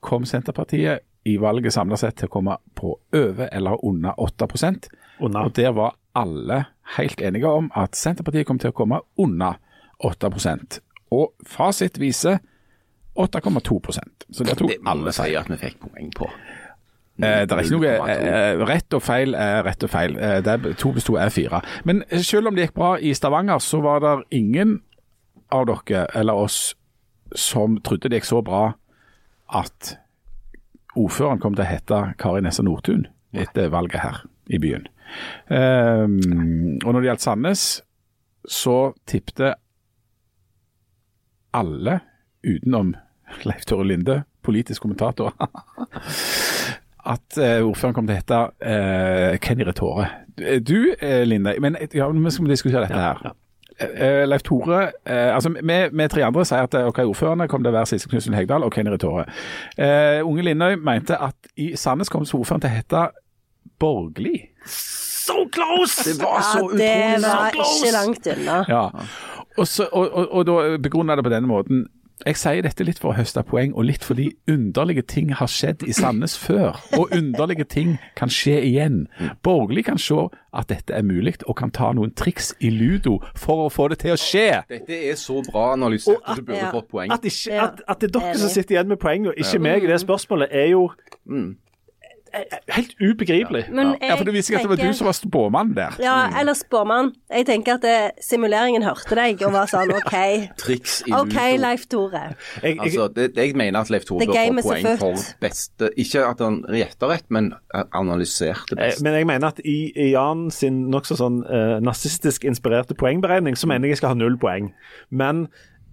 Kom 0.00 0.24
Senterpartiet 0.24 1.04
i 1.28 1.36
valget 1.36 1.72
samla 1.74 1.96
sett 2.00 2.16
til 2.20 2.28
å 2.28 2.32
komme 2.32 2.56
på 2.78 2.94
over 3.14 3.48
eller 3.52 3.84
under 3.84 4.20
8 4.20 4.48
Under. 5.20 5.44
Og 5.44 5.56
der 5.56 5.72
var 5.74 5.96
alle 6.14 6.64
helt 6.96 7.20
enige 7.20 7.48
om 7.48 7.70
at 7.74 7.96
Senterpartiet 7.96 8.46
kom 8.46 8.58
til 8.58 8.70
å 8.70 8.76
komme 8.76 9.00
under 9.18 9.58
8 9.98 10.30
Og 11.10 11.32
fasit 11.46 11.98
viser 12.00 12.38
8,2% 13.18 14.26
Så 14.30 14.44
det 14.44 14.54
tok 14.58 14.70
Det 14.70 14.78
alle 14.86 15.12
si 15.12 15.34
at 15.34 15.50
vi 15.50 15.56
fikk 15.58 15.80
poeng 15.82 16.10
på. 16.14 16.28
Eh, 17.18 17.42
det 17.50 17.54
er 17.54 17.64
ikke 17.64 17.74
noe 17.74 17.94
eh, 18.14 18.60
Rett 18.68 18.94
og 18.94 19.02
feil 19.02 19.34
er 19.34 19.64
rett 19.66 19.82
og 19.82 19.90
feil. 19.90 20.14
Eh, 20.14 20.38
det 20.46 20.52
er, 20.54 20.74
to 20.78 20.92
pluss 20.94 21.08
to 21.08 21.16
er 21.18 21.32
fire. 21.34 21.60
Men 21.84 22.04
selv 22.22 22.50
om 22.50 22.54
det 22.54 22.68
gikk 22.68 22.76
bra 22.78 22.92
i 23.02 23.10
Stavanger, 23.14 23.58
så 23.58 23.82
var 23.82 24.04
det 24.04 24.14
ingen 24.38 24.78
av 25.50 25.66
dere 25.66 26.06
eller 26.14 26.38
oss 26.38 26.76
som 27.34 27.80
trodde 27.82 28.08
det 28.08 28.20
gikk 28.20 28.30
så 28.30 28.42
bra 28.44 28.62
at 29.48 29.94
ordføreren 30.98 31.40
kom 31.42 31.56
til 31.56 31.64
å 31.64 31.68
hete 31.68 32.00
Kari 32.20 32.42
Nessa 32.44 32.64
Nordtun 32.66 33.06
etter 33.36 33.70
valget 33.72 34.02
her 34.02 34.22
i 34.48 34.60
byen. 34.60 34.86
Um, 35.48 36.78
og 36.84 36.92
når 36.92 37.00
det 37.00 37.10
gjaldt 37.10 37.24
Sandnes, 37.24 37.64
så 38.48 38.76
tippte 39.08 39.54
alle 41.56 41.98
utenom 42.46 42.94
Leif 43.44 43.66
Tore 43.68 43.86
Linde, 43.88 44.22
politisk 44.44 44.84
kommentator, 44.84 45.34
at 47.14 47.38
eh, 47.40 47.60
ordføreren 47.64 47.96
kom 47.96 48.08
til 48.08 48.16
å 48.16 48.20
hete 48.20 48.38
uh, 48.68 49.36
Kenny 49.44 49.64
Retore. 49.68 50.08
Du, 50.64 50.92
eh, 51.00 51.24
Linde, 51.28 51.54
men 51.60 51.76
ja, 51.92 52.08
vi 52.12 52.32
skal 52.32 52.52
diskutere 52.52 52.84
dette 52.86 53.00
her. 53.00 53.36
Eh, 53.80 54.24
Leif 54.28 54.42
Tore 54.46 54.80
eh, 55.06 55.34
altså 55.34 55.52
Vi 55.54 55.78
vi 55.92 56.08
tre 56.08 56.24
andre 56.26 56.44
sier 56.48 56.66
at 56.66 56.74
eh, 56.74 56.86
ok, 56.88 56.98
ordførerne 57.12 57.48
kom 57.48 57.62
til 57.62 57.72
å 57.72 57.76
være 57.78 57.90
Sisse 57.92 58.10
Knutsen 58.10 58.36
Hegdal 58.36 58.66
og 58.66 58.72
Kenny 58.74 58.96
Tore. 58.98 59.26
Uh, 59.78 60.20
Unge 60.26 60.44
Lindøy 60.46 60.76
mente 60.82 61.18
at 61.18 61.50
i 61.56 61.72
Sandnes 61.76 62.10
kom 62.12 62.26
ordføreren 62.26 62.64
til 62.64 62.70
å 62.70 62.76
hete 62.76 63.04
Borgli. 63.78 64.36
So 64.66 65.44
close! 65.52 66.04
Det 66.08 66.16
var 66.22 66.40
så 66.42 66.64
Ja, 66.64 66.76
det 66.76 66.92
utrolig 66.94 67.28
var 67.28 67.50
close. 67.54 67.78
ikke 67.78 67.92
langt 67.94 68.30
unna. 68.34 68.58
Ja. 68.68 68.84
Og, 69.58 69.66
så, 69.66 69.88
og, 69.92 70.06
og, 70.12 70.32
og 70.32 70.46
da 70.46 70.78
begrunna 70.78 71.16
det 71.18 71.24
på 71.26 71.32
denne 71.32 71.50
måten. 71.50 71.86
Jeg 72.26 72.36
sier 72.36 72.64
dette 72.66 72.84
litt 72.84 72.98
for 72.98 73.12
å 73.12 73.16
høste 73.18 73.42
poeng, 73.46 73.74
og 73.78 73.86
litt 73.86 74.04
fordi 74.04 74.32
underlige 74.50 75.04
ting 75.06 75.30
har 75.38 75.50
skjedd 75.50 75.84
i 75.86 75.94
Sandnes 75.94 76.34
før. 76.38 76.78
Og 76.98 77.12
underlige 77.14 77.64
ting 77.64 77.96
kan 78.18 78.32
skje 78.32 78.56
igjen. 78.66 79.04
Borgerlig 79.46 79.84
kan 79.86 80.00
se 80.02 80.26
at 80.52 80.68
dette 80.72 80.94
er 80.96 81.06
mulig, 81.06 81.36
og 81.46 81.56
kan 81.60 81.70
ta 81.70 81.92
noen 81.94 82.10
triks 82.18 82.50
i 82.58 82.72
ludo 82.74 83.18
for 83.38 83.68
å 83.68 83.70
få 83.70 83.88
det 83.92 84.00
til 84.02 84.16
å 84.16 84.18
skje. 84.18 84.48
Dette 84.70 84.98
er 85.12 85.18
så 85.20 85.38
bra 85.46 85.72
analysert 85.76 86.24
at 86.24 86.40
du 86.40 86.46
burde 86.48 86.64
ja. 86.64 86.72
fått 86.74 86.90
poeng. 86.90 87.14
At, 87.14 87.24
ikke, 87.28 87.60
at, 87.68 87.84
at 87.86 88.02
det 88.02 88.10
er 88.10 88.18
dere 88.18 88.42
som 88.42 88.52
sitter 88.52 88.78
igjen 88.78 88.90
med 88.90 89.00
poeng, 89.02 89.30
og 89.30 89.38
ikke 89.38 89.62
meg 89.62 89.86
i 89.86 89.92
det 89.92 90.00
spørsmålet, 90.02 90.50
er 90.50 90.72
jo 90.74 90.88
Mm. 91.28 91.56
Eh, 92.32 92.46
eh, 92.46 92.62
helt 92.76 92.94
ubegripelig. 93.00 93.64
Men 93.70 93.96
Ja, 94.00 94.16
for 94.16 94.24
Det 94.24 94.34
viser 94.34 94.54
ikke 94.54 94.62
at 94.62 94.68
det 94.68 94.72
var 94.78 94.88
du 94.88 94.96
som 94.96 95.10
var 95.10 95.16
spåmann 95.18 95.74
der. 95.76 95.98
Ja, 96.02 96.16
eller 96.40 96.56
spåmann. 96.58 97.12
Jeg 97.30 97.46
tenker 97.46 97.76
at 97.78 97.82
det, 97.82 98.24
simuleringen 98.24 98.82
hørte 98.86 99.18
deg 99.18 99.42
og 99.46 99.52
var 99.52 99.68
sånn 99.70 99.92
OK. 99.92 100.16
Triks 100.64 101.02
i 101.06 101.14
OK. 101.16 101.38
Leif 101.58 101.86
Tore. 101.92 102.24
Jeg, 102.62 102.76
jeg, 102.76 102.80
Altså, 102.88 103.08
det, 103.12 103.30
det, 103.36 103.50
jeg 103.50 103.56
mener 103.58 103.84
at 103.84 103.92
Leif 103.92 104.08
Tore 104.08 104.26
bør 104.26 104.62
få 104.62 104.68
poeng 104.70 104.90
for 105.00 105.26
beste 105.42 105.90
Ikke 106.00 106.24
at 106.24 106.40
han 106.42 106.62
gjetta 106.72 107.10
rett, 107.10 107.26
men 107.34 107.52
analyserte 107.74 108.78
Eh, 108.78 108.86
best. 108.86 109.02
Men 109.02 109.14
jeg 109.14 109.26
mener 109.26 109.48
at 109.48 109.60
i, 109.64 109.92
i 109.96 110.10
Jan 110.12 110.50
sin 110.54 110.86
nokså 110.92 111.18
sånn 111.18 111.42
uh, 111.48 111.78
nazistisk 111.84 112.44
inspirerte 112.48 112.96
poengberegning, 112.98 113.58
så 113.58 113.68
mener 113.70 113.88
jeg 113.88 113.96
jeg 113.98 114.02
skal 114.02 114.14
ha 114.14 114.18
null 114.18 114.38
poeng. 114.40 114.70
Men 115.10 115.46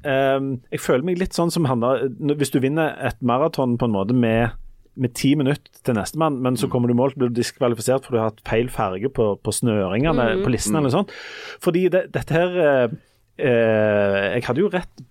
ehm, 0.06 0.60
jeg 0.74 0.84
føler 0.84 1.06
meg 1.08 1.20
litt 1.22 1.38
sånn 1.38 1.52
som 1.54 1.66
han 1.70 1.82
da 1.82 1.96
Hvis 2.38 2.52
du 2.54 2.60
vinner 2.62 2.94
et 3.02 3.18
maraton 3.26 3.78
på 3.80 3.88
en 3.88 3.96
måte 3.96 4.14
med 4.14 4.54
med 4.96 5.14
ti 5.18 5.34
minutter 5.36 5.82
til 5.84 5.98
nestemann, 5.98 6.38
men 6.44 6.56
så 6.60 6.70
kommer 6.72 6.88
du 6.88 6.94
i 6.96 7.00
mål, 7.00 7.14
blir 7.20 7.32
du 7.32 7.40
diskvalifisert 7.42 8.06
fordi 8.06 8.18
du 8.18 8.22
har 8.22 8.30
hatt 8.32 8.44
feil 8.48 8.70
farge 8.72 9.10
på, 9.12 9.26
på 9.44 9.54
snøringene 9.56 10.30
på 10.44 10.54
listen 10.54 10.76
eller 10.78 10.88
noe 10.88 10.96
sånt. 10.96 11.12
Fordi 11.64 11.88
det, 11.92 12.06
dette 12.16 12.36
her 12.38 12.56
eh, 12.64 12.96
eh, 13.44 14.30
Jeg 14.38 14.48
hadde 14.48 14.64
jo 14.64 14.72
rett 14.72 15.04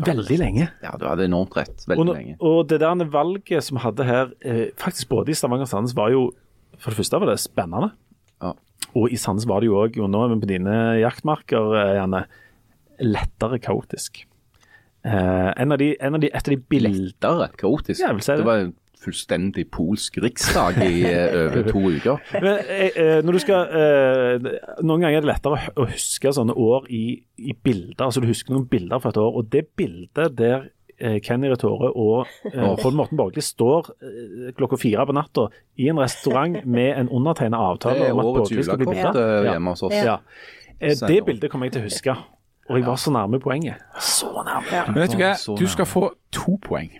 veldig 0.00 0.36
lenge. 0.40 0.68
Ja, 0.84 0.94
du 0.96 1.04
hadde 1.08 1.26
enormt 1.28 1.56
rett 1.58 1.82
Og, 1.84 1.90
veldig 1.92 2.06
nå- 2.08 2.16
lenge. 2.16 2.36
og 2.40 2.68
det 2.68 2.80
der 2.80 3.04
valget 3.12 3.64
som 3.66 3.76
vi 3.76 3.84
hadde 3.84 4.06
her, 4.08 4.30
eh, 4.44 4.66
faktisk 4.80 5.08
både 5.12 5.32
i 5.32 5.36
Stavanger 5.36 5.68
og 5.68 5.72
Sandnes, 5.72 5.96
var 5.96 6.12
jo 6.14 6.30
For 6.80 6.90
det 6.94 6.96
første 7.02 7.18
var 7.20 7.28
det 7.28 7.40
spennende. 7.42 7.90
Ja. 8.40 8.54
Og 8.96 9.12
i 9.12 9.16
Sandnes 9.20 9.44
var 9.46 9.60
det 9.60 9.66
jo 9.68 9.74
òg, 9.76 9.98
nå 10.00 10.22
er 10.24 10.30
vi 10.32 10.40
på 10.40 10.48
dine 10.48 10.76
jaktmarker, 10.96 11.74
gjerne, 11.76 11.96
Janne, 11.98 12.22
lettere 13.04 13.58
kaotisk. 13.60 14.22
Eh, 15.04 15.52
en 15.60 15.72
av 15.72 15.78
de, 15.80 15.90
en 16.00 16.14
av 16.16 16.20
de, 16.22 16.30
et 16.32 16.48
av 16.48 16.54
de 16.54 16.56
bildene 16.56 17.50
kaotisk. 17.60 18.00
Ja, 18.00 18.08
jeg 18.14 18.16
vil 18.16 18.24
si 18.24 18.32
det. 18.32 18.38
det 18.40 18.48
var 18.48 18.72
fullstendig 19.04 19.66
polsk 19.72 20.18
riksdag 20.22 20.76
i 20.84 21.02
eh, 21.08 21.36
over 21.46 21.68
to 21.70 21.82
uker. 21.94 22.18
Men 22.36 22.58
eh, 22.64 22.90
eh, 22.96 23.20
når 23.24 23.32
du 23.32 23.40
skal 23.42 23.72
eh, 23.80 24.50
Noen 24.82 25.00
ganger 25.04 25.20
er 25.20 25.24
det 25.24 25.30
lettere 25.30 25.60
å 25.80 25.86
huske 25.90 26.32
sånne 26.36 26.54
år 26.56 26.86
i, 26.92 27.04
i 27.38 27.54
bilder. 27.56 28.04
altså 28.08 28.20
Du 28.22 28.28
husker 28.30 28.52
noen 28.54 28.68
bilder 28.70 29.00
fra 29.02 29.12
et 29.14 29.20
år, 29.22 29.38
og 29.40 29.48
det 29.52 29.64
bildet 29.80 30.36
der 30.38 30.68
eh, 31.00 31.18
Kenny 31.24 31.48
Retore 31.52 31.90
og 31.96 32.26
eh, 32.52 32.74
Pål 32.82 32.96
Morten 32.98 33.16
Borgli 33.20 33.40
står 33.44 33.92
eh, 34.04 34.50
klokka 34.58 34.76
fire 34.80 35.06
på 35.08 35.16
natta 35.16 35.46
i 35.80 35.88
en 35.92 36.00
restaurant 36.02 36.60
med 36.64 36.92
en 37.00 37.08
undertegna 37.08 37.60
avtale 37.70 38.10
om 38.12 38.20
at 38.20 38.30
Borgli 38.42 38.62
skal 38.68 38.80
bli 38.84 38.98
eh, 38.98 39.06
Ja. 39.16 39.54
hjemme 39.54 39.72
hos 39.76 39.82
oss. 39.88 39.96
Ja. 39.96 40.18
Eh, 40.80 40.92
det 41.08 41.22
bildet 41.26 41.50
kommer 41.52 41.66
jeg 41.70 41.78
til 41.78 41.82
å 41.82 41.88
huske. 41.88 42.18
Og 42.70 42.76
jeg 42.78 42.84
var 42.86 42.98
så 43.02 43.10
nærme 43.10 43.40
poenget. 43.42 43.80
Så 43.98 44.28
nærme. 44.46 44.84
Men 44.92 45.00
vet 45.02 45.10
du 45.16 45.18
hva, 45.18 45.32
du 45.58 45.64
skal 45.66 45.88
få 45.90 46.04
to 46.30 46.54
poeng 46.62 46.92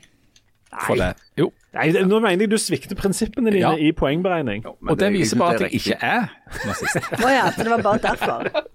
for 0.86 0.98
det. 0.98 1.12
Jo, 1.38 1.50
Nei, 1.74 1.92
det- 1.94 2.02
nå 2.08 2.18
mener 2.20 2.40
jeg 2.42 2.50
du 2.50 2.56
svikter 2.58 2.96
prinsippene 2.98 3.50
dine 3.52 3.60
Ja. 3.60 3.72
i 3.78 3.92
poengberegning. 3.92 4.64
Jo, 4.64 4.76
og 4.88 4.98
det 4.98 5.06
det 5.06 5.12
viser 5.12 5.38
bare 5.38 5.54
at 5.54 5.58
det 5.60 5.70
jeg 5.70 5.80
ikke 5.80 5.98
er 6.02 6.28
nazist. 6.66 6.96
Å 7.24 7.30
ja, 7.30 7.44
så 7.54 7.62
det 7.62 7.70
var 7.70 7.82
bare 7.82 7.98
derfor. 7.98 8.50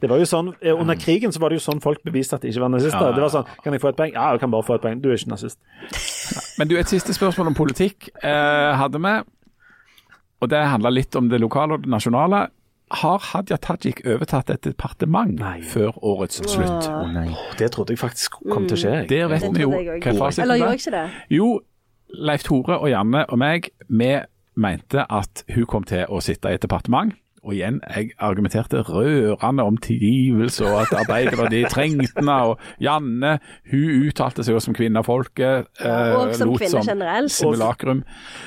Det 0.00 0.06
var 0.08 0.18
jo 0.20 0.24
sånn, 0.28 0.52
eh, 0.62 0.70
Under 0.76 0.94
krigen 0.94 1.32
så 1.32 1.40
var 1.40 1.48
det 1.50 1.56
jo 1.58 1.64
sånn 1.72 1.80
folk 1.82 1.98
beviste 2.04 2.34
at 2.36 2.42
de 2.42 2.48
ikke 2.52 2.60
var 2.60 2.68
nazister. 2.68 3.00
Ja, 3.00 3.08
ja, 3.08 3.14
Det 3.16 3.22
var 3.24 3.30
sånn, 3.32 3.46
Kan 3.64 3.72
jeg 3.72 3.80
få 3.82 3.88
et 3.88 3.96
poeng? 3.96 4.12
Ja, 4.12 4.30
jeg 4.30 4.40
kan 4.40 4.50
bare 4.52 4.62
få 4.62 4.74
et 4.76 4.82
poeng. 4.84 5.00
Du 5.02 5.08
er 5.10 5.16
ikke 5.16 5.30
nazist. 5.32 5.58
Men 6.58 6.68
du, 6.68 6.76
et 6.78 6.86
siste 6.92 7.14
spørsmål 7.16 7.48
om 7.50 7.54
politikk 7.58 8.08
eh, 8.22 8.76
hadde 8.78 9.00
vi, 9.02 9.14
og 10.44 10.50
det 10.52 10.60
handla 10.68 10.92
litt 10.92 11.16
om 11.16 11.28
det 11.32 11.40
lokale 11.40 11.72
og 11.78 11.82
det 11.82 11.90
nasjonale. 11.90 12.44
Har 13.00 13.18
Hadia 13.32 13.56
Tajik 13.56 14.04
overtatt 14.06 14.50
et 14.50 14.60
departement 14.62 15.34
Nei. 15.40 15.60
før 15.62 15.96
årets 16.04 16.42
slutt? 16.44 16.86
Oh, 16.92 17.08
nei. 17.10 17.34
Det 17.58 17.72
trodde 17.72 17.96
jeg 17.96 17.98
faktisk 17.98 18.36
kom 18.52 18.68
til 18.68 18.76
å 18.76 18.80
skje. 18.84 19.08
Der 19.08 19.26
vet 19.32 19.48
vi 19.56 19.64
jo 19.64 19.70
hva 19.72 20.14
fasiten 20.20 20.44
Eller 20.44 20.54
er. 20.54 20.58
gjorde 20.58 20.76
jeg 20.76 20.84
ikke 20.84 20.94
det? 21.00 21.06
Jo, 21.30 21.48
Leif 22.18 22.42
Tore 22.46 22.78
og 22.78 22.88
Janne 22.90 23.24
og 23.28 23.38
meg, 23.38 23.70
vi 23.88 24.14
mente 24.56 25.04
at 25.10 25.44
hun 25.54 25.66
kom 25.66 25.84
til 25.88 26.06
å 26.08 26.20
sitte 26.22 26.50
i 26.52 26.58
et 26.58 26.62
departement. 26.62 27.12
Og 27.44 27.52
igjen, 27.52 27.76
jeg 27.92 28.14
argumenterte 28.24 28.80
rørende 28.88 29.64
om 29.68 29.76
tilgivelse 29.76 30.64
og 30.64 30.78
at 30.86 30.94
Arbeiderpartiet 31.02 31.68
trengte 31.74 32.08
henne. 32.16 32.36
Og 32.48 32.62
Janne, 32.80 33.34
hun 33.68 34.06
uttalte 34.08 34.40
seg 34.46 34.56
jo 34.56 34.62
som 34.64 34.76
kvinne 34.76 35.02
av 35.02 35.10
og 35.12 36.30
eh, 36.30 36.32
som 36.38 36.48
lot 36.48 36.62
kvinne 36.62 36.80
generelt. 36.86 37.34
Simulakrum. 37.34 38.00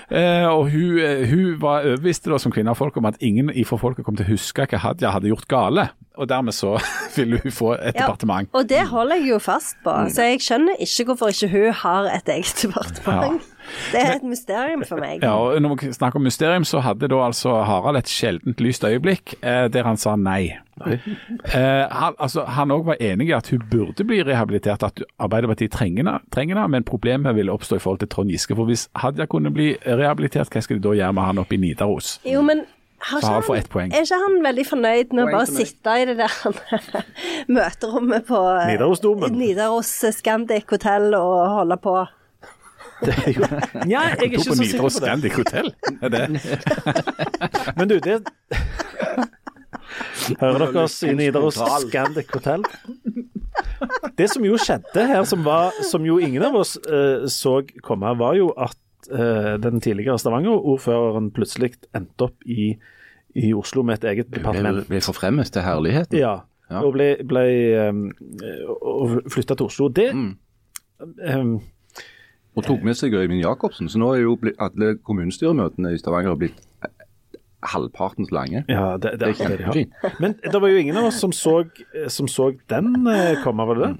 Eh, 0.09 0.47
og 0.49 0.71
hun, 0.73 0.97
eh, 0.97 1.27
hun 1.29 1.59
var 1.61 1.85
overbeviste 1.85 2.33
da 2.33 2.39
som 2.41 2.51
folket 2.51 2.97
om 2.97 3.05
at 3.11 3.21
ingen 3.21 3.53
ifra 3.53 3.77
folket 3.77 4.03
kom 4.07 4.17
til 4.17 4.25
å 4.25 4.31
huske 4.33 4.65
hva 4.65 4.81
Hadia 4.81 5.13
hadde 5.13 5.29
gjort 5.29 5.47
gale. 5.47 5.89
Og 6.17 6.25
dermed 6.31 6.57
så 6.57 6.79
ville 7.15 7.37
hun 7.43 7.53
få 7.53 7.75
et 7.77 7.93
Ja, 7.93 8.07
departement. 8.07 8.49
og 8.57 8.65
det 8.67 8.81
holder 8.89 9.21
jeg 9.21 9.29
jo 9.29 9.37
fast 9.39 9.77
på, 9.85 9.93
Mm. 9.93 10.09
så 10.09 10.25
jeg 10.31 10.41
skjønner 10.41 10.81
ikke 10.81 11.05
hvorfor 11.11 11.29
ikke 11.29 11.49
hun 11.53 11.73
har 11.85 12.09
et 12.17 12.27
eget 12.33 12.65
departement. 12.65 13.41
Det 13.91 14.01
er 14.01 14.15
et 14.17 14.27
mysterium 14.27 14.83
for 14.87 15.01
meg. 15.01 15.23
Ja, 15.23 15.33
og 15.35 15.61
Når 15.61 15.75
vi 15.75 15.91
snakker 15.93 16.19
om 16.19 16.27
mysterium, 16.27 16.65
så 16.67 16.81
hadde 16.85 17.09
da 17.11 17.19
altså 17.25 17.61
Harald 17.67 17.97
et 17.97 18.11
sjeldent 18.11 18.61
lyst 18.63 18.85
øyeblikk 18.87 19.35
eh, 19.41 19.67
der 19.73 19.87
han 19.87 19.97
sa 19.97 20.15
nei. 20.15 20.57
Eh, 21.57 21.87
han 21.89 22.13
altså, 22.19 22.43
var 22.85 22.97
enig 23.01 23.29
i 23.29 23.31
at 23.33 23.49
hun 23.49 23.63
burde 23.71 24.03
bli 24.05 24.19
rehabilitert, 24.21 24.83
at 24.83 24.99
Arbeiderpartiet 25.19 25.71
trenger 25.71 26.21
henne, 26.35 26.67
men 26.67 26.83
problemet 26.83 27.35
ville 27.35 27.51
oppstå 27.51 27.75
i 27.75 27.79
forhold 27.79 27.99
til 27.99 28.09
Trond 28.09 28.29
Giske. 28.29 28.55
For 28.55 28.65
hvis 28.65 28.89
Hadia 28.95 29.25
kunne 29.25 29.49
bli 29.53 29.71
rehabilitert, 29.87 30.51
hva 30.53 30.61
skal 30.61 30.77
de 30.77 30.83
da 30.83 30.93
gjøre 30.99 31.13
med 31.13 31.23
han 31.23 31.41
oppe 31.41 31.55
i 31.55 31.61
Nidaros? 31.61 32.19
Jo, 32.25 32.43
men 32.45 32.61
har 32.99 33.17
ikke 33.21 33.29
han 33.79 33.91
er 33.93 34.01
ikke 34.01 34.19
han 34.23 34.37
veldig 34.43 34.65
fornøyd 34.67 35.11
med 35.13 35.23
å 35.23 35.31
bare 35.31 35.47
sitte 35.49 35.93
i 36.01 36.05
det 36.09 36.17
der 36.17 37.03
møterommet 37.57 38.25
på 38.27 38.39
eh, 38.51 38.71
Nidarosdomen. 38.73 39.37
Nidaros 39.37 39.91
Scandic 40.17 40.65
hotell 40.73 41.13
og 41.15 41.35
holde 41.59 41.77
på? 41.83 41.95
Det 43.03 43.13
er 43.13 43.31
jo... 43.35 43.41
Nja, 43.85 44.01
jeg 44.01 44.17
er 44.17 44.21
ikke 44.27 44.39
så 44.43 44.49
på 44.53 44.57
sikker 44.61 44.79
på 44.81 44.89
det. 44.89 44.95
Scandic 44.97 45.33
Hotel. 45.37 45.67
Er 46.01 46.09
det? 46.09 46.23
Men 47.77 47.85
du, 47.91 47.95
det 48.01 48.15
Hører 50.41 50.59
dere 50.65 50.83
oss 50.87 50.97
i 51.07 51.13
Nidaros 51.15 51.57
Scandic 51.85 52.29
Hotel? 52.33 52.61
Det 54.17 54.27
som 54.31 54.45
jo 54.45 54.57
skjedde 54.59 55.03
her, 55.09 55.23
som, 55.29 55.43
var, 55.45 55.71
som 55.85 56.05
jo 56.05 56.17
ingen 56.21 56.43
av 56.47 56.55
oss 56.59 56.75
uh, 56.89 57.25
så 57.31 57.59
komme, 57.85 58.11
var 58.19 58.33
jo 58.37 58.49
at 58.57 58.77
uh, 59.13 59.55
den 59.61 59.81
tidligere 59.83 60.17
Stavanger-ordføreren 60.21 61.29
plutselig 61.35 61.73
endte 61.97 62.27
opp 62.29 62.37
i, 62.49 62.71
i 63.37 63.53
Oslo 63.57 63.83
med 63.87 63.95
et 64.01 64.07
eget 64.15 64.29
Ble, 64.31 64.39
departement. 64.41 64.83
ble 64.89 65.01
forfremmet 65.05 65.47
til 65.53 65.65
herligheten. 65.67 66.17
Ja, 66.21 66.35
Ja. 66.67 66.81
og 66.83 66.91
ble, 66.97 67.05
ble 67.23 67.41
um, 67.87 67.99
flytta 69.31 69.55
til 69.55 69.69
Oslo. 69.69 69.85
Det 69.87 70.09
Mm. 70.11 70.33
um, 71.37 71.53
Og 72.57 72.65
tok 72.65 72.85
med 72.85 72.97
seg 72.97 73.13
Øyvind 73.13 73.43
Jacobsen. 73.43 73.89
Så 73.89 73.99
nå 74.01 74.13
er 74.15 74.23
jo 74.23 74.37
alle 74.57 74.95
kommunestyremøtene 75.05 75.93
i 75.93 75.99
Stavanger 76.01 76.37
blitt 76.39 76.57
halvpartens 76.57 76.97
halvparten 77.67 78.27
så 78.27 78.35
lange. 78.35 78.63
Ja, 78.69 78.97
det, 79.01 79.11
det, 79.17 79.19
Det 79.19 79.27
er 79.27 79.39
kjempefint. 79.39 79.93
Ja. 80.03 80.09
Men 80.19 80.35
det 80.43 80.61
var 80.61 80.71
jo 80.71 80.81
ingen 80.81 80.97
av 80.97 81.09
oss 81.09 81.19
som 81.21 81.33
så, 81.33 81.63
som 82.07 82.29
så 82.29 82.51
den 82.69 83.07
eh, 83.09 83.39
komme, 83.43 83.65
var 83.67 83.79
det 83.79 83.87
det? 83.87 83.95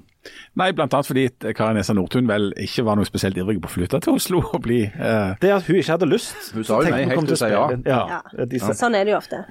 Nei, 0.58 0.70
annet 0.74 1.08
fordi 1.08 1.26
Kari 1.54 1.76
Nessa 1.76 1.94
Nordtun 1.96 2.28
vel 2.28 2.50
ikke 2.58 2.84
var 2.86 2.98
noe 2.98 3.08
spesielt 3.08 3.38
ivrig 3.38 3.60
på 3.62 3.70
å 3.70 3.74
flytte 3.76 4.00
til 4.04 4.18
Oslo 4.18 4.42
og 4.42 4.60
bli 4.64 4.80
eh, 4.88 5.34
Det 5.42 5.52
at 5.54 5.66
hun 5.68 5.78
ikke 5.78 5.94
hadde 5.96 6.08
lyst. 6.10 6.34
Hun 6.54 6.66
sa 6.66 6.80
jo 6.82 6.92
nei 6.92 7.04
helt 7.06 7.28
til 7.28 7.36
å 7.36 7.40
si 7.40 7.50
ja. 7.52 7.64
Ja, 7.86 8.00
Ja. 8.08 8.72
Sånn 8.78 8.94
er 8.98 9.06
det 9.08 9.14
jo 9.14 9.18
ofte. 9.20 9.44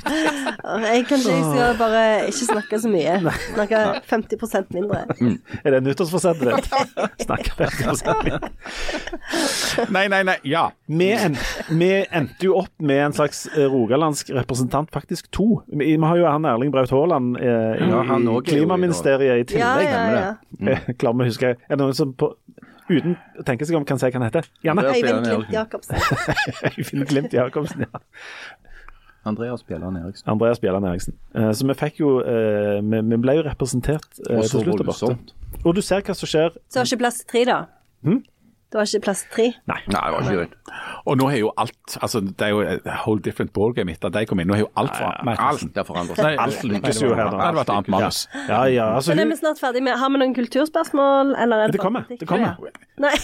Jeg 0.00 1.04
Kanskje 1.10 1.32
jeg 1.34 1.44
skal 1.44 1.76
bare 1.78 2.02
ikke 2.30 2.46
snakke 2.46 2.78
så 2.80 2.90
mye. 2.90 3.16
Snakke 3.54 3.80
50% 4.10 4.74
mindre. 4.76 5.02
Er 5.64 5.74
det 5.76 5.80
nyttårsforsettet 5.84 6.46
ditt? 6.48 6.66
Snakke 7.26 7.50
50 7.58 8.24
mindre. 8.24 8.50
Nei, 9.92 10.06
nei, 10.12 10.22
nei. 10.26 10.36
Ja. 10.48 10.68
vi, 10.86 11.10
en, 11.16 11.36
vi 11.68 11.90
endte 12.06 12.46
jo 12.48 12.56
opp 12.60 12.72
med 12.78 13.02
en 13.08 13.16
slags 13.16 13.46
eh, 13.54 13.66
rogalandsk 13.70 14.32
representant, 14.36 14.90
faktisk 14.94 15.30
to. 15.34 15.60
Vi, 15.68 15.92
vi 15.94 16.00
har 16.04 16.16
jo 16.20 16.24
han 16.28 16.44
Erling 16.48 16.70
Braut 16.74 16.90
Haaland 16.90 16.99
eh, 17.36 17.82
i, 17.84 17.88
Ja, 17.90 18.02
i 18.04 18.16
er 18.36 18.46
Klimaministeriet 18.46 19.42
i 19.42 19.44
tillegg. 19.54 19.88
ja, 19.88 20.04
ja. 20.14 20.72
Eh, 20.72 20.90
Klarer 21.00 21.16
vi 21.16 21.26
å 21.26 21.30
huske 21.30 21.52
Er 21.56 21.76
det 21.76 21.80
noen 21.80 21.96
som 21.96 22.12
på, 22.12 22.32
uten 22.90 23.16
å 23.38 23.44
tenke 23.46 23.66
seg 23.68 23.78
om 23.78 23.84
kan 23.88 23.98
si 24.00 24.06
hva 24.10 24.18
han 24.18 24.26
heter? 24.28 24.48
Janne? 24.66 24.84
Ja. 24.84 24.94
Øyvind 24.96 25.28
Glimt 25.28 25.52
Jacobsen. 25.54 25.96
Øyvind 26.70 27.06
Glimt 27.12 27.36
Jacobsen, 27.36 27.86
ja. 27.86 28.02
Andreas 29.24 29.62
Bjelland 29.66 30.00
Eriksen. 30.00 30.28
Andreas 30.32 30.60
Bjelland 30.60 30.86
Eriksen. 30.88 31.14
Eh, 31.34 31.50
så 31.52 31.66
vi 31.68 31.76
fikk 31.76 32.00
jo 32.00 32.16
eh, 32.24 32.80
vi, 32.80 33.00
vi 33.12 33.18
ble 33.20 33.36
jo 33.40 33.44
representert 33.46 34.20
eh, 34.30 34.40
til 34.48 34.64
slutt. 34.64 35.34
Og 35.64 35.74
du 35.76 35.82
ser 35.84 36.00
hva 36.06 36.16
som 36.16 36.30
skjer 36.30 36.54
Så 36.72 36.80
har 36.80 36.88
ikke 36.88 37.02
plass 37.02 37.20
til 37.20 37.28
tre, 37.34 37.44
da? 37.50 37.58
Hm? 38.06 38.22
Det 38.70 38.78
var 38.78 38.86
ikke 38.86 39.02
plass 39.02 39.24
tre? 39.34 39.48
Nei, 39.66 39.78
det 39.86 39.98
var 39.98 40.26
ikke 40.30 40.42
det. 40.44 40.74
Og 41.10 41.16
nå 41.18 41.26
har 41.32 41.40
jo 41.40 41.48
alt 41.58 41.96
altså 41.98 42.20
Det 42.20 42.44
er 42.46 42.52
jo 42.52 42.60
et 42.62 42.84
whole 43.02 43.22
different 43.24 43.50
ballgame 43.56 43.96
etter 43.96 44.12
at 44.12 44.14
de 44.14 44.22
kom 44.30 44.38
inn. 44.42 44.46
Nå 44.46 44.54
har 44.54 44.62
jo 44.62 44.68
alt 44.78 44.92
forandret 44.94 45.42
Alt 45.46 45.80
er 45.82 45.88
forandret. 45.88 46.22
Nei, 46.22 46.30
Alt 46.44 46.62
lykkes 46.68 47.00
jo 47.02 47.10
her. 47.18 47.32
Det 47.32 47.40
hadde 47.40 47.58
vært 47.58 47.72
annet 47.74 47.90
manus. 47.96 48.20
Ja, 48.46 48.60
ja, 48.70 48.86
altså 48.94 49.16
Men 49.16 49.24
er 49.24 49.32
vi 49.32 49.40
snart 49.40 49.62
ferdig 49.62 49.82
med 49.82 49.98
Har 49.98 50.14
vi 50.14 50.22
noen 50.22 50.36
kulturspørsmål, 50.38 51.34
eller 51.42 51.64
er 51.64 51.74
Det 51.74 51.82
kommer, 51.82 52.06
det 52.10 52.28
kommer. 52.30 52.70
Nei. 53.00 53.14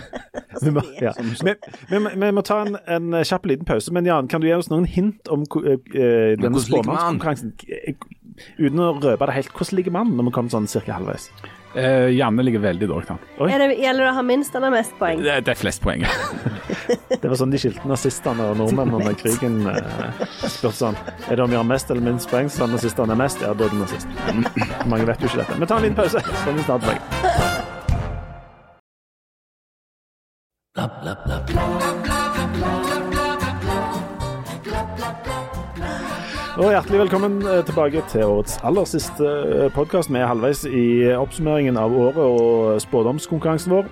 vi, 0.64 0.72
må, 0.72 0.86
ja. 1.02 1.12
vi, 1.20 1.54
vi, 1.90 2.02
vi 2.24 2.32
må 2.32 2.44
ta 2.46 2.62
en, 2.64 2.80
en 2.88 3.20
kjapp 3.20 3.52
liten 3.52 3.68
pause. 3.68 3.92
Men 3.92 4.08
Jan, 4.08 4.32
kan 4.32 4.40
du 4.40 4.48
gi 4.48 4.56
oss 4.56 4.72
noen 4.72 4.88
hint 4.88 5.28
om 5.28 5.44
eh, 5.60 6.36
denne 6.40 6.64
spåmannskonkurransen? 6.64 7.52
Uten 8.56 8.80
å 8.80 8.94
røpe 8.96 9.28
det 9.28 9.40
helt. 9.42 9.52
Hvordan 9.52 9.76
ligger 9.76 10.00
mannen 10.00 10.16
når 10.16 10.30
vi 10.30 10.38
kommer 10.38 10.56
sånn 10.56 10.70
cirka 10.70 10.96
halvveis? 10.96 11.28
Eh, 11.74 12.08
Janne 12.10 12.42
ligger 12.42 12.58
veldig 12.58 12.88
dårlig 12.88 13.10
an. 13.10 13.18
Er 13.46 13.58
det, 13.62 13.74
gjelder 13.78 14.04
det 14.04 14.10
å 14.10 14.14
ha 14.16 14.22
minst 14.26 14.54
eller 14.58 14.70
mest 14.74 14.96
poeng? 14.98 15.22
Det, 15.22 15.36
det 15.46 15.52
er 15.54 15.58
flest 15.58 15.82
poeng. 15.84 16.02
Det 17.20 17.28
var 17.28 17.36
sånn 17.38 17.52
de 17.52 17.58
skilte 17.60 17.86
nazistene 17.86 18.42
og 18.50 18.56
nordmennene 18.58 18.96
under 18.98 19.14
krigen. 19.18 19.60
Eh, 19.70 20.24
spurte 20.50 20.74
sånn 20.78 20.96
Er 21.28 21.36
det 21.36 21.44
om 21.44 21.50
vi 21.52 21.58
har 21.58 21.66
mest 21.68 21.90
eller 21.92 22.02
minst 22.02 22.30
poeng, 22.30 22.50
så 22.50 22.64
er 22.66 22.72
nazistene 22.74 23.14
mest? 23.18 23.38
Ja, 23.44 23.52
da 23.54 23.68
er 23.68 23.70
det 23.70 23.80
nazist. 23.84 24.08
Mange 24.90 25.06
vet 25.06 25.22
jo 25.22 25.30
ikke 25.30 25.42
dette. 25.44 25.60
Vi 25.60 25.66
tar 25.70 25.76
en 25.78 25.86
liten 25.86 26.00
pause, 26.00 26.18
så 26.26 26.44
er 26.50 26.54
vi 26.58 26.66
snart 26.66 26.82
tilbake. 26.86 27.06
Og 36.58 36.72
Hjertelig 36.72 36.98
velkommen 37.04 37.36
eh, 37.46 37.60
tilbake 37.62 38.00
til 38.10 38.24
årets 38.26 38.56
aller 38.66 38.86
siste 38.88 39.68
podkast. 39.70 40.10
Vi 40.10 40.18
er 40.18 40.26
halvveis 40.26 40.64
i 40.66 41.12
oppsummeringen 41.14 41.78
av 41.78 41.94
året 41.94 42.18
og 42.18 42.80
spådomskonkurransen 42.82 43.70
vår. 43.76 43.86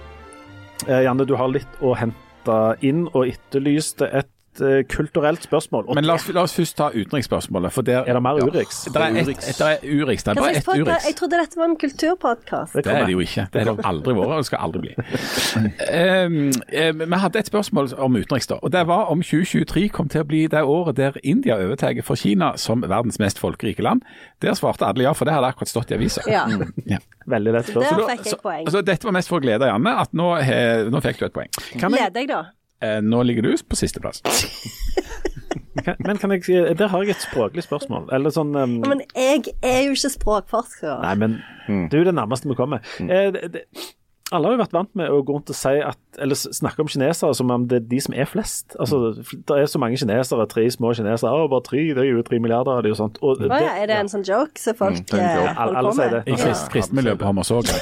Eh, 0.88 1.05
Janne, 1.07 1.23
du 1.29 1.37
har 1.38 1.53
litt 1.55 1.79
å 1.79 1.92
hente 1.94 2.57
inn, 2.83 3.05
og 3.12 3.31
etterlyste 3.31 4.11
et 4.11 4.31
eh, 4.61 4.83
kulturelt 4.88 5.42
spørsmål. 5.42 5.85
Og 5.88 5.94
Men 5.94 6.05
la 6.09 6.14
oss, 6.18 6.29
la 6.35 6.42
oss 6.42 6.55
først 6.57 6.77
ta 6.77 6.90
utenriksspørsmålet. 6.94 7.73
For 7.73 7.83
der, 7.87 8.05
er 8.07 8.12
det 8.18 8.23
mer 8.23 8.40
Urix? 8.42 8.85
det 8.85 8.97
er 8.97 9.18
et, 9.23 9.29
et, 9.29 9.49
det 9.59 9.68
er 9.68 9.79
Urix. 10.03 10.25
Det 10.25 10.33
er 10.35 10.40
bare 10.40 10.57
ett? 10.57 10.68
Urix. 10.68 11.07
Jeg 11.09 11.16
trodde 11.21 11.40
dette 11.42 11.61
var 11.61 11.64
en 11.71 11.77
kulturpodkast. 11.77 12.75
Det 12.75 12.87
er 12.87 13.05
det 13.07 13.12
jo 13.16 13.21
ikke. 13.25 13.47
Det 13.53 13.64
har 13.66 13.75
det 13.79 13.87
aldri 13.88 14.14
vært, 14.18 14.33
og 14.35 14.42
det 14.42 14.47
skal 14.51 14.64
aldri 14.68 14.81
bli. 14.87 14.94
Um, 15.59 16.38
vi 17.11 17.21
hadde 17.25 17.38
et 17.42 17.51
spørsmål 17.51 17.92
om 17.99 18.16
utenriks, 18.18 18.47
da. 18.51 18.59
Og 18.62 18.73
det 18.73 18.87
var 18.88 19.11
om 19.12 19.23
2023 19.23 19.88
kom 19.94 20.09
til 20.12 20.25
å 20.25 20.29
bli 20.29 20.44
det 20.51 20.62
året 20.62 20.97
der 20.99 21.18
India 21.23 21.57
overtar 21.59 21.97
for 22.07 22.16
Kina 22.18 22.53
som 22.61 22.83
verdens 22.83 23.18
mest 23.23 23.38
folkerike 23.42 23.83
land. 23.85 24.03
Der 24.42 24.55
svarte 24.59 24.87
alle 24.87 25.07
ja, 25.09 25.12
for 25.16 25.29
det 25.29 25.35
hadde 25.37 25.51
akkurat 25.53 25.71
stått 25.71 25.92
i 25.92 25.99
avisa. 25.99 26.23
Ja. 26.29 26.47
Ja. 26.88 26.99
Veldig 27.29 27.53
lett 27.53 27.66
Der 27.66 27.73
spørsmål. 27.73 28.07
fikk 28.11 28.27
jeg 28.31 28.38
poeng. 28.42 28.62
Altså, 28.66 28.83
dette 28.83 29.05
var 29.09 29.12
mest 29.18 29.29
for 29.29 29.40
å 29.40 29.44
glede 29.44 29.68
Janne, 29.68 29.92
at 30.01 30.14
nå, 30.16 30.29
he- 30.42 30.88
nå 30.90 31.03
fikk 31.05 31.18
du 31.21 31.27
et 31.29 31.35
poeng. 31.35 31.51
Gleder 31.75 31.97
Leder 31.99 32.21
jeg, 32.23 32.29
da? 32.31 32.40
Eh, 32.83 33.01
nå 33.03 33.23
ligger 33.27 33.43
du 33.43 33.57
på 33.69 33.77
sisteplass. 33.77 34.23
men 36.07 36.19
kan 36.19 36.33
jeg, 36.35 36.77
der 36.79 36.91
har 36.93 37.03
jeg 37.03 37.17
et 37.17 37.25
språklig 37.25 37.64
spørsmål. 37.67 38.09
Eller 38.14 38.35
sånn 38.35 38.55
um, 38.55 38.79
Men 38.87 39.03
jeg 39.17 39.55
er 39.62 39.81
jo 39.87 39.97
ikke 39.97 40.12
språkforsker. 40.14 41.01
Nei, 41.03 41.14
men 41.19 41.88
du 41.91 41.99
er 42.01 42.09
det 42.09 42.14
nærmeste 42.19 42.51
vi 42.51 42.59
kommer. 42.59 42.85
Eh, 43.03 43.31
det, 43.35 43.51
det, 43.55 43.64
alle 44.35 44.45
har 44.51 44.55
jo 44.57 44.61
vært 44.61 44.75
vant 44.77 44.91
med 44.99 45.09
å 45.09 45.23
gå 45.25 45.33
rundt 45.37 45.49
og 45.53 45.57
si 45.57 45.71
at, 45.81 45.99
eller 46.21 46.37
snakke 46.37 46.83
om 46.85 46.88
kinesere 46.93 47.31
som 47.38 47.49
om 47.55 47.62
det 47.71 47.79
er 47.79 47.85
de 47.88 48.01
som 48.05 48.14
er 48.14 48.27
flest. 48.29 48.75
Altså, 48.81 49.14
Det 49.17 49.57
er 49.57 49.67
så 49.73 49.81
mange 49.81 49.97
kinesere, 50.01 50.45
tre 50.53 50.67
små 50.75 50.91
kinesere. 50.99 51.31
Å, 51.33 51.47
bare 51.49 51.64
tre, 51.64 51.85
det 51.97 52.03
er 52.05 52.11
jo 52.11 52.25
tre 52.27 52.41
milliarder 52.45 52.77
av 52.77 52.83
de 52.85 52.93
og 52.93 52.99
sånt. 53.01 53.17
Og 53.25 53.41
det, 53.41 53.49
ja, 53.49 53.73
er 53.83 53.88
det 53.88 53.97
en 54.03 54.11
sånn 54.12 54.27
joke 54.29 54.61
som 54.61 54.77
folk 54.77 54.99
mm, 55.01 55.14
er 55.17 55.23
en 55.23 55.38
joke. 55.41 55.55
holder 55.62 55.79
Alle 55.81 55.88
på 55.88 55.97
sier 55.97 56.03
med? 56.12 56.17
det. 56.19 56.35
I 56.35 56.43
krist, 56.43 56.69
kristenmiljøet 56.75 57.23
på 57.23 57.31
Hommersåk. 57.31 57.73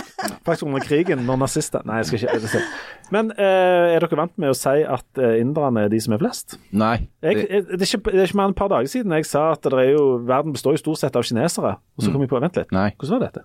Faktisk 0.46 0.62
under 0.66 0.82
krigen, 0.86 1.24
når 1.26 1.38
nazister 1.42 1.82
Nei, 1.86 1.98
jeg 2.00 2.06
skal 2.08 2.20
ikke 2.22 2.36
jeg 2.38 2.50
skal. 2.52 2.68
Men 3.14 3.32
eh, 3.34 3.96
er 3.96 4.02
dere 4.06 4.18
vant 4.18 4.32
med 4.42 4.50
å 4.52 4.56
si 4.58 4.76
at 4.86 5.20
eh, 5.22 5.36
inderne 5.42 5.84
er 5.86 5.90
de 5.92 6.00
som 6.02 6.14
er 6.14 6.22
flest? 6.22 6.56
Nei. 6.70 6.94
Jeg, 7.26 7.34
det- 7.40 7.48
jeg, 7.50 7.66
det, 7.66 7.80
er 7.82 7.90
ikke, 7.90 8.00
det 8.14 8.22
er 8.22 8.30
ikke 8.30 8.38
mer 8.40 8.48
enn 8.50 8.54
et 8.56 8.60
par 8.62 8.70
dager 8.72 8.90
siden 8.90 9.14
jeg 9.18 9.26
sa 9.28 9.44
at 9.56 9.66
det 9.66 9.74
er 9.82 9.90
jo, 9.96 10.06
verden 10.26 10.54
består 10.54 10.74
jo 10.78 10.82
stort 10.84 11.02
sett 11.02 11.18
av 11.18 11.26
kinesere. 11.26 11.76
Og 11.98 12.06
så 12.06 12.14
kom 12.14 12.22
jeg 12.24 12.30
på 12.30 12.40
Vent 12.42 12.58
litt, 12.62 12.72
Nei. 12.74 12.88
hvordan 12.98 13.18
var 13.18 13.26
dette? 13.28 13.44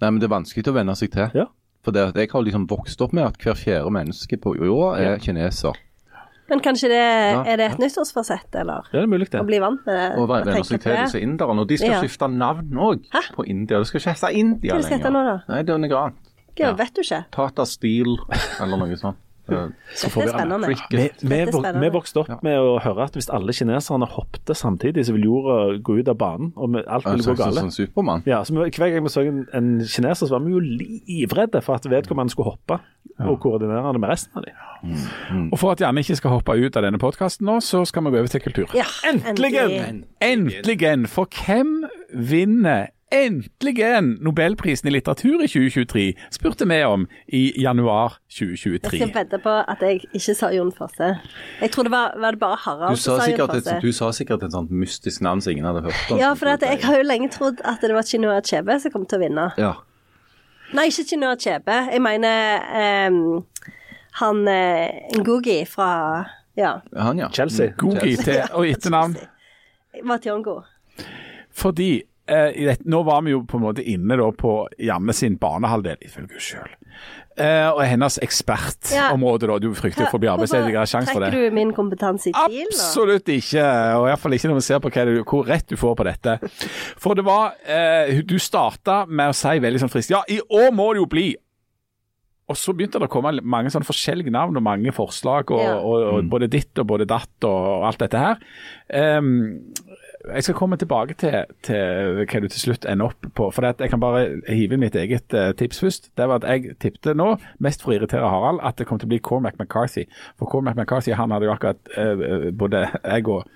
Nei, 0.00 0.10
men 0.10 0.18
det 0.20 0.28
er 0.28 0.34
vanskelig 0.34 0.66
å 0.68 0.76
venne 0.76 0.96
seg 0.98 1.12
til. 1.14 1.30
Ja. 1.36 1.46
For 1.86 1.94
det, 1.94 2.08
jeg 2.18 2.32
har 2.32 2.42
liksom 2.42 2.64
vokst 2.66 3.02
opp 3.04 3.12
med 3.14 3.28
at 3.28 3.36
hver 3.38 3.54
fjerde 3.54 3.90
menneske 3.94 4.36
på 4.42 4.56
jorda 4.58 4.96
er 4.98 5.20
kineser. 5.22 5.76
Men 6.50 6.60
kanskje 6.62 6.88
det 6.90 6.98
er 7.02 7.56
det 7.58 7.64
et 7.72 7.80
nyttårsfasett, 7.82 8.54
eller? 8.58 8.86
Ja, 8.92 9.00
det 9.00 9.04
er 9.04 9.10
mulig, 9.10 9.26
det. 9.32 9.40
Å 9.42 9.46
bli 9.46 9.58
vant 9.62 9.82
med 9.86 9.96
det? 9.98 10.04
Og 10.18 10.30
tenke 10.46 10.66
seg 10.66 10.80
til 10.82 10.92
det? 10.92 10.98
disse 11.06 11.22
inderne. 11.22 11.62
Og 11.64 11.68
de 11.70 11.78
skal 11.78 11.90
Ja. 11.94 12.00
skifte 12.02 12.28
navn 12.30 12.70
òg 12.78 13.06
på 13.34 13.46
India. 13.46 13.78
Det 13.82 13.86
skal 13.90 14.00
ikke 14.00 14.14
hete 14.14 14.30
India 14.34 14.74
lenger. 14.74 14.82
Hva 14.82 14.86
skal 14.86 14.98
det 14.98 15.04
hete 15.06 15.12
nå, 15.14 15.22
da? 15.26 15.36
Nei, 15.48 15.62
det 15.62 15.74
er 15.74 15.78
noe 15.78 16.02
annet. 16.02 16.32
Gud, 16.56 16.76
vet 16.78 16.94
du 16.94 17.00
ikke? 17.02 17.24
Tata 17.34 17.64
Steel 17.66 18.16
eller 18.60 18.76
noe 18.82 18.96
sånt. 18.96 19.18
Eh, 19.48 20.08
får. 20.10 20.66
Vi, 20.68 20.74
Cricket. 20.74 21.22
vi, 21.80 21.90
vokste 21.94 22.24
opp 22.24 22.42
med 22.42 22.58
å 22.58 22.76
høre 22.82 23.06
at 23.06 23.14
hvis 23.14 23.28
alle 23.30 23.54
kineserne 23.54 24.08
hoppte 24.10 24.56
samtidig, 24.58 25.06
så 25.06 25.14
ville 25.14 25.30
jorda 25.30 25.78
gå 25.86 26.00
ut 26.00 26.10
av 26.10 26.18
banen, 26.18 26.52
og 26.56 26.80
alt 26.82 27.06
ville 27.06 27.26
gå 27.28 27.36
galt. 27.38 27.60
sånn 27.60 27.74
Supermann. 27.74 28.24
Ja, 28.26 28.42
så 28.44 28.56
vi, 28.56 28.66
Hver 28.74 28.92
gang 28.94 29.06
vi 29.06 29.12
så 29.12 29.22
en, 29.26 29.44
en 29.54 29.70
kineser, 29.86 30.26
så 30.26 30.34
var 30.34 30.44
vi 30.46 30.56
jo 30.56 30.62
livredde 30.62 31.62
for 31.62 31.78
at 31.78 31.86
vedkommende 31.90 32.34
skulle 32.34 32.56
hoppe 32.56 32.80
og 33.16 33.38
koordinere 33.40 33.92
det 33.94 34.00
med 34.02 34.10
resten 34.10 34.36
av 34.36 34.44
dem. 34.44 35.46
Og 35.52 35.58
for 35.60 35.72
at 35.72 35.80
Janne 35.80 36.02
ikke 36.04 36.18
skal 36.18 36.34
hoppe 36.34 36.56
ut 36.58 36.76
av 36.76 36.84
denne 36.84 37.00
podkasten 37.00 37.46
nå, 37.48 37.60
så 37.64 37.84
skal 37.88 38.04
vi 38.04 38.12
gå 38.12 38.20
over 38.20 38.32
til 38.32 38.42
kultur. 38.44 38.74
Ja, 38.76 38.84
Endelig! 39.08 39.54
Endelig! 40.20 41.08
For 41.12 41.30
hvem 41.30 41.86
vinner 42.12 42.90
endelig 43.12 44.02
Nobelprisen 44.20 44.88
i 44.88 44.92
litteratur 44.92 45.42
i 45.44 45.48
2023? 45.48 46.14
spurte 46.30 46.66
vi 46.68 46.84
om 46.84 47.06
i 47.28 47.62
januar 47.62 48.18
2023. 48.28 48.98
Jeg 48.98 49.08
skal 49.08 49.14
vedde 49.14 49.38
på 49.42 49.54
at 49.68 49.82
jeg 49.82 50.00
ikke 50.12 50.34
sa 50.34 50.50
Jon 50.54 50.72
Fosse. 50.74 51.10
Jeg 51.60 51.70
tror 51.70 51.82
det 51.86 51.92
var, 51.92 52.16
var 52.20 52.30
det 52.30 52.40
bare 52.40 52.56
Harald 52.64 52.96
Du 52.96 53.00
sa, 53.00 53.16
som 53.16 53.20
sa 53.20 53.30
Jon 53.30 53.48
Fosse. 53.48 53.76
et, 53.76 53.82
du 53.82 53.92
sa 53.92 54.10
sikkert 54.12 54.42
et 54.42 54.52
sånt 54.52 54.70
mystisk 54.70 55.20
navn 55.22 55.40
som 55.40 55.52
ingen 55.54 55.64
hadde 55.68 55.84
hørt 55.86 56.10
om. 56.10 56.18
Ja, 56.18 56.32
for 56.34 56.50
at 56.50 56.62
jeg 56.66 56.82
har 56.82 56.96
jo 56.98 57.04
lenge 57.06 57.30
trodd 57.34 57.62
at 57.64 57.82
det 57.82 57.94
var 57.94 58.02
Chinua 58.02 58.40
Achebe 58.40 58.80
som 58.80 58.94
kom 58.94 59.06
til 59.06 59.20
å 59.20 59.24
vinne. 59.26 59.46
Ja. 59.60 59.74
Nei, 60.74 60.88
ikke 60.90 61.06
Chinua 61.06 61.36
Achebe. 61.36 61.78
Jeg 61.92 62.02
mener 62.02 62.66
um, 63.12 63.44
han 64.20 64.42
uh, 64.48 65.20
Ngugi 65.20 65.62
fra 65.68 65.90
Ja, 66.56 66.78
Han, 66.96 67.18
ja. 67.20 67.28
Chelsea. 67.32 67.74
Gogi 67.76 68.16
til 68.16 68.40
og 68.50 68.66
etternavn. 68.66 69.16
var 70.08 70.18
Tiongo. 70.24 70.62
Fordi 71.52 72.02
eh, 72.28 72.50
i 72.62 72.64
det, 72.68 72.78
nå 72.84 73.02
var 73.06 73.22
vi 73.26 73.32
jo 73.34 73.44
på 73.48 73.58
en 73.60 73.64
måte 73.68 73.84
inne 73.86 74.18
da 74.18 74.30
på 74.34 74.56
Janne 74.82 75.14
sin 75.16 75.38
banehalvdel, 75.40 75.98
ifølge 76.06 76.34
henne 76.36 76.42
sjøl. 76.46 76.74
Eh, 77.36 77.68
og 77.68 77.82
hennes 77.84 78.16
ekspertområde, 78.24 79.48
da. 79.50 79.58
Du 79.60 79.68
frykter 79.76 80.06
jo 80.06 80.08
for 80.08 80.16
å 80.16 80.22
bli 80.22 80.30
arbeidsledig. 80.32 80.72
Har 80.78 80.88
sjanse 80.88 81.12
for 81.12 81.20
det. 81.20 81.28
Trekker 81.34 81.50
du 81.52 81.56
min 81.58 81.72
kompetanse 81.76 82.30
i 82.30 82.34
tvil? 82.36 82.68
Absolutt 82.70 83.28
ikke, 83.34 83.64
og 84.00 84.06
iallfall 84.08 84.36
ikke 84.38 84.50
når 84.52 84.60
vi 84.60 84.66
ser 84.70 84.80
på 84.80 84.92
hva 84.94 85.04
du, 85.08 85.14
hvor 85.28 85.48
rett 85.50 85.66
du 85.68 85.76
får 85.80 85.98
på 85.98 86.06
dette. 86.08 86.38
For 87.02 87.18
det 87.18 87.26
var 87.26 87.58
eh, 87.68 88.22
Du 88.24 88.38
starta 88.40 89.02
med 89.06 89.34
å 89.34 89.36
si 89.36 89.58
veldig 89.60 89.82
sånn 89.84 89.92
friskt 89.92 90.14
Ja, 90.14 90.22
i 90.32 90.40
år 90.40 90.72
må 90.72 90.92
det 90.94 91.04
jo 91.04 91.10
bli! 91.12 91.28
Og 92.46 92.54
så 92.54 92.70
begynte 92.78 93.00
det 93.02 93.08
å 93.08 93.10
komme 93.10 93.32
mange 93.42 93.72
sånne 93.74 93.88
forskjellige 93.88 94.30
navn 94.30 94.54
og 94.56 94.62
mange 94.62 94.92
forslag, 94.94 95.50
og, 95.50 95.60
Ja. 95.64 95.72
og, 95.82 96.04
og 96.14 96.28
både 96.30 96.46
ditt 96.52 96.78
og 96.78 96.86
både 96.92 97.08
datt 97.10 97.42
og, 97.48 97.82
alt 97.88 97.98
dette 98.04 98.20
her. 98.22 98.36
Ehm, 98.94 99.32
jeg 100.34 100.46
skal 100.46 100.56
komme 100.58 100.76
tilbake 100.80 101.14
til, 101.20 101.34
til 101.66 102.18
hva 102.22 102.40
du 102.42 102.48
til 102.50 102.60
slutt 102.60 102.86
ender 102.88 103.12
opp 103.12 103.28
på. 103.38 103.48
For 103.54 103.66
at 103.68 103.80
jeg 103.82 103.92
kan 103.92 104.02
bare 104.02 104.24
hive 104.48 104.76
inn 104.76 104.82
mitt 104.82 104.96
eget 104.98 105.34
uh, 105.36 105.52
tips 105.56 105.80
først. 105.82 106.10
Det 106.18 106.28
var 106.28 106.42
at 106.42 106.48
Jeg 106.50 106.76
tippte 106.82 107.14
nå, 107.14 107.36
mest 107.62 107.82
for 107.84 107.92
å 107.92 107.98
irritere 107.98 108.28
Harald, 108.30 108.60
at 108.66 108.78
det 108.78 108.88
kom 108.88 108.98
til 108.98 109.08
å 109.08 109.14
bli 109.14 109.22
Cormac 109.22 109.58
McCarthy. 109.60 110.06
For 110.38 110.50
Cormac 110.50 110.76
McCarthy 110.76 111.14
han 111.16 111.34
hadde 111.34 111.48
jo 111.48 111.54
akkurat 111.54 111.92
uh, 111.96 112.50
både 112.52 112.86
jeg 113.04 113.28
og, 113.32 113.46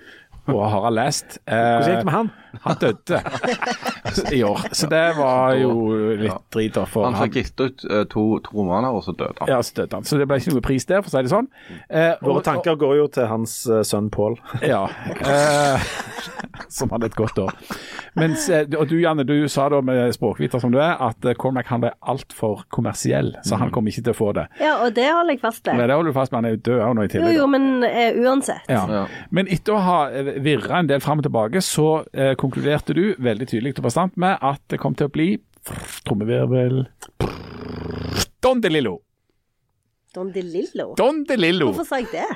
og 0.51 0.63
Harald 0.73 0.99
lest. 0.99 1.41
Eh, 1.47 1.55
Hvordan 1.55 1.91
gikk 1.91 2.05
det 2.05 2.09
med 2.11 2.17
han? 2.17 2.31
han 2.65 2.81
døde 2.81 3.21
i 4.37 4.43
år. 4.45 4.61
Så 4.73 4.89
det 4.91 5.05
var 5.19 5.55
jo 5.59 5.73
litt 6.21 6.47
drit. 6.53 6.79
for 6.91 7.09
Han 7.09 7.19
fikk 7.25 7.39
gitt 7.41 7.61
ut 7.61 7.85
eh, 7.89 8.05
to, 8.11 8.25
to 8.45 8.55
romaner, 8.57 8.95
og 8.95 9.05
så 9.07 9.15
døde 9.15 9.37
han. 9.41 9.51
ja, 9.51 9.61
så 9.63 9.81
døde 9.81 10.01
han. 10.01 10.07
Så 10.09 10.19
det 10.21 10.29
ble 10.31 10.41
ikke 10.41 10.55
noe 10.57 10.65
pris 10.65 10.87
der, 10.89 11.03
for 11.05 11.11
å 11.11 11.15
si 11.15 11.25
det 11.27 11.33
sånn. 11.33 11.49
Eh, 11.89 12.13
Våre 12.25 12.45
tanker 12.47 12.79
går 12.81 12.97
jo 13.01 13.07
til 13.15 13.29
hans 13.31 13.57
uh, 13.71 13.83
sønn 13.87 14.11
Paul. 14.15 14.39
Ja. 14.71 14.85
Eh, 15.25 15.89
som 16.69 16.91
hadde 16.93 17.09
et 17.11 17.17
godt 17.19 17.39
år. 17.43 17.55
Mens, 18.19 18.49
eh, 18.53 18.67
og 18.79 18.89
du 18.91 18.97
Janne, 19.01 19.25
du 19.27 19.49
sa 19.51 19.69
da 19.73 19.81
med 19.85 20.13
språkviter 20.15 20.63
som 20.63 20.73
du 20.75 20.79
er, 20.83 20.99
at 21.01 21.25
Cormac 21.41 21.71
han 21.71 21.83
ble 21.83 21.93
altfor 22.13 22.65
kommersiell, 22.75 23.33
så 23.47 23.59
han 23.61 23.73
kom 23.75 23.89
ikke 23.91 24.05
til 24.07 24.15
å 24.15 24.19
få 24.19 24.33
det. 24.37 24.47
Ja, 24.61 24.77
og 24.85 24.95
det 24.97 25.07
holder 25.09 25.37
jeg 25.37 25.43
fast 25.43 25.71
Men 25.71 25.87
det 25.87 25.97
holder 25.97 26.13
du 26.13 26.17
fast 26.17 26.33
med, 26.33 26.43
han 26.43 26.51
er 26.51 26.57
jo 26.57 26.63
død 26.69 26.83
òg 26.87 26.95
nå 26.99 27.07
i 27.07 27.13
tillegg. 27.13 27.35
jo, 27.35 27.41
jo, 27.41 27.49
men 27.51 27.69
uh, 27.87 28.21
uansett. 28.27 28.71
Ja. 28.71 28.85
Ja. 28.91 29.05
Men 29.31 29.51
etter 29.51 29.77
å 29.77 29.83
ha 29.85 29.99
virra 30.43 30.81
en 30.81 30.91
del 30.91 31.03
fram 31.03 31.23
og 31.23 31.27
tilbake, 31.27 31.63
så 31.65 31.89
uh, 32.05 32.33
konkluderte 32.41 32.97
du 32.97 33.03
veldig 33.19 33.49
tydelig 33.51 33.77
og 33.79 33.85
bastant 33.87 34.00
med 34.21 34.39
at 34.41 34.61
det 34.73 34.81
kom 34.83 34.95
til 34.99 35.09
å 35.11 35.13
bli 35.13 35.29
trommevirvel 36.07 36.85
Don 38.41 38.61
DeLillo. 38.65 38.97
Don 40.15 40.31
DeLillo. 40.33 40.95
Don 40.99 41.25
DeLillo. 41.29 41.71
Hvorfor 41.71 41.87
sa 41.87 41.99
jeg 42.01 42.09
det? 42.15 42.29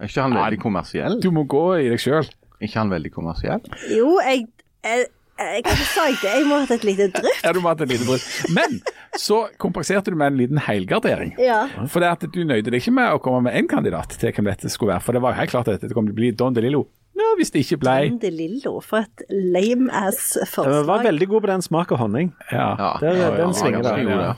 Er 0.00 0.10
ikke 0.10 0.24
han 0.24 0.34
veldig 0.34 0.58
kommersiell? 0.60 1.20
Du 1.22 1.30
må 1.32 1.44
gå 1.48 1.62
i 1.78 1.86
deg 1.92 2.02
sjøl. 2.02 2.26
Er 2.58 2.66
ikke 2.66 2.80
han 2.82 2.90
veldig 2.90 3.12
kommersiell? 3.14 3.62
Jo, 3.94 4.16
jeg, 4.26 4.48
jeg, 4.82 5.06
jeg 5.38 5.86
sa 5.92 6.08
jeg 6.10 6.18
det? 6.24 6.32
Jeg 6.40 6.48
må 6.50 6.58
ha 6.58 6.64
hatt 6.66 6.74
et 6.74 6.86
lite 6.88 7.06
drypp. 7.14 7.38
Ja, 7.46 7.54
du 7.54 7.60
må 7.62 7.70
ha 7.70 7.76
hatt 7.76 7.84
et 7.86 7.94
lite 7.94 8.08
brudd. 8.08 8.26
Men 8.56 8.80
så 9.20 9.44
kompenserte 9.62 10.10
du 10.10 10.18
med 10.18 10.34
en 10.34 10.40
liten 10.42 10.60
helgardering. 10.66 11.36
Ja. 11.38 11.62
For 11.86 12.02
det 12.02 12.10
at 12.16 12.26
du 12.34 12.40
nøyde 12.42 12.66
deg 12.74 12.82
ikke 12.82 12.96
med 12.98 13.14
å 13.14 13.22
komme 13.22 13.44
med 13.46 13.56
én 13.62 13.70
kandidat 13.70 14.18
til 14.18 14.34
hvem 14.34 14.50
dette 14.50 14.72
skulle 14.74 14.96
være. 14.96 15.06
For 15.06 15.16
det 15.16 15.22
var 15.24 15.36
jo 15.36 15.42
helt 15.44 15.54
klart 15.54 15.70
at 15.70 15.78
dette 15.78 15.94
kom 15.96 16.10
til 16.10 16.16
å 16.16 16.20
bli 16.20 16.34
Don 16.34 16.58
DeLillo. 16.58 16.82
Ja, 17.14 17.28
hvis 17.38 17.50
det 17.54 17.62
ikke 17.64 17.78
blei. 17.84 17.98
De 18.18 18.30
Lillo, 18.34 18.80
for 18.82 19.04
et 19.04 19.22
lame 19.30 19.90
ass 19.94 20.32
forslag. 20.50 20.72
Den 20.80 20.86
var 20.88 21.02
veldig 21.06 21.28
god 21.30 21.44
på 21.44 21.50
den 21.52 21.62
smak 21.62 21.92
av 21.94 21.98
honning. 22.02 22.32
Ja. 22.50 22.68
Ja, 22.78 22.92
Der- 23.00 23.16
ja, 23.20 23.30
den 23.36 23.46
ja, 23.46 23.52
svinger 23.52 23.82
der, 23.82 23.98
ja. 23.98 24.34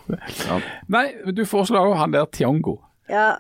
Ja. 0.48 0.60
Nei, 0.92 1.06
du 1.32 1.44
foreslår 1.48 1.88
jo 1.88 1.94
han 1.94 2.12
der 2.12 2.26
Tiongo. 2.26 2.76
Ja. 3.08 3.36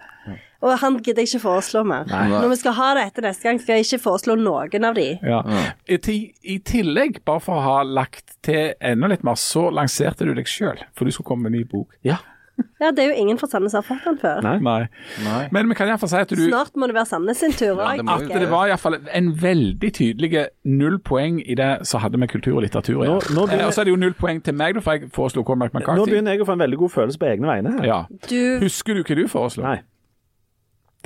Og 0.64 0.72
han 0.80 0.96
gidder 1.04 1.20
jeg 1.22 1.28
ikke 1.34 1.42
foreslå 1.44 1.82
mer. 1.86 2.06
Når 2.08 2.48
vi 2.48 2.56
skal 2.56 2.72
ha 2.78 2.86
det 2.96 3.02
etter 3.10 3.22
neste 3.28 3.42
gang, 3.44 3.58
skal 3.60 3.76
jeg 3.76 3.84
ikke 3.84 4.02
foreslå 4.06 4.38
noen 4.40 4.84
av 4.88 4.94
de. 4.96 5.18
Ja. 5.22 5.42
I, 5.86 5.98
I 6.42 6.56
tillegg, 6.64 7.20
bare 7.28 7.40
for 7.44 7.60
å 7.60 7.62
ha 7.66 7.82
lagt 7.84 8.38
til 8.42 8.72
enda 8.80 9.06
litt 9.12 9.22
mer, 9.22 9.36
så 9.36 9.68
lanserte 9.70 10.24
du 10.24 10.32
deg 10.34 10.48
sjøl. 10.48 10.80
For 10.96 11.04
du 11.04 11.12
skulle 11.12 11.28
komme 11.28 11.42
med 11.50 11.52
en 11.52 11.58
ny 11.60 11.64
bok. 11.70 11.92
Ja. 12.02 12.16
Ja, 12.80 12.90
det 12.92 13.04
er 13.04 13.06
jo 13.08 13.14
ingen 13.22 13.38
fra 13.40 13.46
Sandnes 13.48 13.72
som 13.72 13.80
har 13.80 13.86
fått 13.88 14.04
den 14.04 14.18
før. 14.20 14.42
Nei. 14.44 14.58
Nei. 14.60 14.88
Nei. 15.24 15.42
Men 15.52 15.70
vi 15.70 15.76
kan 15.78 15.88
iallfall 15.88 16.10
si 16.12 16.18
at 16.20 16.28
du 16.28 16.42
Snart 16.44 16.74
må 16.76 16.88
det 16.90 16.96
være 16.96 17.08
Sandnes 17.08 17.40
sin 17.40 17.54
tur. 17.56 17.78
Ja, 17.80 17.94
også. 17.96 18.26
jo 18.26 18.34
At 18.36 18.42
det 18.44 18.50
var 18.50 18.68
iallfall 18.68 18.98
en 19.16 19.30
veldig 19.40 19.90
tydelig 19.96 20.42
null 20.68 20.98
poeng 21.00 21.38
i 21.40 21.56
det 21.56 21.70
som 21.88 22.04
hadde 22.04 22.20
med 22.20 22.28
kultur 22.32 22.58
og 22.58 22.66
litteratur 22.66 23.00
å 23.00 23.06
gjøre. 23.08 23.32
Eh, 23.32 23.64
Og 23.66 23.72
så 23.72 23.80
er 23.80 23.88
det 23.88 23.94
jo 23.94 24.00
null 24.00 24.16
poeng 24.18 24.42
til 24.44 24.56
meg, 24.60 24.76
for 24.84 24.92
jeg 24.96 25.08
foreslo 25.16 25.44
Cormac 25.48 25.72
Nå 25.72 26.04
begynner 26.04 26.36
jeg 26.36 26.44
å 26.44 26.48
få 26.48 26.56
en 26.56 26.64
veldig 26.66 26.80
god 26.84 26.92
følelse 26.98 27.18
på 27.22 27.30
egne 27.32 27.48
vegne. 27.48 27.72
her. 27.78 27.86
Ja. 27.88 28.00
Du, 28.28 28.40
Husker 28.64 28.94
du 28.94 29.02
hva 29.04 29.16
du 29.22 29.28
foreslo? 29.28 29.64
Nei. 29.64 29.78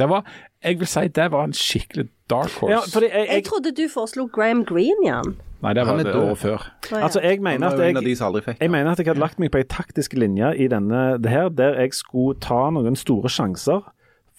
Det 0.01 0.09
var, 0.09 0.25
jeg 0.65 0.79
vil 0.81 0.89
si 0.89 1.09
det 1.09 1.31
var 1.33 1.45
en 1.45 1.53
skikkelig 1.53 2.09
dark 2.31 2.51
horse. 2.61 2.73
Ja, 2.73 2.81
fordi 2.89 3.11
jeg, 3.13 3.27
jeg 3.29 3.35
jeg, 3.35 3.45
trodde 3.45 3.73
du 3.77 3.85
foreslo 3.93 4.27
Graham 4.33 4.65
Green, 4.65 4.97
Jan. 5.07 5.37
Nei, 5.61 5.75
det 5.77 5.85
var 5.87 5.99
et 6.01 6.07
år 6.07 6.13
det 6.13 6.23
året 6.31 6.39
før. 6.41 6.67
Altså, 7.03 7.21
jeg 7.21 7.41
mener 7.45 7.69
at 7.69 7.79
jeg 7.79 8.57
Jeg 8.61 8.71
mener 8.71 8.91
at 8.91 8.99
jeg 8.99 9.07
hadde 9.07 9.21
lagt 9.21 9.39
meg 9.39 9.51
på 9.53 9.59
ei 9.61 9.65
taktisk 9.69 10.15
linje 10.17 10.55
i 10.57 10.69
denne, 10.69 11.19
det 11.21 11.31
her, 11.31 11.49
der 11.49 11.81
jeg 11.81 11.93
skulle 11.93 12.39
ta 12.41 12.71
noen 12.71 12.97
store 12.97 13.29
sjanser 13.29 13.83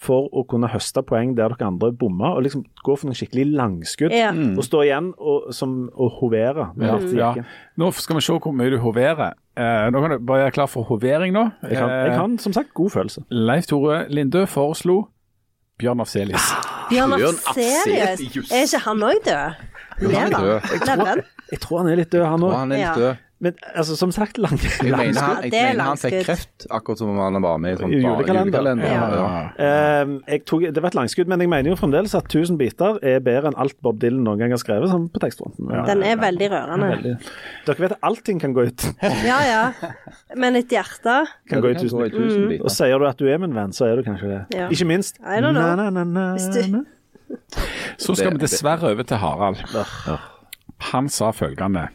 for 0.02 0.26
å 0.34 0.42
kunne 0.50 0.66
høste 0.66 0.98
poeng 1.06 1.36
der 1.38 1.52
dere 1.54 1.68
andre 1.68 1.92
bomma, 1.94 2.32
og 2.34 2.42
liksom 2.42 2.64
gå 2.82 2.96
for 2.98 3.06
noen 3.06 3.14
skikkelig 3.14 3.44
langskudd. 3.54 4.10
Ja. 4.10 4.32
Og 4.32 4.64
stå 4.66 4.82
igjen 4.82 5.12
og, 5.14 5.52
som, 5.54 5.76
og 5.94 6.16
hovere. 6.18 6.72
med 6.74 7.14
Ja, 7.14 7.30
ja. 7.36 7.44
Nå 7.78 7.92
skal 7.94 8.18
vi 8.18 8.24
se 8.26 8.34
hvor 8.34 8.52
mye 8.56 8.72
du 8.74 8.80
hoverer. 8.82 9.36
Eh, 9.54 9.86
nå 9.94 10.02
kan 10.02 10.16
du 10.16 10.18
bare 10.26 10.48
være 10.48 10.56
klar 10.58 10.66
for 10.66 10.82
hovering 10.90 11.32
nå. 11.36 11.44
Jeg 11.62 11.78
kan, 11.78 11.88
jeg 11.90 12.10
Eh, 12.10 12.18
kan 12.18 12.38
som 12.38 12.52
sagt 12.52 12.74
god 12.74 12.90
følelse. 12.90 13.22
Leif 13.30 13.66
Tore 13.70 14.08
Lindø 14.10 14.42
foreslo 14.46 15.04
Bjørn 15.78 16.00
Afselius. 16.00 16.50
Bjørn 16.90 17.14
Bjørn. 17.18 17.38
Afselius. 17.52 18.50
Er 18.52 18.66
ikke 18.66 18.82
han 18.84 19.02
òg 19.06 19.22
død? 19.26 19.62
Lever 20.00 20.16
han 20.18 20.32
er 20.32 20.38
død. 20.38 20.86
Lever 20.86 21.12
han? 21.12 21.22
Jeg 21.52 21.60
tror 21.60 21.82
han 21.82 21.92
er 21.92 22.00
litt 22.00 22.10
død, 22.14 22.24
han 22.24 22.48
òg. 22.48 22.56
han 22.56 22.72
er 22.72 22.82
litt 22.86 23.04
død. 23.04 23.28
Men 23.42 23.56
altså, 23.74 23.96
som 23.98 24.12
sagt, 24.14 24.38
lang, 24.38 24.54
Jeg 24.54 24.92
mener 24.92 25.18
han, 25.18 25.38
jeg 25.42 25.50
er 25.58 25.72
mener 25.72 25.82
han 25.88 25.98
fikk 25.98 26.20
kreft, 26.28 26.66
akkurat 26.70 27.00
som 27.00 27.08
om 27.10 27.16
han 27.18 27.42
var 27.42 27.56
med 27.58 27.74
i 27.74 27.80
sånn 27.80 27.94
julekalender. 27.96 28.84
Ja. 28.86 29.08
Ja. 29.18 30.04
Uh, 30.04 30.12
jeg 30.30 30.44
tok, 30.46 30.62
det 30.70 30.84
var 30.84 30.92
et 30.92 30.98
langskudd, 31.00 31.26
men 31.32 31.42
jeg 31.42 31.50
mener 31.50 31.72
jo 31.72 31.78
fremdeles 31.80 32.14
at 32.14 32.28
1000 32.30 32.60
biter 32.60 33.00
er 33.02 33.18
bedre 33.26 33.50
enn 33.50 33.58
alt 33.58 33.74
Bob 33.82 33.98
Dylan 33.98 34.22
noen 34.28 34.38
gang 34.44 34.54
har 34.54 34.62
skrevet 34.62 34.92
sånn 34.94 35.08
på 35.10 35.24
tekstfronten. 35.24 35.74
Ja, 35.74 35.82
Den 35.90 36.06
er 36.06 36.22
veldig 36.22 36.52
rørende. 36.54 36.92
veldig. 36.94 37.16
Dere 37.66 37.84
vet 37.88 37.96
at 37.98 38.08
allting 38.12 38.38
kan 38.46 38.54
gå 38.54 38.68
ut. 38.70 38.88
Ja, 39.32 39.42
ja. 39.42 39.90
Men 40.38 40.56
et 40.58 40.70
hjerte 40.70 41.18
Kan 41.50 41.66
gå 41.66 41.72
i 41.72 41.74
Det 41.74 41.82
kan 41.82 41.88
tusen 41.88 41.98
gå 41.98 42.06
i 42.06 42.10
biter. 42.14 42.40
Mm. 42.46 42.56
Og 42.62 42.70
sier 42.78 43.02
du 43.02 43.10
at 43.10 43.18
du 43.18 43.26
er 43.26 43.42
min 43.42 43.58
venn, 43.58 43.74
så 43.74 43.90
er 43.90 43.98
du 43.98 44.06
kanskje 44.06 44.30
det. 44.30 44.40
Ja. 44.54 44.70
Ikke 44.70 44.86
minst 44.86 45.18
I 45.18 45.42
don't 45.42 45.50
know. 45.50 45.66
Na, 45.66 45.74
na, 45.82 45.90
na, 45.90 46.06
na, 46.06 46.26
Hvis 46.38 46.46
du-. 46.54 46.84
Så 47.98 48.14
skal 48.14 48.30
Det- 48.30 48.40
vi 48.40 48.46
dessverre 48.46 48.90
over 48.90 49.02
til 49.02 49.16
Harald. 49.16 49.56
Han 50.78 51.08
sa 51.08 51.30
følgende 51.30 51.88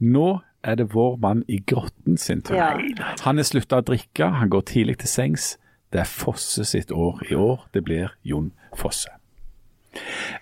Nå 0.00 0.38
er 0.64 0.74
det 0.74 0.94
vår 0.94 1.16
mann 1.20 1.44
i 1.48 1.58
grotten 1.66 2.16
sin 2.16 2.42
tur. 2.42 2.54
Ja. 2.54 2.72
Han 3.20 3.38
er 3.38 3.42
slutta 3.42 3.76
å 3.80 3.84
drikke, 3.84 4.30
han 4.34 4.48
går 4.50 4.60
tidlig 4.60 4.98
til 4.98 5.08
sengs. 5.08 5.56
Det 5.92 6.00
er 6.00 6.04
Fosse 6.04 6.64
sitt 6.64 6.90
år 6.92 7.20
i 7.30 7.34
år. 7.34 7.66
Det 7.74 7.84
blir 7.84 8.08
Jon 8.24 8.52
Fosse. 8.76 9.08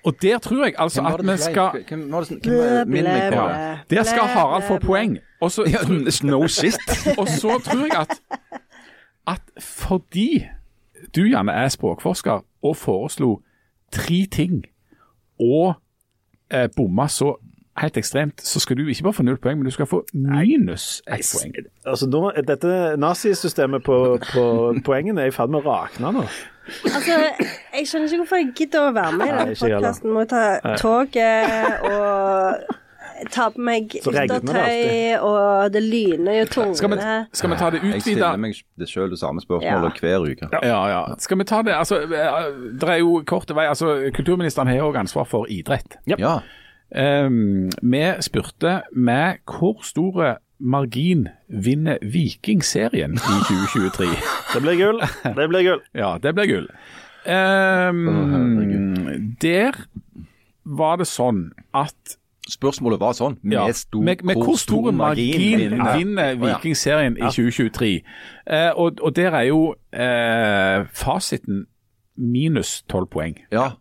Og 0.05 0.15
der 0.23 0.39
tror 0.39 0.65
jeg 0.65 0.75
altså 0.79 1.03
at 1.07 1.23
vi 1.25 1.37
skal 1.37 1.71
Hvem 1.89 2.11
det 2.11 2.43
hvem 2.43 2.93
det 2.93 3.33
på? 3.33 3.49
ja, 3.49 3.79
Der 3.91 4.03
skal 4.03 4.27
Harald 4.29 4.63
få 4.63 4.79
poeng. 4.79 5.19
Og 5.41 5.51
så, 5.51 5.63
No 6.25 6.47
shit. 6.49 6.75
og 7.19 7.29
så 7.29 7.59
tror 7.65 7.87
jeg 7.87 8.01
at, 8.01 8.21
at 9.27 9.63
fordi 9.63 10.47
du 11.17 11.23
gjerne 11.23 11.53
er 11.53 11.69
språkforsker 11.69 12.45
og 12.63 12.77
foreslo 12.77 13.41
tre 13.95 14.27
ting 14.31 14.63
og 15.41 15.75
eh, 16.51 16.69
bomma 16.77 17.09
så 17.13 17.37
helt 17.79 17.97
ekstremt, 17.97 18.43
så 18.43 18.61
skal 18.61 18.77
du 18.77 18.87
ikke 18.87 19.03
bare 19.03 19.13
få 19.13 19.23
null 19.23 19.39
poeng, 19.39 19.59
men 19.59 19.69
du 19.69 19.71
skal 19.71 19.87
få 19.87 20.01
minus 20.13 21.03
ett 21.07 21.27
poeng. 21.35 21.55
Altså, 21.87 22.09
nå, 22.11 22.23
dette 22.49 22.97
nazisystemet 22.99 23.85
på, 23.87 23.99
på 24.33 24.45
poengene 24.85 25.23
er 25.23 25.31
i 25.31 25.35
ferd 25.35 25.53
med 25.55 25.63
å 25.63 25.71
rakne 25.71 26.13
nå. 26.17 26.25
Altså, 26.91 27.21
jeg 27.75 27.89
skjønner 27.89 28.11
ikke 28.11 28.21
hvorfor 28.25 28.43
jeg 28.43 28.51
gidder 28.57 28.89
å 28.89 28.93
være 28.97 29.13
med 29.21 29.31
i 29.31 29.37
denne 29.37 29.57
podkasten. 29.63 30.13
Må 30.17 30.25
ta 30.29 30.43
toget 30.81 31.87
og 31.89 32.75
ta 33.33 33.49
på 33.55 33.63
meg 33.65 33.95
yttertøy, 33.99 35.19
og 35.25 35.73
det 35.75 35.83
lyner 35.83 36.41
jo 36.41 36.45
Skal 36.47 36.75
tungene. 36.75 37.17
skal 37.33 37.51
vi 37.51 37.57
ta 37.61 37.71
det 37.75 37.83
Jeg 37.83 38.03
stiller 38.03 38.37
meg 38.41 38.61
det 38.79 38.89
selv 38.91 39.11
det 39.11 39.19
samme 39.21 39.43
spørsmålet 39.45 40.01
hver 40.03 40.27
uke. 40.29 40.49
Ja, 40.63 40.83
ja. 40.91 41.03
Skal 41.19 41.39
vi 41.39 41.45
ta 41.49 41.63
det 41.63 41.75
Altså, 41.75 42.03
eh, 42.05 42.53
det 42.81 42.89
er 42.89 43.01
jo 43.03 43.23
kort 43.27 43.51
vei. 43.55 43.67
Altså, 43.67 44.11
kulturministeren 44.15 44.69
har 44.69 44.77
jo 44.81 44.93
ansvar 44.93 45.25
for 45.29 45.47
idrett. 45.51 45.99
Ja. 46.07 46.41
Um, 46.89 47.69
vi 47.83 48.05
spurte 48.25 48.81
med 48.97 49.43
hvor 49.45 49.83
store 49.85 50.37
margin 50.59 51.29
vinner 51.49 51.99
Vikingserien 52.03 53.15
i 53.15 53.37
2023. 53.49 54.07
Det 54.55 54.63
blir 54.63 54.77
gull. 54.81 55.01
Det 55.25 55.49
blir 55.49 55.63
gull. 55.63 55.83
Ja, 56.03 56.19
det 56.23 56.35
blir 56.35 56.47
gull. 56.47 56.69
Um, 57.29 59.37
der 59.43 59.77
var 60.65 60.97
det 61.01 61.09
sånn 61.11 61.51
at 61.77 62.17
Spørsmålet 62.49 63.01
var 63.01 63.13
sånn. 63.17 63.37
Med, 63.43 63.57
ja, 63.59 63.73
stor, 63.77 64.03
med, 64.05 64.23
med 64.25 64.39
hvor 64.41 64.57
stor 64.57 64.91
margin 64.97 65.75
vinner 65.77 66.39
Vikingserien 66.41 67.19
i 67.19 67.27
2023? 67.29 67.91
Eh, 68.47 68.71
og, 68.73 69.03
og 69.05 69.13
der 69.17 69.37
er 69.37 69.49
jo 69.51 69.75
eh, 69.93 70.87
fasiten 70.97 71.67
minus 72.17 72.83
tolv 72.89 73.11
poeng. 73.13 73.37
Ja. 73.53 73.75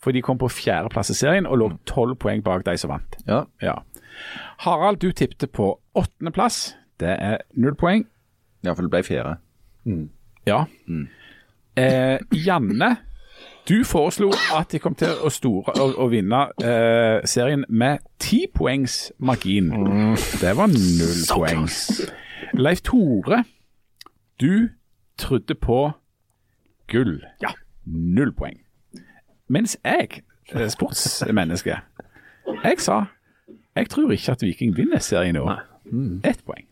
For 0.00 0.16
de 0.16 0.22
kom 0.24 0.38
på 0.40 0.48
fjerdeplass 0.48 1.10
i 1.12 1.14
serien 1.18 1.44
og 1.46 1.58
lå 1.60 1.66
tolv 1.86 2.16
poeng 2.18 2.40
bak 2.44 2.64
de 2.66 2.76
som 2.80 2.90
vant. 2.94 3.18
ja. 3.28 3.44
Ja. 3.62 3.78
Harald, 4.64 4.98
du 5.00 5.12
tippte 5.16 5.46
på 5.46 5.78
åttendeplass. 5.96 6.74
Det 7.00 7.08
er 7.08 7.38
null 7.56 7.74
poeng. 7.78 8.02
Ja, 8.64 8.74
for 8.74 8.84
det 8.84 8.90
ble 8.92 9.00
fjerde. 9.06 9.36
Ja. 10.48 10.64
Eh, 11.80 12.18
Janne, 12.36 12.90
du 13.68 13.84
foreslo 13.84 14.30
at 14.56 14.72
de 14.72 14.78
kom 14.82 14.94
til 14.98 15.12
å, 15.22 15.30
store, 15.30 15.74
å, 15.78 15.90
å 16.04 16.08
vinne 16.10 16.40
eh, 16.64 17.20
serien 17.28 17.64
med 17.68 18.02
ti 18.18 18.46
poengs 18.54 19.12
margin. 19.18 19.70
Det 20.40 20.56
var 20.58 20.72
null 20.72 21.22
poeng. 21.30 21.68
Leif 22.58 22.82
Tore, 22.86 23.44
du 24.40 24.70
trodde 25.20 25.54
på 25.54 25.90
gull. 26.90 27.20
Ja. 27.42 27.54
Null 27.86 28.32
poeng. 28.34 28.58
Mens 29.48 29.78
jeg, 29.84 30.24
eh, 30.54 30.68
sportsmenneske, 30.72 31.80
jeg 32.64 32.82
sa 32.82 33.04
jeg 33.76 33.88
tror 33.90 34.10
ikke 34.10 34.32
at 34.32 34.42
Viking 34.42 34.76
vinner 34.76 34.98
serien 34.98 35.36
i 35.36 35.38
år. 35.38 35.60
Ett 36.24 36.42
poeng. 36.46 36.66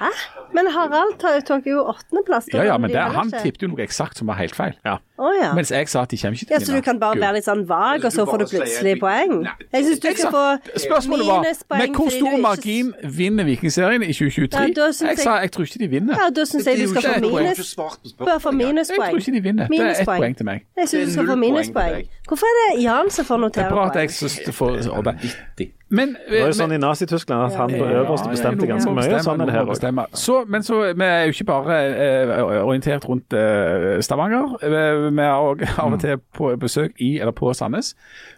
Hæ? 0.00 0.08
Men 0.56 0.66
Harald 0.72 1.44
tok 1.46 1.66
jo 1.68 1.82
åttendeplass. 1.84 2.46
Ja, 2.54 2.62
ja, 2.64 2.76
men 2.78 2.90
de 2.90 2.96
det, 2.96 3.02
han 3.14 3.30
tippet 3.30 3.62
jo 3.62 3.68
noe 3.68 3.82
eksakt 3.84 4.16
som 4.18 4.30
var 4.30 4.38
helt 4.40 4.54
feil. 4.56 4.72
Å 5.20 5.30
ja. 5.36 5.50
Mens 5.54 5.68
jeg 5.74 5.88
sa 5.92 6.02
at 6.06 6.10
de 6.10 6.16
kommer 6.16 6.38
ikke 6.38 6.46
til 6.48 6.54
Ja, 6.56 6.60
Så 6.64 6.72
du 6.72 6.80
kan 6.86 6.98
bare 7.02 7.18
være 7.20 7.36
litt 7.36 7.44
sånn 7.44 7.66
vag, 7.68 8.04
og 8.08 8.12
så 8.14 8.24
får 8.24 8.38
du 8.40 8.46
plutselig 8.54 8.94
poeng? 9.02 9.34
Jeg 9.74 9.84
syns 9.84 10.00
du 10.00 10.08
ikke 10.08 10.22
skal 10.24 10.32
sa- 10.32 10.56
få 10.56 10.78
Spørsmålet 10.86 11.26
var 11.28 11.42
med 11.42 11.92
hvor 11.98 12.08
stor 12.08 12.32
ikke- 12.32 12.40
margin 12.46 12.94
vinner 13.04 13.44
Vikingserien 13.44 14.02
i 14.02 14.12
2023? 14.12 14.56
Ja, 14.56 14.66
jeg 14.66 14.94
jeg- 15.10 15.18
sa 15.18 15.36
jeg 15.44 15.50
tror 15.52 15.64
ikke 15.68 15.78
de 15.84 15.88
vinner. 15.88 16.14
Ja, 16.16 16.30
da 16.30 16.44
syns 16.48 16.64
jeg 16.66 16.78
du 16.78 16.88
skal 16.88 17.02
få 17.02 17.20
minus. 17.20 17.74
Bare 18.16 18.40
få 18.40 18.50
Jeg 18.56 18.86
tror 18.88 19.18
ikke 19.20 19.32
de 19.36 19.42
vinner. 19.42 19.66
Det 19.68 19.80
er 19.80 20.00
ett 20.00 20.08
poeng 20.08 20.36
til 20.36 20.46
meg. 20.46 20.64
Jeg 20.76 20.88
syns 20.88 21.06
du 21.06 21.12
skal 21.12 21.26
få 21.26 21.36
minuspoeng. 21.36 22.08
Hvorfor 22.28 22.46
er 22.48 22.56
det 22.74 22.82
Jan 22.82 23.10
som 23.10 23.24
får 23.24 23.52
Det 23.52 23.64
er 23.64 23.70
bra 23.70 23.86
at 23.90 23.94
jeg 23.96 24.10
synes 24.10 24.40
du 24.46 24.52
får. 24.52 25.79
Men, 25.90 26.12
Det 26.28 26.38
var 26.38 26.52
jo 26.52 26.54
sånn 26.54 26.72
i 26.74 26.78
Nazi-Tyskland 26.78 27.48
at 27.48 27.56
han 27.58 27.72
på 27.74 27.82
Ja, 27.82 28.02
øverste 28.04 28.30
bestemte 28.30 28.66
ganske 28.70 28.92
mye. 28.94 29.18
Sånn 29.26 29.40
er 29.42 29.48
det 29.50 29.54
her 29.56 29.66
òg. 29.66 30.14
Så, 30.14 30.36
men 30.46 30.62
så, 30.62 30.78
vi 30.94 31.04
er 31.06 31.24
jo 31.26 31.34
ikke 31.34 31.46
bare 31.48 31.78
eh, 31.90 32.34
orientert 32.62 33.08
rundt 33.10 33.34
eh, 33.34 33.98
Stavanger. 34.06 34.54
Eh, 34.62 35.08
Vi 35.10 35.24
er 35.24 35.34
òg 35.34 35.64
av 35.82 35.96
og 35.96 36.00
til 36.04 36.20
på 36.38 36.52
besøk 36.62 36.94
i 37.02 37.16
eller 37.18 37.34
på 37.34 37.50
Sandnes. 37.58 37.96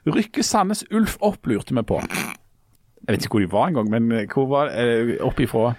Rykke 0.08 0.42
Sandnes 0.42 0.84
Ulf 0.90 1.18
opp, 1.20 1.44
lurte 1.46 1.76
vi 1.76 1.82
på. 1.92 2.00
Jeg 3.02 3.16
vet 3.16 3.24
ikke 3.26 3.36
hvor 3.36 3.44
de 3.44 3.50
var 3.52 3.68
engang, 3.68 3.90
men 3.90 4.08
hvor 4.32 4.46
var 4.48 4.70
eh, 4.72 5.16
opp 5.20 5.40
ifra 5.42 5.74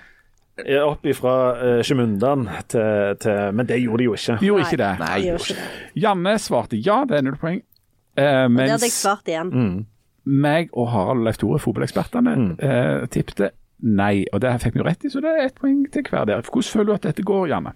eh, 0.61 0.77
opp 0.83 1.05
ifra 1.09 1.33
eh, 1.57 1.81
Sjemundan 1.87 2.45
til, 2.69 3.15
til 3.23 3.53
Men 3.57 3.65
det 3.65 3.79
gjorde 3.81 4.03
de 4.03 4.09
jo 4.11 4.13
ikke. 4.19 4.37
De 4.43 4.51
gjorde 4.51 4.67
ikke 4.67 4.81
det. 4.83 4.91
Nei, 5.01 5.15
de 5.23 5.31
gjorde 5.31 5.47
ikke 5.47 5.57
det. 5.63 6.03
Janne 6.03 6.35
svarte 6.43 6.77
ja, 6.85 6.99
det 7.09 7.17
er 7.17 7.25
null 7.25 7.39
poeng. 7.41 7.63
Eh, 8.13 8.45
Det 8.45 8.69
hadde 8.69 8.77
jeg 8.85 8.93
svart 8.93 9.25
igjen. 9.33 9.87
Meg 10.25 10.69
og 10.73 10.87
Harald 10.93 11.19
og 11.19 11.25
Leif 11.27 11.37
Tore, 11.37 11.59
fotballekspertene, 11.59 12.55
eh, 12.59 13.05
tippte 13.11 13.51
nei. 13.83 14.25
Og 14.33 14.39
det 14.41 14.53
fikk 14.63 14.73
vi 14.77 14.79
jo 14.79 14.85
rett 14.87 15.03
i, 15.05 15.09
så 15.09 15.21
det 15.21 15.31
er 15.33 15.45
ett 15.49 15.55
poeng 15.59 15.85
til 15.91 16.03
hver 16.09 16.25
der. 16.25 16.41
Hvordan 16.41 16.63
føler 16.71 16.85
du 16.85 16.93
at 16.93 17.01
dette 17.09 17.23
går, 17.27 17.47
Janne? 17.51 17.73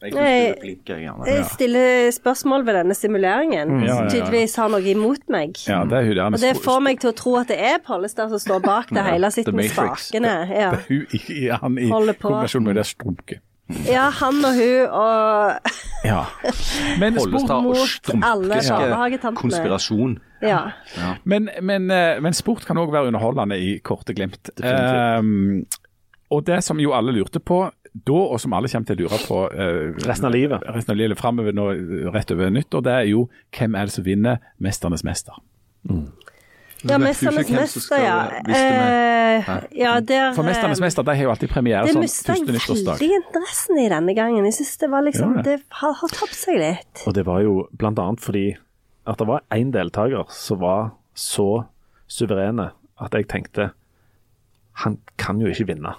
Jeg 0.00 0.14
er 0.16 0.54
flink, 0.62 0.88
jeg, 0.88 1.02
Janne. 1.04 1.26
Jeg 1.28 1.44
stiller 1.44 2.10
spørsmål 2.10 2.62
ved 2.64 2.74
denne 2.78 2.94
simuleringen, 2.96 3.68
Mm. 3.68 3.80
ja, 3.82 3.86
ja, 3.86 3.96
som 3.98 4.08
tydeligvis 4.08 4.56
har 4.56 4.68
noe 4.72 4.80
imot 4.88 5.26
meg. 5.28 5.58
Ja, 5.68 5.82
det 5.84 5.92
er 5.98 6.04
hun 6.06 6.16
der. 6.16 6.24
Og 6.24 6.40
det 6.40 6.56
får 6.64 6.80
meg 6.80 7.00
til 7.00 7.10
å 7.10 7.16
tro 7.18 7.34
at 7.36 7.48
det 7.48 7.58
er 7.60 7.78
Pollestad 7.84 8.30
som 8.30 8.38
står 8.38 8.62
bak 8.64 8.88
det 8.88 9.04
hele, 9.04 9.30
sitter 9.30 9.52
med 9.52 9.68
spakene. 9.68 10.48
Ja. 10.48 10.70
Hun 10.88 11.04
i, 11.12 11.20
i, 11.28 11.48
han 11.52 11.76
i 11.78 11.90
kombinasjon 11.90 12.64
med 12.64 12.76
det 12.80 12.86
strumket. 12.86 13.40
Ja, 13.86 14.08
han 14.20 14.44
og 14.44 14.54
hun 14.56 14.86
og 14.90 15.74
Ja. 16.04 16.24
Men 16.98 17.18
sport, 17.20 17.50
og 17.50 17.62
mot 17.62 18.10
alle 18.24 18.60
barnehagetantene. 18.62 19.36
konspirasjon. 19.36 20.18
Ja. 20.42 20.60
men, 21.24 21.50
men, 21.62 21.90
eh, 21.90 22.20
men 22.24 22.32
sport 22.32 22.64
kan 22.64 22.80
òg 22.80 22.92
være 22.92 23.10
underholdende 23.12 23.58
i 23.60 23.78
korte 23.84 24.14
glimt. 24.16 24.50
Um, 24.64 25.66
og 26.30 26.46
det 26.46 26.62
som 26.64 26.80
jo 26.80 26.94
alle 26.96 27.12
lurte 27.12 27.42
på 27.42 27.66
da, 27.92 28.14
og 28.14 28.40
som 28.40 28.54
alle 28.54 28.70
kommer 28.70 28.86
til 28.86 29.00
å 29.00 29.02
lure 29.02 29.18
på 29.26 29.38
uh, 29.50 30.06
Resten 30.06 30.28
av 30.28 30.32
livet. 30.32 30.62
resten 30.62 30.94
av 30.94 30.98
livet 31.00 31.18
framover 31.18 31.52
nå, 31.52 31.66
rett 32.14 32.30
over 32.30 32.52
nyttår, 32.54 32.84
det 32.86 32.92
er 32.94 33.08
jo 33.10 33.24
hvem 33.56 33.74
er 33.74 33.90
det 33.90 33.96
som 33.96 34.06
vinner 34.06 34.38
'Mesternes 34.62 35.04
mester'? 35.04 35.40
Ja, 36.88 36.98
Mesternes 36.98 37.50
mester, 37.50 38.00
ja. 38.00 38.16
Uh, 38.46 39.50
ja, 39.76 40.00
der 40.00 40.32
For 40.36 40.46
'Mesternes 40.46 40.80
mester' 40.80 41.04
de 41.04 41.16
har 41.16 41.28
jo 41.28 41.32
alltid 41.34 41.52
premiere 41.52 41.88
sånn 41.88 42.04
første 42.04 42.36
nyttårsdag. 42.36 42.46
Det 42.46 42.56
mista 42.56 42.94
veldig 42.94 43.10
interessen 43.18 43.80
i 43.82 43.88
denne 43.92 44.14
gangen. 44.16 44.48
Jeg 44.48 44.58
synes 44.60 44.76
det 44.80 44.90
var 44.90 45.04
liksom 45.06 45.36
ja, 45.36 45.42
det? 45.42 45.58
Det 45.60 45.80
har, 45.82 45.96
har 46.00 46.14
tapt 46.14 46.36
seg 46.38 46.60
litt. 46.62 47.04
Og 47.06 47.16
det 47.16 47.26
var 47.28 47.42
jo 47.44 47.54
blant 47.72 48.00
annet 48.00 48.24
fordi 48.24 48.46
at 49.10 49.20
det 49.20 49.28
var 49.28 49.44
én 49.52 49.72
deltaker 49.74 50.28
som 50.32 50.60
var 50.62 50.92
så 51.16 51.66
suverene 52.10 52.70
at 53.00 53.16
jeg 53.16 53.28
tenkte 53.30 53.70
han 54.84 54.96
kan 55.20 55.40
jo 55.40 55.50
ikke 55.50 55.68
vinne. 55.74 55.92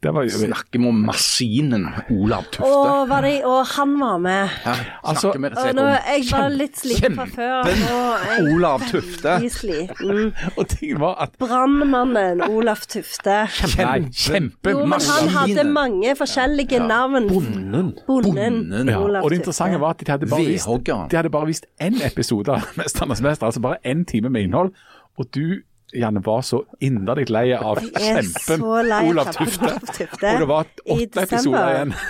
Det 0.00 0.10
var 0.16 0.24
jo, 0.24 0.30
Snakker 0.30 0.80
vi 0.80 0.88
om 0.88 1.00
maskinen 1.04 1.82
Olav 2.14 2.46
Tufte? 2.48 2.64
Å, 2.64 3.02
var 3.08 3.26
det, 3.26 3.32
å, 3.44 3.58
han 3.68 3.90
var 4.00 4.18
med. 4.24 4.54
Ja, 4.64 4.74
Altså- 5.04 5.34
med 5.36 5.58
og 5.60 5.74
nå, 5.76 5.84
jeg 5.92 6.24
var 6.30 6.48
litt 6.54 6.78
sliten 6.80 7.18
fra 7.18 7.26
før. 7.28 7.68
Er 7.68 8.48
Olav 8.54 8.86
Tufte? 8.88 9.34
sliten. 9.52 10.32
og 10.58 10.68
ting 10.72 10.96
var 11.02 11.20
at 11.26 11.36
Brannmannen 11.40 12.40
Olav 12.48 12.86
Tufte. 12.88 13.42
Nei, 13.76 13.98
kjempe 14.08 14.72
Jo, 14.72 14.86
men 14.88 15.04
han 15.04 15.28
hadde 15.36 15.66
mange 15.68 16.16
forskjellige 16.16 16.80
navn. 16.86 17.28
Bonden. 17.28 17.92
Bonden. 18.08 18.32
Bonden. 18.32 18.88
ja, 18.88 18.96
Tufte. 18.96 19.20
Og 19.20 19.30
det 19.30 19.40
interessante 19.42 19.80
var 19.84 19.96
at 19.98 20.06
de 20.06 20.12
hadde 20.14 20.30
bare 20.32 20.48
vist. 20.48 20.70
De 21.12 21.16
hadde 21.20 21.34
bare 21.36 21.50
vist 21.52 21.68
én 21.76 22.00
episode 22.06 22.48
av 22.56 22.64
'Mesternes 22.76 23.20
mester', 23.20 23.46
altså 23.52 23.60
bare 23.60 23.76
én 23.84 24.04
time 24.08 24.32
med 24.32 24.48
innhold. 24.48 24.72
Og 25.18 25.26
du, 25.34 25.60
Janne, 25.96 26.22
var 26.24 26.42
så 26.46 26.62
inderlig 26.80 27.28
lei 27.30 27.50
av 27.56 27.80
er 27.80 28.04
kjempen 28.06 28.66
av 28.66 29.08
Olav 29.10 29.32
Tufte. 29.34 29.76
Og 29.76 30.42
det 30.42 30.50
var 30.50 30.74
åtte 30.86 31.24
episoder 31.26 31.72
igjen. 31.74 31.94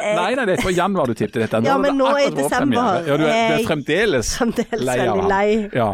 Nei, 0.00 0.34
nei, 0.34 0.44
det 0.48 0.56
var 0.64 0.72
januar 0.72 1.06
du 1.10 1.14
tippet 1.14 1.42
dette. 1.42 1.60
Ja, 1.66 1.76
men 1.78 1.98
nå 1.98 2.06
akkurat 2.08 2.36
desember. 2.38 3.02
Ja, 3.06 3.16
du 3.20 3.24
er, 3.24 3.26
du 3.26 3.26
er 3.28 3.58
er 3.58 3.66
fremdeles, 3.66 4.30
fremdeles 4.38 4.84
lei 4.86 4.96
av 5.04 5.22
lei. 5.28 5.48
Ja. 5.76 5.88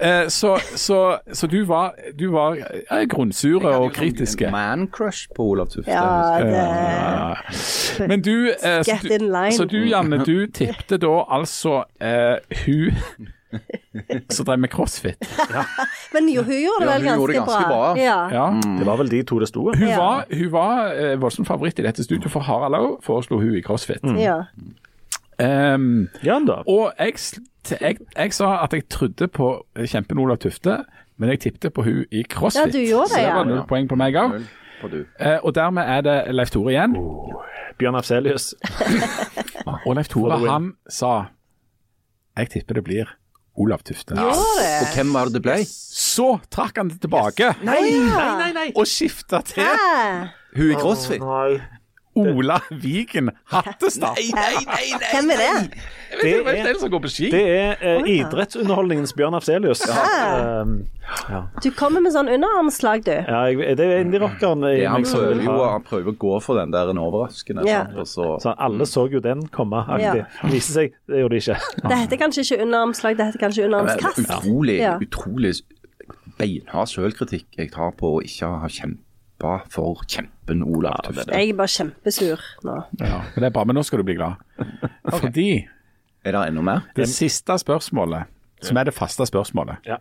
Eh, 0.00 0.28
så, 0.32 0.54
så, 0.78 1.00
så 1.32 1.50
du 1.50 1.58
var, 1.68 1.96
du 2.18 2.28
var 2.34 2.58
eh, 2.60 3.04
grunnsure 3.10 3.74
og 3.78 3.90
kritiske. 3.96 4.50
Man-crush 4.54 5.32
på 5.36 5.48
Olav 5.54 5.72
Tufte. 5.74 5.90
Ja, 5.90 6.38
det 6.38 6.54
Ja. 6.58 8.06
Men 8.06 8.22
du, 8.22 8.50
eh, 8.52 8.82
så, 8.86 8.98
du, 9.02 9.26
så 9.56 9.64
du 9.64 9.78
Janne, 9.88 10.22
du 10.24 10.46
tippte 10.54 11.00
da 11.02 11.14
altså 11.28 11.82
eh, 12.00 12.38
hun 12.64 12.94
som 14.34 14.46
drev 14.48 14.58
med 14.58 14.70
crossfit. 14.72 15.16
Men 16.14 16.28
jo, 16.32 16.42
hun 16.42 16.54
gjorde 16.62 16.84
det 16.84 16.88
Ja, 16.88 16.92
vel 16.94 17.06
hun 17.08 17.18
gjorde 17.20 17.32
det 17.32 17.40
ganske, 17.40 17.62
bra. 17.68 17.94
bra. 17.94 18.02
Ja. 18.02 18.18
Ja. 18.32 18.46
Det 18.78 18.86
var 18.86 18.96
vel 19.02 19.10
de 19.12 19.22
to 19.22 19.38
det 19.42 19.48
sto. 19.48 19.64
Hun 19.72 19.88
Ja. 19.88 19.98
var, 20.00 20.24
hun 20.32 20.52
var 20.52 20.92
eh, 20.94 21.16
voldsom 21.20 21.44
favoritt 21.48 21.78
i 21.78 21.82
dette 21.86 22.04
studioet, 22.04 22.30
for 22.32 22.40
Harald 22.46 22.74
òg 22.78 22.98
foreslo 23.06 23.40
hun 23.40 23.56
i 23.56 23.62
crossfit. 23.62 24.04
ja. 24.18 24.42
Um, 25.40 26.08
Ja 26.24 26.40
da. 26.42 26.62
og 26.66 26.92
jeg, 26.98 27.12
jeg, 27.80 27.96
jeg 28.16 28.32
sa 28.34 28.56
at 28.64 28.72
jeg 28.74 28.88
trodde 28.90 29.28
på 29.30 29.52
kjempen 29.86 30.18
Olav 30.18 30.40
Tufte, 30.42 30.80
men 31.16 31.30
jeg 31.30 31.40
tippte 31.44 31.70
på 31.70 31.82
hun 31.86 32.00
i 32.10 32.24
crossfit. 32.30 32.66
Ja, 32.66 32.72
du 32.74 32.78
gjorde 32.82 33.04
det, 33.04 33.10
så 33.14 33.20
det 33.22 33.34
var 33.36 33.44
null 33.46 33.62
poeng 33.70 33.86
på 33.90 33.94
meg 33.98 34.18
òg. 34.18 34.40
Uh, 34.82 35.38
og 35.42 35.54
dermed 35.54 35.82
er 35.90 36.00
det 36.06 36.16
Leif 36.34 36.50
Tore 36.54 36.70
igjen. 36.74 36.92
Bjørn 37.78 37.94
Afselius. 37.98 38.48
Og 39.86 39.94
Leif 39.94 40.08
Tore 40.10 40.38
han 40.48 40.72
sa 40.90 41.28
Jeg 42.38 42.50
tipper 42.50 42.74
det 42.78 42.84
blir 42.86 43.10
Olav 43.58 43.82
Tufte. 43.86 44.14
Ja. 44.14 44.28
Og 44.30 44.92
hvem 44.94 45.10
var 45.16 45.28
det 45.28 45.38
det 45.38 45.42
ble? 45.44 45.56
Så 45.68 46.28
trakk 46.54 46.78
han 46.78 46.92
det 46.92 47.00
tilbake 47.02 47.52
Nei, 47.66 47.80
nei, 47.90 48.28
nei! 48.38 48.52
nei. 48.54 48.66
og 48.78 48.86
skifta 48.86 49.40
til 49.46 49.64
Hæ? 49.66 50.28
Hun 50.58 50.70
i 50.70 50.78
CrossFit? 50.78 51.20
nei. 51.24 51.58
Ola 52.18 52.58
Vigen 52.70 53.30
Hattestad. 53.52 54.16
Nei, 54.18 54.28
nei, 54.34 54.64
nei, 54.66 54.86
nei. 54.98 55.10
Hvem 55.12 55.30
er 55.34 55.36
det? 55.42 55.80
Jeg 56.08 56.18
vet 56.18 56.24
ikke, 56.24 56.44
Det 56.44 56.58
er- 56.58 56.64
det 56.64 56.70
er 56.74 56.78
som 56.80 56.90
går 56.90 57.00
på 57.04 57.10
ski. 57.12 57.30
Det 57.30 57.42
er 57.48 57.76
eh, 57.80 58.02
idrettsunderholdningens 58.18 59.12
Bjørn 59.18 59.34
Afselius. 59.38 59.82
Ja. 59.88 61.40
Du 61.62 61.70
kommer 61.72 62.00
med 62.04 62.12
sånn 62.12 62.28
underarmslag, 62.28 63.04
du. 63.06 63.12
ja, 63.12 63.40
jeg, 63.48 63.76
det 63.78 63.84
er 63.86 64.02
indie-rockeren 64.04 64.64
i 64.68 64.74
Ja, 64.82 64.90
han 64.92 65.02
meg 65.06 65.12
prøver 65.12 65.42
jo 65.46 65.54
han 65.64 65.84
prøver 65.86 66.12
å 66.12 66.16
gå 66.24 66.32
for 66.44 66.60
den 66.60 66.70
der 66.74 66.90
en 66.92 67.00
overraskende. 67.00 67.64
Ja. 67.68 67.86
Så, 68.04 68.34
så 68.42 68.54
Alle 68.58 68.84
så 68.88 69.06
jo 69.12 69.20
den 69.24 69.46
komme. 69.54 69.84
Ja. 70.00 70.14
viste 70.52 70.72
seg, 70.76 70.94
det 71.08 71.22
gjorde 71.22 71.38
de 71.38 71.42
ikke. 71.44 71.58
Det 71.88 71.98
heter 72.04 72.20
kanskje 72.24 72.44
ikke 72.44 72.60
underarmslag, 72.66 73.16
det 73.18 73.26
heter 73.30 73.44
kanskje 73.46 73.62
det 73.62 73.64
er 73.64 73.72
underarmskast. 73.72 74.24
utrolig, 74.26 74.78
Ja. 74.82 74.96
utrolig 75.00 75.54
beinhard 76.38 76.88
selvkritikk 76.92 77.46
jeg 77.58 77.72
tar 77.74 77.90
på 77.98 78.18
å 78.18 78.22
ikke 78.22 78.46
ha 78.60 78.68
kjempa 79.38 79.62
for 79.70 80.00
kjempen 80.08 80.62
Olav 80.64 81.02
Tufte. 81.04 81.30
Jeg 81.32 81.50
er 81.52 81.56
bare 81.58 81.68
kjempesur 81.70 82.40
nå. 82.66 82.74
Ja, 83.00 83.20
men 83.34 83.42
det 83.42 83.46
er 83.46 83.54
bra, 83.54 83.64
men 83.64 83.76
nå 83.78 83.82
skal 83.86 83.98
du 84.00 84.04
bli 84.08 84.16
glad. 84.18 84.34
Fordi 85.20 85.66
Er 86.24 86.32
det 86.34 86.48
enda 86.48 86.62
mer? 86.62 86.80
det 86.96 87.06
siste 87.08 87.56
spørsmålet, 87.58 88.24
som 88.62 88.76
er 88.76 88.84
det 88.88 88.94
faste 88.94 89.24
spørsmålet 89.26 89.76
Ja. 89.86 89.96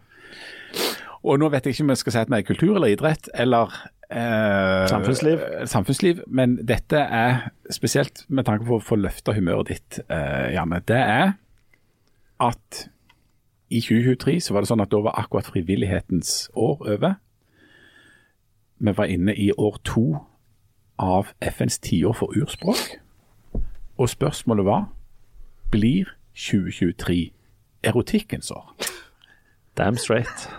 Og 1.24 1.40
nå 1.40 1.50
vet 1.50 1.66
jeg 1.66 1.74
ikke 1.76 1.84
om 1.84 1.90
jeg 1.90 1.98
skal 1.98 2.12
si 2.14 2.20
at 2.20 2.30
vi 2.30 2.38
er 2.38 2.46
kultur 2.46 2.76
eller 2.78 2.88
idrett 2.94 3.28
eller 3.34 3.72
eh, 4.10 4.88
Samfunnsliv. 4.88 5.40
samfunnsliv, 5.68 6.22
men 6.28 6.58
dette 6.66 6.98
er 6.98 7.50
spesielt 7.74 8.24
med 8.30 8.46
tanke 8.46 8.66
på 8.66 8.78
å 8.78 8.84
få 8.84 8.96
løfta 8.96 9.34
humøret 9.36 9.68
ditt, 9.74 10.00
eh, 10.10 10.54
Janne. 10.54 10.80
Det 10.88 10.96
er 11.02 11.34
at 12.40 12.84
i 13.70 13.82
2023 13.82 14.38
så 14.46 14.54
var 14.56 14.64
det 14.64 14.70
sånn 14.70 14.82
at 14.86 14.92
da 14.94 15.02
var 15.04 15.18
akkurat 15.20 15.50
frivillighetens 15.50 16.50
år 16.56 16.86
over. 16.96 17.18
Vi 18.80 18.98
var 18.98 19.04
inne 19.06 19.36
i 19.36 19.52
år 19.58 19.78
to 19.84 20.18
av 21.00 21.34
FNs 21.42 21.80
tiår 21.80 22.14
for 22.14 22.34
urspråk. 22.38 23.00
Og 23.98 24.10
spørsmålet 24.10 24.66
var 24.66 24.86
blir 25.72 26.06
2023 26.36 27.32
erotikkens 27.84 28.52
år? 28.52 28.76
Damn 29.78 29.98
straight. 29.98 30.50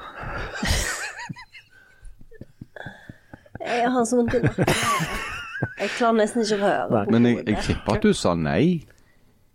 Jeg 3.60 3.90
har 3.92 4.04
så 4.04 4.16
vondt 4.16 4.34
i 4.34 4.42
nakken. 4.42 4.64
Jeg 5.80 5.88
klarer 5.98 6.16
nesten 6.20 6.44
ikke 6.44 6.58
å 6.58 6.62
høre. 6.62 7.04
Men 7.10 7.26
jeg, 7.26 7.42
jeg 7.48 7.64
tipper 7.66 7.98
at 7.98 8.04
du 8.04 8.12
sa 8.14 8.34
nei. 8.38 8.86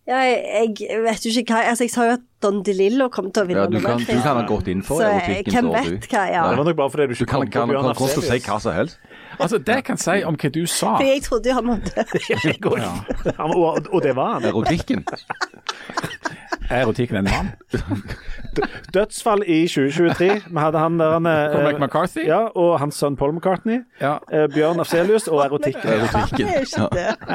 Ja, 0.08 0.20
jeg, 0.28 0.76
jeg 0.84 1.00
vet 1.04 1.26
jo 1.26 1.32
ikke 1.40 1.56
hva 1.56 1.62
Altså, 1.72 1.86
jeg 1.86 1.94
sa 1.94 2.08
jo 2.10 2.16
at 2.18 2.26
Don 2.44 2.60
DeLillo 2.66 3.08
kom 3.14 3.30
til 3.34 3.46
å 3.46 3.48
vinne 3.50 3.64
Ja, 3.64 3.70
du, 3.72 3.80
kan, 3.84 4.02
du 4.04 4.12
kan 4.12 4.40
ha 4.40 4.46
gått 4.50 4.70
inn 4.72 4.84
for 4.86 5.00
Så 5.02 5.10
erotikkens 5.10 5.70
år, 5.72 5.90
du. 5.90 6.08
hva, 6.12 6.24
ja. 6.30 6.44
Det 6.50 6.60
var 6.60 6.70
nok 6.70 6.80
bare 6.82 6.94
fordi 6.96 7.08
du 7.08 7.14
Du 7.14 7.18
ikke 7.24 7.32
kan, 7.32 7.48
kom 7.56 7.72
på 7.72 7.78
Bjørn 7.78 7.90
å 7.94 8.10
si 8.28 8.40
hva 8.48 8.58
som 8.66 8.78
helst. 8.78 9.00
Altså, 9.40 9.58
Det 9.58 9.80
jeg 9.80 9.86
kan 9.90 10.02
si 10.02 10.18
om 10.28 10.38
hva 10.40 10.54
du 10.54 10.62
sa 10.70 10.96
For 10.98 11.08
jeg 11.08 11.24
trodde 11.26 11.50
jo 11.50 11.58
han 11.58 11.70
måtte 11.72 12.06
ja. 12.84 13.46
Og, 13.48 13.88
og 13.90 14.00
det 14.04 14.14
var 14.20 14.38
han. 14.38 14.50
Erotikken. 14.52 15.06
Er 16.74 16.82
erotikken 16.88 17.20
en 17.22 17.28
mann? 17.30 17.50
Dødsfall 18.94 19.44
i 19.50 19.68
2023. 19.68 20.30
Vi 20.50 20.60
hadde 20.62 20.80
han 20.82 21.00
der 21.00 21.12
han, 21.14 21.26
eh, 21.30 21.54
Cormac 21.54 21.80
McCarthy? 21.82 22.26
Ja, 22.28 22.40
og 22.56 22.80
hans 22.80 22.98
sønn 23.02 23.16
Paul 23.18 23.34
McCartney. 23.34 23.80
Ja. 24.02 24.16
eh, 24.32 24.48
Bjørn 24.54 24.80
Afselius 24.82 25.28
og 25.28 25.42
erotikken. 25.46 25.86
Erotikken. 25.90 26.48
Han 26.48 26.50
er 26.50 26.58
jo 26.58 26.66
ikke 26.66 26.88
død. 26.94 27.30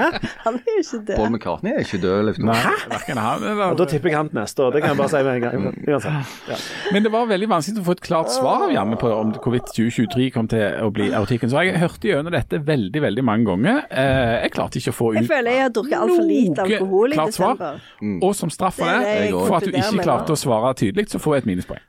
Han 0.44 0.54
er 0.54 0.72
jo 0.74 0.82
ikke 0.82 1.16
Paul. 1.16 1.30
McCartney 1.30 1.72
er 1.74 1.78
ikke 1.86 2.00
død. 2.02 2.22
Liksom. 2.28 2.48
Han 2.48 3.70
Og 3.70 3.78
da 3.78 3.84
tipper 3.84 4.10
jeg 4.10 4.16
han 4.16 4.30
neste 4.32 4.62
år. 4.62 4.70
Det 4.74 4.82
kan 4.82 4.90
jeg 4.94 4.98
bare 4.98 5.08
si 5.08 5.22
med 5.22 5.34
en 5.34 5.40
gang. 5.40 5.74
Ja. 5.88 6.58
Men 6.92 7.02
det 7.06 7.12
var 7.12 7.30
veldig 7.30 7.48
vanskelig 7.50 7.82
å 7.82 7.86
få 7.88 7.96
et 7.98 8.04
klart 8.08 8.32
svar 8.34 8.66
av 8.68 8.74
Janne 8.74 8.98
på 9.00 9.10
om 9.14 9.32
hvorvidt 9.38 9.70
2023 9.74 10.30
kom 10.34 10.48
til 10.50 10.66
å 10.82 10.90
bli 10.94 11.10
erotikken. 11.10 11.50
Så 11.50 11.62
jeg 11.66 11.78
hørte 11.78 12.10
gjennom 12.10 12.34
dette 12.34 12.62
veldig 12.66 13.02
veldig 13.06 13.24
mange 13.26 13.46
ganger. 13.50 13.82
Eh, 13.90 14.34
jeg 14.44 14.54
klarte 14.54 14.82
ikke 14.82 14.94
å 14.94 14.98
få 14.98 15.12
ut 15.14 15.20
Jeg 15.20 15.30
føler 15.30 15.58
jeg 15.58 15.66
har 15.66 15.74
drukket 15.78 15.98
altfor 15.98 16.28
lite 16.28 16.66
alkohol 16.66 17.12
i 17.12 17.20
desember. 17.22 17.82
Og 18.22 18.34
som 18.38 18.50
straff 18.50 18.78
for 18.78 18.88
Det 18.88 19.27
det 19.27 19.27
det, 19.28 19.36
òg. 19.38 19.46
for 19.48 19.56
at 19.58 19.64
du 19.68 19.70
ikke 19.78 20.02
klarte 20.04 20.34
å 20.34 20.38
svare 20.40 20.74
tydelig, 20.78 21.06
så 21.12 21.20
får 21.22 21.34
jeg 21.38 21.44
et 21.44 21.48
minuspoeng. 21.52 21.82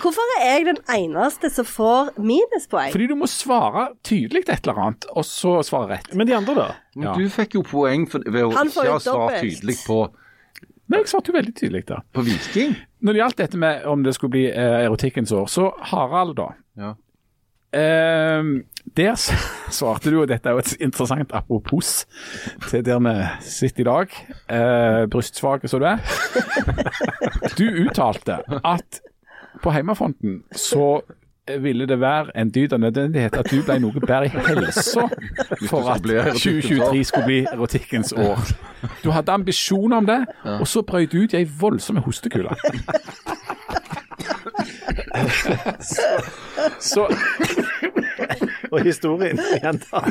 Hvorfor 0.00 0.30
er 0.40 0.44
jeg 0.54 0.64
den 0.70 0.78
eneste 0.94 1.50
som 1.52 1.66
får 1.68 2.12
minuspoeng? 2.16 2.92
Fordi 2.94 3.06
du 3.10 3.16
må 3.20 3.28
svare 3.28 3.90
tydelig 4.06 4.46
et 4.48 4.64
eller 4.64 4.80
annet, 4.86 5.04
og 5.12 5.26
så 5.28 5.58
svare 5.66 5.90
rett. 5.96 6.14
Men 6.16 6.26
de 6.30 6.36
andre, 6.38 6.54
da? 6.56 6.68
Men 6.96 7.08
Ja. 7.10 7.14
du 7.14 7.28
fikk 7.28 7.54
jo 7.58 7.62
poeng 7.62 8.06
for, 8.10 8.20
ved 8.24 8.42
å 8.48 8.50
ikke 8.52 8.86
ha 8.90 8.98
svart 8.98 9.40
tydelig 9.42 9.76
på, 9.86 10.08
Nei, 10.90 10.98
jeg 11.04 11.06
svarte 11.12 11.30
jo 11.30 11.36
veldig 11.36 11.52
tydelig 11.54 11.84
da. 11.86 12.00
på 12.12 12.24
Viking. 12.26 12.72
Når 13.00 13.12
det 13.14 13.20
gjaldt 13.20 13.36
dette 13.36 13.56
med 13.56 13.84
om 13.86 14.02
det 14.02 14.14
skulle 14.16 14.30
bli 14.34 14.46
eh, 14.50 14.80
erotikkens 14.86 15.30
år, 15.30 15.46
så 15.46 15.68
Harald, 15.92 16.34
da. 16.36 16.48
Ja. 16.76 16.94
Eh, 17.72 18.42
der 18.96 19.14
svarte 19.70 20.10
du, 20.10 20.20
og 20.22 20.28
dette 20.28 20.48
er 20.48 20.56
jo 20.56 20.64
et 20.64 20.74
interessant 20.80 21.32
apropos 21.32 22.06
til 22.68 22.84
der 22.84 22.98
vi 23.04 23.14
sitter 23.46 23.84
i 23.84 23.88
dag, 23.90 24.18
eh, 24.50 25.06
brystsvake 25.10 25.68
som 25.68 25.80
du 25.80 25.86
er. 25.86 26.02
Du 27.58 27.64
uttalte 27.64 28.38
at 28.64 29.00
på 29.62 29.70
heimefronten 29.70 30.42
så 30.52 31.00
ville 31.60 31.86
det 31.86 32.00
være 32.00 32.30
en 32.38 32.50
dyd 32.50 32.72
av 32.72 32.80
nødvendighet 32.80 33.34
at 33.40 33.50
du 33.50 33.62
ble 33.66 33.78
noe 33.82 34.00
bedre 34.00 34.28
i 34.28 34.30
helsa 34.30 35.06
for 35.68 35.88
at 35.90 36.04
2023 36.04 37.04
skulle 37.04 37.26
bli 37.26 37.38
erotikkens 37.52 38.12
år. 38.12 38.52
Du 39.04 39.10
hadde 39.10 39.32
ambisjoner 39.32 39.96
om 39.96 40.06
det, 40.06 40.20
og 40.44 40.66
så 40.68 40.82
brøt 40.86 41.12
du 41.12 41.24
ut 41.24 41.34
i 41.34 41.40
ei 41.42 41.48
voldsom 41.60 41.96
hostekule. 42.04 42.54
Så 46.78 47.06
Og 48.70 48.80
historien 48.86 49.38
gjentar. 49.62 50.06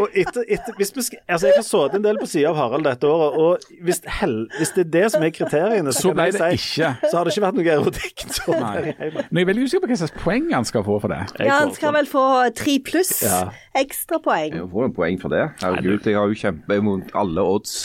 Og 0.00 0.06
etter, 0.16 0.44
etter, 0.48 0.72
hvis 0.78 0.92
vi 0.96 1.02
skal, 1.04 1.18
altså 1.28 1.48
jeg 1.50 1.56
har 1.58 1.64
sittet 1.66 1.96
en 1.98 2.04
del 2.06 2.18
på 2.20 2.28
sida 2.30 2.48
av 2.52 2.56
Harald 2.56 2.86
dette 2.86 3.08
året, 3.10 3.36
og 3.42 3.82
hvis, 3.84 4.00
hell, 4.20 4.36
hvis 4.56 4.72
det 4.76 4.84
er 4.86 4.90
det 4.94 5.02
som 5.12 5.24
er 5.26 5.32
kriteriene, 5.36 5.92
Så 5.92 6.08
kan 6.12 6.16
ble 6.16 6.26
jeg 6.30 6.36
det 6.38 6.48
si, 6.62 6.80
ikke. 6.80 7.10
så 7.10 7.18
har 7.18 7.28
det 7.28 7.34
ikke 7.34 7.44
vært 7.44 7.58
noe 7.58 7.74
erotikk. 7.74 8.24
Nei. 8.48 8.94
Men 9.28 9.42
jeg 9.42 9.44
er 9.44 9.50
veldig 9.52 9.66
usikker 9.68 9.84
på 9.84 9.90
hva 9.92 10.00
slags 10.00 10.16
poeng 10.22 10.48
han 10.54 10.68
skal 10.70 10.86
få 10.88 10.96
for 11.04 11.12
det. 11.12 11.20
Ja, 11.44 11.58
han 11.66 11.74
skal 11.76 11.92
vel 11.98 12.08
få 12.08 12.24
tre 12.56 12.78
pluss 12.88 13.12
Ja. 13.26 13.42
ekstrapoeng. 13.76 14.56
Jeg 14.62 14.70
får 14.72 14.88
en 14.88 14.96
poeng 14.96 15.20
for 15.20 15.34
det. 15.34 15.44
Herregud, 15.60 16.08
jeg 16.08 16.16
har 16.16 16.32
jo 16.32 16.40
kjempet 16.46 16.84
mot 16.88 17.12
alle 17.20 17.44
odds. 17.44 17.76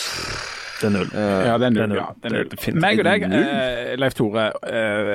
Det 0.83 0.89
er 0.89 0.93
null. 0.97 1.09
Ja, 1.15 1.53
det 1.61 1.67
er 1.67 1.71
null. 1.71 1.87
null. 1.87 1.97
Ja, 2.01 2.05
det 2.19 2.27
er 2.29 2.33
null. 2.35 2.47
Det 2.51 2.73
Meg 2.83 2.99
og 2.99 3.05
deg, 3.07 3.23
eh, 3.23 3.93
Leif 4.01 4.15
Tore, 4.17 4.45
eh, 4.67 5.11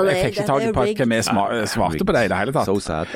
jeg 0.00 0.16
fikk 0.16 0.38
ikke 0.38 0.46
tak 0.48 0.62
i 0.64 0.70
på 0.72 0.84
hva 0.86 1.06
vi 1.10 1.18
sma- 1.26 1.48
svarte 1.68 2.06
på 2.08 2.14
det 2.16 2.22
i 2.24 2.30
det 2.32 2.38
hele 2.40 2.54
tatt. 2.56 2.64
So 2.70 2.78
sad. 2.80 3.06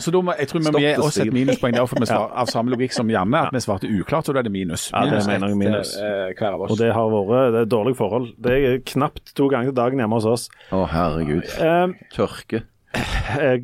Så 0.00 0.10
da 0.14 0.22
må, 0.24 0.32
jeg 0.38 0.48
tror 0.48 0.64
vi 0.64 0.72
må 0.72 0.80
gi 0.80 0.94
oss 1.04 1.18
et 1.20 1.32
minuspoeng 1.36 1.76
der, 1.76 1.86
for 1.90 2.00
vi 2.00 2.08
svar, 2.12 2.30
av 2.32 2.48
samme 2.52 2.72
logikk 2.72 2.96
som 2.96 3.10
Janne, 3.12 3.44
at 3.46 3.52
vi 3.52 3.60
svarte 3.60 3.90
uklart, 3.92 4.24
så 4.26 4.32
da 4.32 4.40
er 4.40 4.48
det 4.48 4.54
minus. 4.56 4.88
Ja, 4.94 5.04
det 5.10 5.20
mener 5.28 5.52
jeg 5.52 5.60
minus. 5.60 5.94
eh, 6.00 6.32
hver 6.38 6.54
av 6.54 6.64
oss. 6.66 6.70
Og 6.72 6.78
det 6.80 6.92
har 6.96 7.12
vært 7.12 7.52
det 7.54 7.60
er 7.66 7.70
dårlig 7.76 7.96
forhold. 8.00 8.30
Det 8.40 8.52
er 8.72 8.78
knapt 8.94 9.34
to 9.36 9.48
ganger 9.52 9.70
til 9.72 9.76
dagen 9.82 10.00
hjemme 10.00 10.16
hos 10.16 10.24
oss. 10.24 10.48
Å, 10.72 10.86
herregud. 10.88 11.44
Eh, 11.60 11.92
Tørke. 12.16 12.62
eh, 12.94 13.58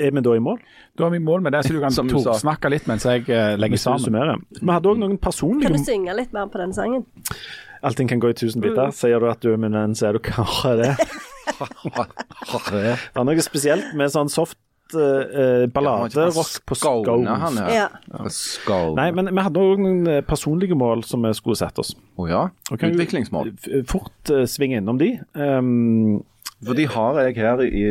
er 0.00 0.10
vi 0.10 0.20
da 0.26 0.32
i 0.34 0.42
mål? 0.42 0.58
Da 0.94 1.08
er 1.08 1.14
vi 1.16 1.18
i 1.18 1.24
mål 1.26 1.42
med 1.42 1.56
det, 1.56 1.64
så 1.66 1.74
du 1.74 1.80
kan 1.82 1.94
snakke 1.96 2.22
torsnakke 2.22 2.70
litt 2.70 2.88
mens 2.90 3.06
jeg 3.08 3.26
uh, 3.28 3.54
legger 3.58 3.80
sammen. 3.82 4.04
summerer. 4.06 4.42
Vi 4.60 4.70
hadde 4.70 4.92
òg 4.92 5.00
noen 5.02 5.18
personlige 5.18 5.70
Kan 5.70 5.78
du 5.78 5.86
synge 5.86 6.18
litt 6.20 6.34
mer 6.36 6.50
på 6.52 6.60
den 6.62 6.74
sangen? 6.76 7.06
Allting 7.84 8.08
kan 8.08 8.20
gå 8.22 8.30
i 8.32 8.36
tusen 8.38 8.62
biter. 8.64 8.94
Sier 8.96 9.20
du 9.20 9.28
at 9.28 9.42
du 9.44 9.50
er 9.52 9.60
min 9.60 9.74
venn, 9.76 9.96
så 9.98 10.08
er 10.08 10.18
du 10.18 10.22
er 10.24 10.82
det? 10.82 10.92
Det 11.54 13.20
er 13.20 13.26
noe 13.26 13.42
spesielt 13.44 13.92
med 13.98 14.10
sånn 14.10 14.30
soft 14.32 14.56
uh, 14.96 15.66
balladerock 15.72 16.64
på 16.66 16.78
Skåne, 16.78 17.36
han 17.40 17.58
her. 17.60 17.72
Ja. 17.74 17.86
Nei, 18.96 19.08
men 19.16 19.30
vi 19.30 19.44
hadde 19.44 19.62
òg 19.62 19.82
noen 19.82 20.10
eh, 20.10 20.20
personlige 20.26 20.76
mål 20.78 21.04
som 21.06 21.24
vi 21.24 21.32
skulle 21.36 21.58
sette 21.60 21.84
oss. 21.84 21.94
Å 22.20 22.28
ja. 22.30 22.42
Utviklingsmål. 22.74 23.52
Fort 23.90 24.32
uh, 24.32 24.44
svinge 24.50 24.80
innom 24.80 25.00
de. 25.00 25.14
Um, 25.36 26.22
For 26.64 26.78
de 26.78 26.86
har 26.88 27.18
jeg 27.20 27.36
her 27.36 27.60
i, 27.66 27.82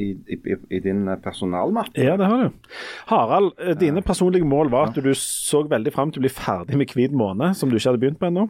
i, 0.00 0.04
i, 0.32 0.36
i, 0.70 0.78
din 0.80 1.08
personalmappe. 1.22 1.98
ja, 2.00 2.16
det 2.16 2.28
har 2.30 2.44
du. 2.44 2.74
Harald, 3.10 3.52
eh, 3.60 3.74
dine 3.76 4.02
personlige 4.02 4.46
mål 4.48 4.70
var 4.72 4.92
at 4.92 5.00
du 5.02 5.10
så 5.18 5.64
veldig 5.68 5.92
fram 5.92 6.12
til 6.12 6.22
å 6.22 6.24
bli 6.24 6.32
ferdig 6.32 6.78
med 6.78 6.94
Hvit 6.94 7.12
måne, 7.12 7.52
som 7.58 7.68
du 7.68 7.76
ikke 7.76 7.90
hadde 7.90 8.00
begynt 8.00 8.20
på 8.22 8.30
ennå. 8.30 8.48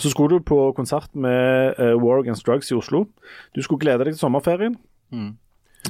Så 0.00 0.10
skulle 0.10 0.38
du 0.38 0.44
på 0.44 0.72
konsert 0.76 1.14
med 1.14 1.78
eh, 1.78 1.94
War 2.02 2.20
Against 2.24 2.46
Drugs 2.46 2.72
i 2.72 2.76
Oslo. 2.76 3.06
Du 3.54 3.62
skulle 3.62 3.80
glede 3.84 4.04
deg 4.04 4.16
til 4.16 4.24
sommerferien. 4.24 4.74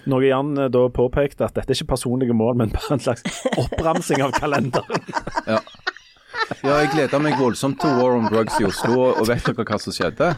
Noe 0.04 0.26
Jan 0.26 0.52
eh, 0.58 0.70
da 0.72 0.84
påpekte 0.92 1.46
at 1.48 1.56
dette 1.56 1.72
er 1.72 1.80
ikke 1.80 1.94
personlige 1.94 2.36
mål, 2.36 2.58
men 2.60 2.74
bare 2.74 2.98
en 2.98 3.02
slags 3.02 3.24
oppramsing 3.62 4.22
av 4.26 4.36
kalenderen. 4.36 5.08
Ja. 5.46 5.62
ja, 6.60 6.76
jeg 6.82 6.92
gleda 6.92 7.22
meg 7.22 7.40
voldsomt 7.40 7.80
til 7.80 7.96
War 8.02 8.18
on 8.18 8.28
Drugs 8.28 8.60
i 8.60 8.68
Oslo, 8.68 9.14
og 9.14 9.24
vet 9.30 9.48
dere 9.48 9.64
hva 9.64 9.80
som 9.80 9.96
skjedde? 9.96 10.34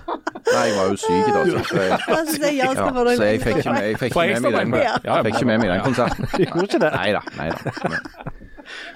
Nei, 0.48 0.64
jeg 0.68 0.76
var 0.78 0.86
jo 0.88 0.96
syk 1.02 1.28
da, 1.34 1.40
så 1.68 1.82
jeg, 1.82 2.56
ja, 2.56 2.70
skal 2.72 2.92
få 2.94 3.04
noe 3.04 3.16
så 3.16 3.28
jeg 3.28 3.40
fikk 3.42 3.60
ikke 3.62 3.74
med, 3.74 3.86
jeg 3.88 4.00
fikk 4.02 4.16
ikke 4.16 4.40
med 4.40 4.52
meg 4.72 4.82
den, 4.82 5.24
fikk 5.26 5.34
ikke 5.34 5.48
med 5.50 5.62
meg 5.62 5.72
den 5.74 5.84
konserten. 5.84 6.28
Du 6.38 6.44
gjorde 6.44 6.66
ikke 6.68 6.82
det? 6.84 6.92
Nei 6.96 7.10
da. 7.16 7.22
Nei 7.38 7.48
da. 7.52 8.36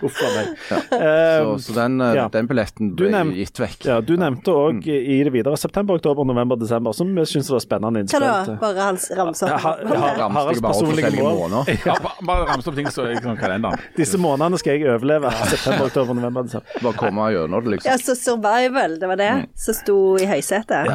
Uff 0.02 0.20
a 0.22 0.30
meg. 0.36 0.52
Så, 0.68 0.80
Eh, 0.92 1.56
så 1.64 1.74
den, 1.76 2.00
eh, 2.00 2.14
ja. 2.16 2.28
den 2.28 2.46
billetten 2.48 2.94
ble 2.96 3.10
nevnt, 3.10 3.36
gitt 3.36 3.58
vekk. 3.62 3.84
ja, 3.88 4.00
du 4.00 4.14
nevnte 4.16 4.52
òg 4.54 4.86
i 4.86 5.18
det 5.24 5.32
videre 5.32 5.56
september, 5.56 5.94
oktober, 6.00 6.24
november, 6.28 6.56
desember, 6.60 6.92
som 6.96 7.12
vi 7.14 7.22
syntes 7.28 7.50
var 7.50 7.60
spennende 7.64 8.04
Hva 8.12 8.20
da? 8.20 8.56
Bare 8.60 8.86
hans 8.90 9.08
ramse 9.16 9.46
Ja, 9.48 9.54
opp? 9.56 9.60
ha- 9.60 9.76
ha- 9.76 10.14
Ramste 10.22 10.38
Haralds 10.38 10.60
personlige 10.60 11.12
mål. 11.22 11.56
Ja, 11.86 11.96
bare 12.26 12.46
ramse 12.50 12.68
opp 12.68 12.74
ting 12.76 12.90
som 12.90 13.06
er 13.06 13.12
i 13.16 13.36
kalenderen. 13.36 13.78
Disse 13.96 14.18
månedene 14.18 14.58
skal 14.58 14.78
jeg 14.78 14.88
overleve. 14.88 15.30
September, 15.48 15.86
oktober, 15.86 16.14
november, 16.14 16.42
desember. 16.42 16.66
Bare 16.82 16.92
komme 17.00 17.28
gjennom 17.32 17.64
det, 17.64 17.70
liksom. 17.78 17.90
Ja, 17.90 17.96
så 17.98 18.16
Survival, 18.16 18.98
det 18.98 19.08
var 19.08 19.16
det 19.16 19.30
som 19.58 19.74
sto 19.74 19.96
i 20.20 20.26
høysetet? 20.26 20.88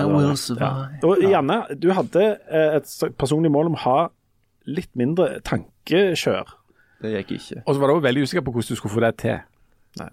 Og 1.04 1.18
Janne, 1.22 1.62
du 1.80 1.90
hadde 1.94 2.24
eh, 2.52 2.78
et 2.78 3.18
personlig 3.18 3.52
mål 3.54 3.72
om 3.72 3.76
å 3.76 3.84
ha 3.86 3.98
litt 4.68 4.90
mindre 5.00 5.40
tankekjør. 5.48 6.46
Det 7.02 7.12
gikk 7.14 7.32
ikke. 7.38 7.62
Og 7.66 7.76
så 7.76 7.80
var 7.84 7.88
du 7.94 8.00
veldig 8.08 8.24
usikker 8.26 8.42
på 8.48 8.52
hvordan 8.56 8.74
du 8.74 8.80
skulle 8.80 8.94
få 8.96 9.04
det 9.06 9.14
til. 9.22 9.38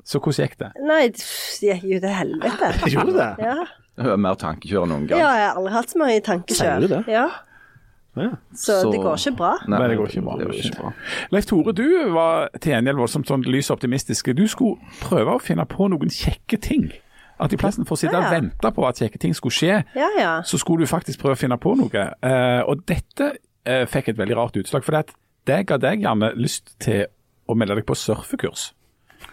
Så 0.05 0.19
hvordan 0.21 0.45
gikk 0.49 0.59
det? 0.61 0.71
Nei, 0.85 1.01
det 1.13 1.79
gikk 1.81 1.89
jo 1.95 1.99
til 2.05 2.15
helvete. 2.19 2.69
Gjorde 2.95 3.17
det? 3.17 3.31
Ja. 3.45 3.57
Jeg 3.95 4.07
har 4.11 4.17
mer 4.19 4.35
tankekjør 4.41 4.85
enn 4.87 4.91
noen 4.95 5.05
gang. 5.09 5.21
ja, 5.23 5.33
jeg 5.39 5.49
har 5.49 5.59
aldri 5.61 5.73
hatt 5.77 5.91
så 5.93 5.99
mye 6.01 6.21
tankekjør. 6.27 6.61
Sier 6.61 6.81
du 6.81 6.89
det? 6.95 7.03
Ja, 7.13 7.27
Ja. 8.17 8.29
så, 8.55 8.81
Så- 8.83 8.91
det 8.93 9.01
går 9.03 9.17
ikke 9.19 9.37
bra. 9.37 9.53
Nei, 9.67 9.79
Nei, 9.79 9.89
det 9.89 9.97
går 9.99 10.09
ikke 10.13 10.23
bra. 10.23 10.37
Det 10.39 10.47
går 10.47 10.59
ikke 10.61 10.77
bra. 10.81 10.93
Leif 11.35 11.47
Tore, 11.51 11.73
du 11.75 11.87
var 12.15 12.49
til 12.61 12.73
gjengjeld 12.73 12.97
voldsomt 13.01 13.27
sånn 13.27 13.43
lys 13.47 13.71
optimistisk. 13.75 14.29
Du 14.39 14.45
skulle 14.49 14.77
prøve 15.01 15.35
å 15.35 15.41
finne 15.43 15.65
på 15.67 15.89
noen 15.91 16.11
kjekke 16.15 16.61
ting. 16.63 16.93
At 17.43 17.53
i 17.53 17.57
plassen 17.59 17.85
for 17.85 17.97
å 17.97 17.99
sitte 17.99 18.15
Ja, 18.15 18.29
og 18.29 18.31
vente 18.37 18.71
på 18.77 18.87
at 18.87 19.01
kjekke 19.03 19.19
ting 19.19 19.35
skulle 19.35 19.53
skje, 19.53 19.81
Ja, 19.99 20.09
ja. 20.19 20.35
så 20.47 20.59
skulle 20.59 20.87
du 20.87 20.87
faktisk 20.87 21.19
prøve 21.19 21.35
å 21.35 21.41
finne 21.41 21.59
på 21.59 21.75
noe. 21.77 22.05
Eh, 22.23 22.63
og 22.63 22.85
dette 22.87 23.33
eh, 23.67 23.85
fikk 23.91 24.09
et 24.13 24.17
veldig 24.17 24.37
rart 24.39 24.55
utslag. 24.63 24.85
For 24.87 24.93
det, 24.95 24.99
at 25.09 25.15
det 25.47 25.67
ga 25.69 25.77
deg 25.81 26.05
gjerne 26.05 26.33
lyst 26.39 26.75
til 26.83 27.07
å 27.49 27.57
melde 27.59 27.77
deg 27.81 27.87
på 27.89 27.97
surfekurs. 27.99 28.73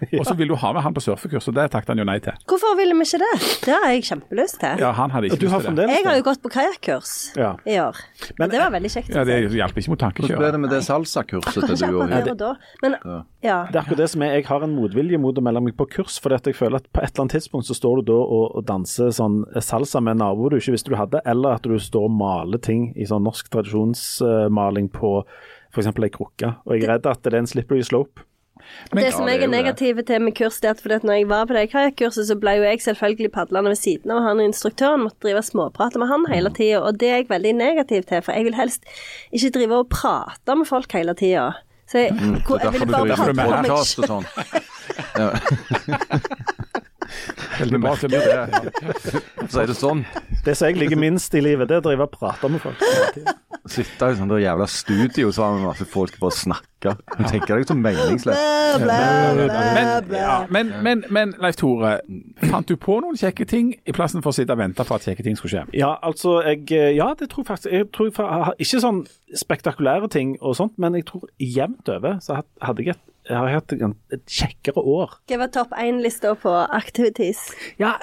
Og 0.20 0.26
så 0.26 0.34
vil 0.38 0.50
du 0.50 0.56
ha 0.58 0.72
med 0.74 0.82
han 0.86 0.94
på 0.96 1.02
surfekurs, 1.04 1.46
og 1.52 1.56
det 1.58 1.68
takket 1.74 1.92
han 1.94 2.00
jo 2.02 2.06
nei 2.08 2.18
til. 2.24 2.34
Hvorfor 2.50 2.74
ville 2.80 2.96
vi 2.98 3.06
ikke 3.06 3.20
det? 3.22 3.30
Det 3.68 3.74
har 3.76 3.92
jeg 3.92 4.06
kjempelyst 4.08 4.58
til. 4.62 4.80
Ja, 4.82 4.92
han 4.98 5.12
hadde 5.14 5.30
ikke 5.30 5.46
lyst 5.46 5.68
til 5.68 5.78
det. 5.78 5.88
Jeg 5.92 6.06
har 6.08 6.18
jo 6.18 6.24
gått 6.26 6.42
på 6.42 6.52
kajakkurs 6.54 7.12
Ja. 7.38 7.52
i 7.68 7.76
år. 7.84 8.00
Men- 8.40 8.50
det 8.50 8.60
var 8.62 8.72
veldig 8.74 8.92
kjekt. 8.96 9.12
Ja, 9.14 9.24
det 9.28 9.52
hjalp 9.52 9.78
ikke 9.78 9.90
mot 9.94 10.00
Hvordan 10.02 10.38
ble 10.40 10.52
det 10.56 10.60
med 10.64 10.70
det 10.74 10.82
salsakurset 10.88 11.68
til 11.68 11.76
du 11.78 12.00
òg? 12.02 12.10
Ja, 12.10 12.34
der. 12.34 12.58
Men 12.82 12.96
ja. 13.44 13.68
Det 13.68 13.76
er 13.76 13.82
akkurat 13.84 13.98
det 13.98 14.10
som 14.10 14.22
er, 14.24 14.32
Jeg 14.40 14.46
har 14.46 14.64
en 14.64 14.76
motvilje 14.76 15.20
mot 15.20 15.36
å 15.38 15.42
melde 15.44 15.62
meg 15.62 15.78
på 15.78 15.86
kurs, 15.90 16.18
fordi 16.20 16.36
at 16.36 16.46
jeg 16.46 16.56
føler 16.56 16.76
at 16.78 16.88
på 16.92 17.04
et 17.04 17.12
eller 17.12 17.22
annet 17.28 17.36
tidspunkt 17.38 17.68
så 17.68 17.76
står 17.76 18.02
du 18.02 18.12
da 18.12 18.18
og, 18.18 18.56
og 18.56 18.66
danser 18.66 19.12
sånn 19.12 19.44
salsa 19.62 20.02
med 20.02 20.12
en 20.12 20.24
nabo 20.26 20.50
du 20.50 20.56
ikke 20.58 20.72
visste 20.74 20.90
du 20.90 20.96
hadde, 20.96 21.22
eller 21.26 21.60
at 21.60 21.62
du 21.64 21.78
står 21.78 22.06
og 22.08 22.12
maler 22.12 22.58
ting 22.58 22.94
i 22.96 23.04
sånn 23.06 23.24
norsk 23.24 23.50
tradisjonsmaling 23.52 24.90
på 24.90 25.26
f.eks. 25.74 25.88
ei 25.88 26.10
krukke. 26.14 26.56
Og 26.66 26.76
jeg 26.76 26.84
er 26.86 26.94
redd 26.96 27.06
at 27.10 27.24
det 27.24 27.34
er 27.34 27.40
en 27.44 27.48
slippery 27.50 27.82
slope. 27.88 28.26
Men- 28.94 29.04
det 29.04 29.14
som 29.14 29.28
jeg 29.28 29.42
er 29.42 29.48
negativ 29.48 29.98
til 30.06 30.22
med 30.22 30.36
kurs, 30.36 30.60
det 30.62 30.68
er 30.70 30.76
at 30.76 30.82
fordi 30.82 30.96
at 30.96 31.04
når 31.04 31.14
jeg 31.18 31.30
var 31.30 31.46
på 31.46 31.54
det 31.54 31.72
kajakkurset, 31.72 32.28
så 32.28 32.36
ble 32.40 32.52
jo 32.60 32.64
jeg 32.64 32.82
selvfølgelig 32.82 33.32
padlende 33.32 33.70
ved 33.74 33.80
siden 33.80 34.12
av 34.12 34.22
han 34.22 34.40
instruktøren, 34.40 35.02
måtte 35.02 35.20
drive 35.26 35.42
småprate 35.42 35.98
med 35.98 36.08
han 36.08 36.26
hele 36.30 36.50
tida, 36.54 36.80
og 36.82 37.00
det 37.00 37.10
er 37.10 37.16
jeg 37.22 37.30
veldig 37.30 37.56
negativ 37.56 38.04
til, 38.04 38.22
for 38.22 38.32
jeg 38.38 38.46
vil 38.46 38.56
helst 38.56 38.86
ikke 39.34 39.50
drive 39.58 39.76
og 39.82 39.90
prate 39.90 40.56
med 40.56 40.68
folk 40.68 40.92
hele 40.94 41.14
tida. 41.16 41.52
Så 41.90 41.98
jeg, 42.06 42.14
hvor, 42.48 42.60
jeg 42.64 42.72
vil 42.72 42.88
bare 42.88 43.16
prate 43.16 43.34
med 43.34 43.50
meg 43.66 43.72
og 43.72 43.86
sånn. 43.86 44.26
Veldig 47.60 47.82
bra 47.84 47.96
det. 48.02 48.22
Så 49.52 49.62
er 49.64 49.70
det 49.70 49.78
sånn. 49.78 50.04
Det 50.46 50.56
som 50.58 50.70
jeg 50.70 50.80
liker 50.82 51.00
minst 51.00 51.36
i 51.38 51.44
livet, 51.44 51.70
det 51.70 51.78
er 51.78 51.84
å 51.84 51.86
drive 51.86 52.08
og 52.08 52.14
prate 52.16 52.50
med 52.52 52.64
folk. 52.64 52.82
Sitte 53.70 54.08
i 54.10 54.18
sånn 54.18 54.32
der 54.32 54.42
jævla 54.42 54.66
studio 54.72 55.30
sammen 55.36 55.62
med 55.62 55.70
masse 55.70 55.86
folk 55.86 56.16
bare 56.22 56.34
snakke. 56.34 56.96
Du 57.14 57.24
tenker 57.30 57.60
deg 57.60 57.68
så 57.70 57.76
meningsløst. 57.78 58.82
Men, 58.82 60.10
ja, 60.16 60.38
men, 60.50 60.72
men, 60.82 61.04
men 61.14 61.36
Leif 61.44 61.60
Tore, 61.60 62.00
fant 62.50 62.72
du 62.72 62.74
på 62.82 62.98
noen 63.04 63.20
kjekke 63.20 63.46
ting 63.46 63.74
i 63.86 63.94
plassen 63.94 64.24
for 64.26 64.34
å 64.34 64.38
sitte 64.40 64.56
og 64.56 64.64
vente 64.64 64.86
på 64.88 64.98
at 64.98 65.06
kjekke 65.06 65.28
ting 65.28 65.38
skulle 65.38 65.54
skje? 65.54 65.78
Ja, 65.78 65.94
altså 66.02 66.40
jeg, 66.48 66.66
Ja, 66.98 67.12
det 67.20 67.30
tror 67.30 67.46
jeg 67.46 67.52
faktisk. 67.52 67.72
Jeg 67.76 67.92
tror 67.94 68.10
jeg 68.10 68.66
Ikke 68.66 68.82
sånn 68.82 69.04
spektakulære 69.38 70.10
ting 70.12 70.34
og 70.42 70.58
sånt, 70.58 70.74
men 70.82 70.98
jeg 70.98 71.06
tror 71.12 71.30
jevnt 71.38 71.94
over 71.94 72.18
så 72.24 72.42
hadde 72.66 72.88
jeg 72.88 72.96
et 72.96 73.06
jeg 73.32 73.40
har 73.40 73.54
hatt 73.56 73.76
et, 73.76 74.24
kjekkere 74.28 74.84
år. 74.84 75.18
Hva 75.32 75.42
var 75.42 75.52
topp 75.56 75.76
én-lista 75.80 76.34
på 76.40 76.52
activities? 76.68 77.46
Ja, 77.82 77.96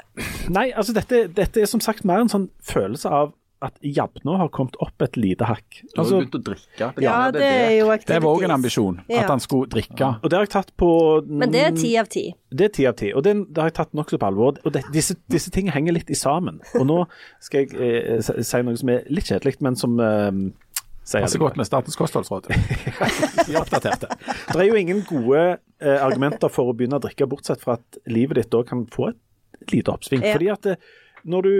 nei, 0.48 0.70
altså 0.72 0.96
dette, 0.96 1.26
dette 1.36 1.62
er 1.62 1.70
som 1.70 1.82
sagt 1.84 2.06
mer 2.08 2.24
en 2.24 2.32
sånn 2.32 2.48
følelse 2.64 3.12
av 3.12 3.34
at 3.64 3.74
Jabnå 3.82 4.36
har 4.38 4.50
kommet 4.54 4.76
opp 4.82 5.02
et 5.02 5.16
lite 5.18 5.46
hakk. 5.48 5.80
Du 5.80 5.96
har 5.96 6.04
Altså, 6.04 6.18
begynt 6.20 6.36
å 6.38 6.40
drikke. 6.46 6.90
Ja, 7.02 7.16
det 7.34 7.42
er 7.42 7.72
jo 7.80 7.88
Det 8.06 8.20
var 8.22 8.36
òg 8.36 8.44
en 8.44 8.54
ambisjon, 8.54 9.00
Ja. 9.08 9.22
at 9.22 9.30
han 9.30 9.40
skulle 9.40 9.66
drikke. 9.66 10.20
og 10.22 10.30
det 10.30 10.36
har 10.38 10.44
jeg 10.46 10.50
tatt 10.50 10.76
på 10.76 11.26
Men 11.26 11.50
det 11.50 11.60
er 11.66 11.72
ti 11.72 11.96
av 11.98 12.06
ti. 12.06 12.34
Det 12.50 12.64
er 12.64 12.68
ti 12.68 12.86
av 12.86 12.94
ti, 12.94 13.12
og 13.12 13.24
det, 13.24 13.34
det 13.52 13.58
har 13.58 13.68
jeg 13.70 13.74
tatt 13.74 13.92
nokså 13.94 14.18
på 14.18 14.26
alvor. 14.26 14.58
Og 14.64 14.72
det, 14.72 14.84
disse, 14.92 15.16
disse 15.28 15.50
tingene 15.50 15.72
henger 15.74 15.92
litt 15.92 16.10
i 16.10 16.14
sammen. 16.14 16.60
Og 16.78 16.86
nå 16.86 17.06
skal 17.40 17.66
jeg 17.66 17.74
eh, 17.74 18.20
si 18.22 18.62
noe 18.62 18.76
som 18.76 18.88
er 18.88 19.02
litt 19.10 19.24
kjedelig, 19.26 19.60
men 19.60 19.76
som 19.76 19.98
eh, 19.98 20.30
Passer 21.08 21.40
godt 21.40 21.56
med 21.56 21.68
Statens 21.68 21.96
kostholdsråd. 21.98 22.50
De 23.46 23.54
er 23.54 23.60
oppdaterte. 23.62 24.10
Det 24.52 24.60
er 24.60 24.68
jo 24.68 24.78
ingen 24.78 25.02
gode 25.08 25.42
eh, 25.56 25.98
argumenter 26.04 26.52
for 26.52 26.70
å 26.70 26.76
begynne 26.76 27.00
å 27.00 27.04
drikke, 27.04 27.28
bortsett 27.30 27.64
fra 27.64 27.78
at 27.78 28.00
livet 28.10 28.42
ditt 28.42 28.50
da 28.52 28.62
kan 28.66 28.84
få 28.92 29.10
et 29.12 29.72
lite 29.72 29.94
oppsving. 29.94 30.24
Ja. 30.26 30.36
Fordi 30.36 30.50
at 30.54 30.72
eh, 30.74 30.88
når 31.28 31.48
du 31.48 31.52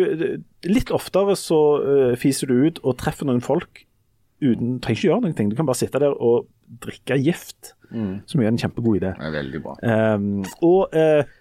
Litt 0.69 0.91
oftere 0.95 1.35
så 1.39 1.59
uh, 1.83 2.13
fiser 2.19 2.51
du 2.51 2.67
ut 2.67 2.79
og 2.87 2.97
treffer 3.01 3.27
noen 3.29 3.43
folk 3.45 3.85
uten 4.43 4.79
Trenger 4.83 4.99
ikke 4.99 5.09
gjøre 5.09 5.25
noen 5.25 5.37
ting. 5.39 5.51
Du 5.51 5.57
kan 5.59 5.67
bare 5.67 5.81
sitte 5.81 6.01
der 6.03 6.15
og 6.15 6.47
drikke 6.85 7.17
gift, 7.19 7.73
som 7.91 8.43
er 8.43 8.51
en 8.51 8.61
kjempegod 8.61 9.01
idé. 9.01 9.13
Det 9.17 9.29
er 9.29 9.35
veldig 9.35 9.61
bra. 9.65 9.77
Um, 9.83 10.43
og 10.67 10.95
eh, 10.97 11.01
eh, 11.01 11.23
eh, 11.23 11.37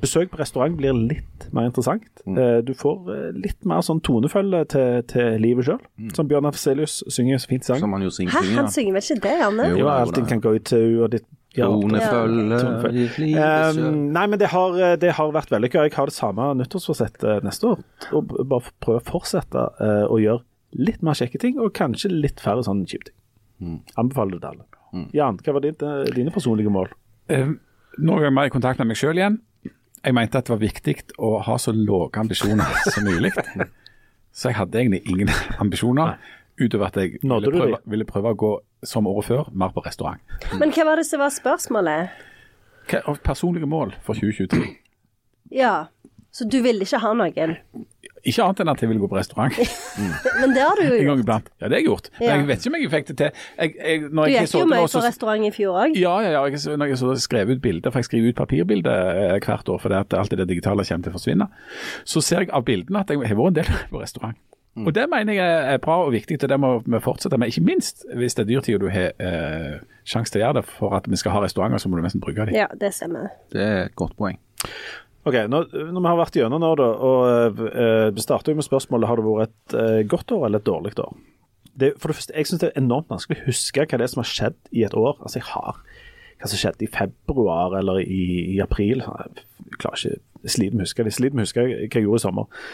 besøk 0.00 0.32
på 0.32 0.40
restaurant 0.40 0.76
blir 0.78 0.96
litt 0.96 1.48
mer 1.54 1.70
interessant. 1.70 2.04
Mm. 2.28 2.36
du 2.66 2.74
får 2.76 3.08
eh, 3.14 3.30
litt 3.38 3.64
mer 3.68 3.80
sånn 3.84 4.02
tonefølge 4.04 4.64
til, 4.74 5.02
til 5.08 5.40
livet 5.42 5.68
sjøl. 5.68 5.80
Som 6.16 6.28
Bjørn 6.30 6.50
Afselius 6.50 7.00
synger 7.08 7.40
så 7.40 7.50
fint 7.50 7.66
i 7.66 7.70
sang. 7.72 7.82
Som 7.84 7.96
han 7.96 8.04
jo 8.04 8.12
synger. 8.14 8.36
Hæ, 8.36 8.54
han 8.58 8.70
synger 8.72 8.98
vel 8.98 9.06
ikke 9.06 9.24
det, 9.26 9.34
Janne? 9.42 9.68
Jo. 9.72 9.82
Jo, 9.82 9.90
allting 9.94 10.28
kan 10.30 10.44
gå 10.44 10.54
ut 10.58 10.68
til 10.68 11.02
og 11.02 11.12
ditt 11.16 11.28
ja, 11.56 11.64
Tonefølge 11.64 13.26
ja. 13.32 13.46
Um, 13.72 14.10
nei, 14.14 14.26
men 14.28 14.38
det 14.38 14.50
har, 14.52 14.76
det 15.00 15.14
har 15.16 15.32
vært 15.34 15.50
vellykka. 15.50 15.86
Jeg 15.88 15.96
har 15.96 16.10
det 16.10 16.14
samme 16.14 16.50
nyttårsforsettet 16.60 17.46
neste 17.46 17.72
år. 17.72 17.80
Og 18.14 18.34
bare 18.36 18.76
prøve 18.84 19.00
å 19.00 19.06
fortsette 19.08 19.64
uh, 19.80 20.04
å 20.12 20.20
gjøre 20.22 20.44
litt 20.76 21.02
mer 21.02 21.16
kjekke 21.18 21.40
ting, 21.40 21.56
og 21.62 21.72
kanskje 21.76 22.12
litt 22.12 22.42
færre 22.44 22.62
sånne 22.66 22.88
kjipe 22.88 23.08
ting. 23.08 23.16
Anbefaler 23.98 24.36
det 24.36 24.42
til 24.42 24.50
alle. 24.52 25.08
Jan, 25.16 25.38
hva 25.44 25.54
var 25.56 25.64
ditt, 25.64 25.82
eh, 25.82 26.04
dine 26.14 26.32
personlige 26.32 26.72
mål? 26.72 26.92
Eh, 27.28 27.50
Nå 27.98 28.18
er 28.18 28.28
jeg 28.28 28.34
mer 28.36 28.46
i 28.48 28.52
kontakt 28.54 28.78
med 28.78 28.92
meg 28.92 28.98
sjøl 29.00 29.18
igjen. 29.18 29.40
Jeg 30.04 30.14
mente 30.14 30.38
at 30.38 30.46
det 30.46 30.52
var 30.54 30.60
viktig 30.62 30.94
å 31.18 31.32
ha 31.42 31.56
så 31.58 31.72
lave 31.74 32.20
ambisjoner 32.20 32.76
som 32.86 33.06
mulig. 33.08 33.32
Så 34.30 34.52
jeg 34.52 34.58
hadde 34.60 34.78
egentlig 34.78 35.00
ingen 35.10 35.32
ambisjoner, 35.58 36.14
utover 36.60 36.92
at 36.92 36.98
jeg 37.00 37.18
ville 37.24 37.50
prøve, 37.50 37.80
ville 37.90 38.06
prøve 38.06 38.30
å 38.30 38.38
gå 38.38 38.52
som 38.86 39.08
året 39.10 39.26
før, 39.26 39.50
mer 39.50 39.72
på 39.74 39.82
restaurant. 39.82 40.22
Men 40.60 40.70
hva 40.74 40.86
var 40.86 41.02
det 41.02 41.08
som 41.08 41.22
var 41.22 41.34
spørsmålet? 41.34 42.14
Hva 42.88 43.00
er 43.02 43.22
personlige 43.26 43.66
mål 43.66 43.96
for 44.06 44.14
2023? 44.14 44.62
Ja, 45.58 45.88
så 46.30 46.46
du 46.46 46.60
ville 46.62 46.86
ikke 46.86 47.00
ha 47.02 47.10
noen? 47.18 47.56
Ikke 48.28 48.44
annet 48.44 48.62
enn 48.64 48.70
at 48.72 48.82
jeg 48.84 48.90
vil 48.92 49.00
gå 49.02 49.08
på 49.10 49.18
restaurant 49.18 49.58
Men 50.40 50.54
det 50.54 50.62
har 50.64 50.78
du 50.78 50.84
jo 50.84 50.94
en 50.94 50.98
gang 50.98 51.06
gjort. 51.08 51.24
iblant. 51.24 51.48
Ja, 51.58 51.68
det 51.68 51.72
har 51.72 51.80
jeg 51.80 51.86
gjort. 51.88 52.10
Men 52.18 52.28
jeg 52.28 52.48
vet 52.50 52.58
ikke 52.66 52.72
om 52.72 52.78
jeg 52.78 52.90
fikk 52.94 53.06
det 53.10 53.16
til. 53.22 53.44
Jeg, 53.58 53.74
jeg, 53.78 54.02
når 54.08 54.24
Du 54.28 54.32
jeg 54.32 54.44
gikk 54.46 54.52
så 54.52 54.62
jo 54.62 54.68
mye 54.72 54.88
på 54.92 55.04
restaurant 55.06 55.46
i 55.48 55.52
fjor 55.54 55.78
òg. 55.84 55.96
Ja, 55.98 56.14
ja, 56.24 56.30
ja. 56.36 56.42
Jeg, 56.52 56.76
når 56.80 56.92
jeg 56.92 57.00
så 57.02 57.14
skrev 57.24 57.54
ut 57.54 57.62
bilder, 57.64 57.94
for 57.94 58.02
jeg 58.02 58.08
skriver 58.10 58.32
ut 58.34 58.38
papirbilder 58.42 59.14
eh, 59.34 59.38
hvert 59.44 59.72
år 59.74 59.80
fordi 59.82 60.02
alt 60.20 60.36
det 60.38 60.48
digitale 60.50 60.84
kommer 60.88 61.08
til 61.08 61.14
å 61.14 61.16
forsvinne, 61.18 61.48
så 62.04 62.22
ser 62.24 62.44
jeg 62.46 62.52
av 62.54 62.64
bildene 62.68 63.02
at 63.02 63.10
jeg 63.14 63.24
har 63.24 63.38
vært 63.40 63.54
en 63.54 63.58
del 63.62 63.72
på 63.92 64.02
restaurant. 64.04 64.38
Og 64.78 64.92
Det 64.94 65.08
mener 65.10 65.34
jeg 65.34 65.72
er 65.74 65.80
bra 65.82 65.96
og 66.04 66.12
viktig, 66.14 66.36
og 66.42 66.48
det 66.52 66.58
må 66.62 66.68
vi 66.86 67.00
fortsette 67.02 67.38
med. 67.40 67.50
Ikke 67.50 67.64
minst 67.66 68.04
hvis 68.14 68.36
det 68.38 68.44
er 68.44 68.50
dyrtid 68.52 68.76
og 68.76 68.84
du 68.84 68.88
har 68.94 69.10
eh, 69.18 69.80
sjanse 70.06 70.30
til 70.30 70.38
å 70.38 70.44
gjøre 70.44 70.60
det. 70.60 70.64
For 70.78 70.94
at 70.94 71.08
vi 71.10 71.18
skal 71.18 71.34
ha 71.34 71.42
restauranter, 71.42 71.82
så 71.82 71.90
må 71.90 71.98
du 71.98 72.04
nesten 72.04 72.22
bruke 72.22 72.46
dem. 72.46 72.54
Ja, 72.54 72.68
det 72.78 72.92
stemmer. 72.94 73.32
Det 73.50 73.64
er 73.64 73.80
et 73.88 73.96
godt 73.98 74.14
poeng. 74.20 74.38
Ok, 75.28 75.38
når, 75.50 75.66
når 75.92 76.00
vi 76.00 76.08
har 76.08 76.20
vært 76.22 76.36
gjennom 76.40 76.62
nå, 76.62 76.74
da, 76.78 76.88
og 77.04 77.58
uh, 77.60 78.08
vi 78.14 78.24
starter 78.24 78.56
med 78.56 78.66
spørsmålet 78.66 79.10
har 79.10 79.20
det 79.20 79.26
vært 79.26 79.48
et 79.48 79.76
uh, 79.76 80.02
godt 80.08 80.32
år 80.36 80.46
eller 80.48 80.62
et 80.62 80.68
dårlig 80.68 80.94
år. 81.04 81.16
Det, 81.78 81.92
for 82.00 82.10
det 82.10 82.18
første, 82.18 82.34
Jeg 82.34 82.48
syns 82.48 82.62
det 82.62 82.70
er 82.72 82.80
enormt 82.80 83.10
vanskelig 83.12 83.42
å 83.42 83.50
huske 83.50 83.84
hva 83.84 83.98
det 84.00 84.06
er 84.06 84.10
som 84.10 84.22
har 84.24 84.30
skjedd 84.30 84.58
i 84.74 84.84
et 84.86 84.96
år. 84.98 85.18
Altså, 85.20 85.38
Jeg 85.38 85.50
har 85.52 85.78
hva 86.38 86.48
som 86.50 86.60
skjedde 86.60 86.86
i 86.86 86.90
februar 86.90 87.76
eller 87.78 88.00
i, 88.02 88.24
i 88.54 88.58
april. 88.62 89.02
Jeg 89.02 89.78
klarer 89.82 90.00
ikke 90.00 90.18
jeg 90.46 90.54
sliter 90.54 90.76
med 90.76 90.84
å 90.84 90.86
huske 90.86 91.06
det. 91.06 91.14
Sliter 91.14 91.36
med 91.36 91.44
å 91.44 91.48
huske 91.48 91.64
hva 91.64 91.70
jeg 91.74 92.04
gjorde 92.04 92.20
i 92.20 92.24
sommer. 92.24 92.66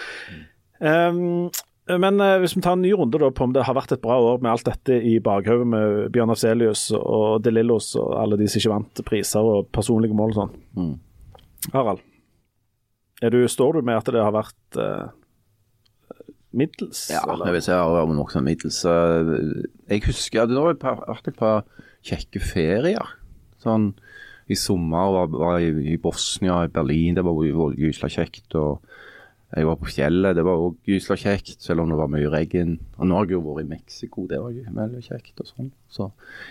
Um, 0.84 1.50
men 1.88 2.20
uh, 2.20 2.38
hvis 2.40 2.55
vi 2.57 2.62
tar 2.64 2.76
en 2.76 2.84
ny 2.84 2.92
runde 2.96 3.20
da 3.20 3.30
på 3.32 3.44
om 3.44 3.52
det 3.57 3.64
har 3.66 3.76
vært 3.76 3.92
et 3.96 4.02
bra 4.05 4.16
år 4.20 4.40
med 4.44 4.52
alt 4.52 4.68
dette 4.68 4.98
i 5.05 5.18
bakhodet 5.24 5.68
med 5.68 6.09
Bjørn 6.14 6.32
Afselius 6.32 6.86
og 6.96 7.44
De 7.44 7.52
Lillos 7.52 7.92
og 8.00 8.14
alle 8.20 8.40
de 8.40 8.48
som 8.48 8.61
ikke 8.61 8.72
vant 8.72 9.05
priser 9.09 9.52
og 9.55 9.68
personlige 9.74 10.16
mål 10.16 10.34
og 10.34 10.40
sånn. 10.40 10.55
Harald, 11.72 12.00
er 12.00 12.14
du, 13.23 13.39
står 13.49 13.79
du 13.79 13.87
med 13.87 14.01
at 14.01 14.11
det 14.11 14.23
har 14.23 14.35
vært 14.35 14.79
uh, 14.81 15.12
middels? 16.57 17.07
Ja, 17.12 17.23
eller? 17.29 17.49
jeg 17.49 17.59
vil 17.59 17.67
si 17.67 17.75
har 17.75 17.95
vært 17.95 18.19
nokså 18.19 18.43
middels. 18.45 18.81
Jeg 18.85 20.07
husker 20.09 20.45
at 20.45 20.53
det 20.53 20.59
har 20.59 21.01
vært 21.05 21.31
et 21.31 21.39
par 21.39 21.65
kjekke 22.05 22.43
ferier. 22.43 23.17
Sånn 23.62 23.93
i 24.51 24.57
sommer 24.61 25.12
var, 25.15 25.31
var 25.33 25.61
jeg 25.62 25.79
i 25.95 25.97
Bosnia, 26.01 26.65
i 26.67 26.73
Berlin, 26.73 27.17
det 27.17 27.25
var 27.25 27.39
gysla 27.79 28.11
kjekt. 28.12 28.53
og 28.61 28.83
jeg 29.55 29.69
var 29.69 29.77
på 29.79 29.87
fjellet, 29.87 30.35
det 30.35 30.43
var 30.43 30.59
òg 30.59 30.89
gysla 30.89 31.15
kjekt, 31.21 31.61
selv 31.62 31.85
om 31.85 31.93
det 31.93 31.99
var 32.01 32.11
mye 32.11 32.31
regn. 32.33 32.75
Og 32.99 33.07
nå 33.07 33.17
har 33.17 33.29
jeg 33.29 33.37
jo 33.37 33.45
vært 33.45 33.62
i 33.62 33.71
Mexico, 33.71 34.27
det 34.31 34.41
var 34.43 34.57
veldig 34.81 35.03
kjekt 35.05 35.41
og 35.45 35.51
sånn. 35.51 35.71
Så 35.87 36.09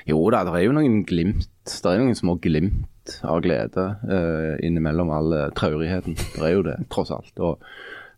jo 0.07 0.21
da, 0.31 0.45
det 0.47 0.55
er 0.55 0.65
jo 0.69 0.75
noen 0.77 1.01
glimt, 1.07 1.49
det 1.67 1.91
er 1.91 1.99
noen 1.99 2.17
små 2.17 2.37
glimt 2.41 2.87
av 3.23 3.41
glede 3.43 3.83
uh, 4.07 4.55
innimellom 4.63 5.09
all 5.13 5.33
eh, 5.35 5.49
traurigheten. 5.57 6.15
Det 6.15 6.43
er 6.47 6.53
jo 6.55 6.63
det, 6.65 6.77
tross 6.93 7.11
alt. 7.11 7.33
Og 7.39 7.61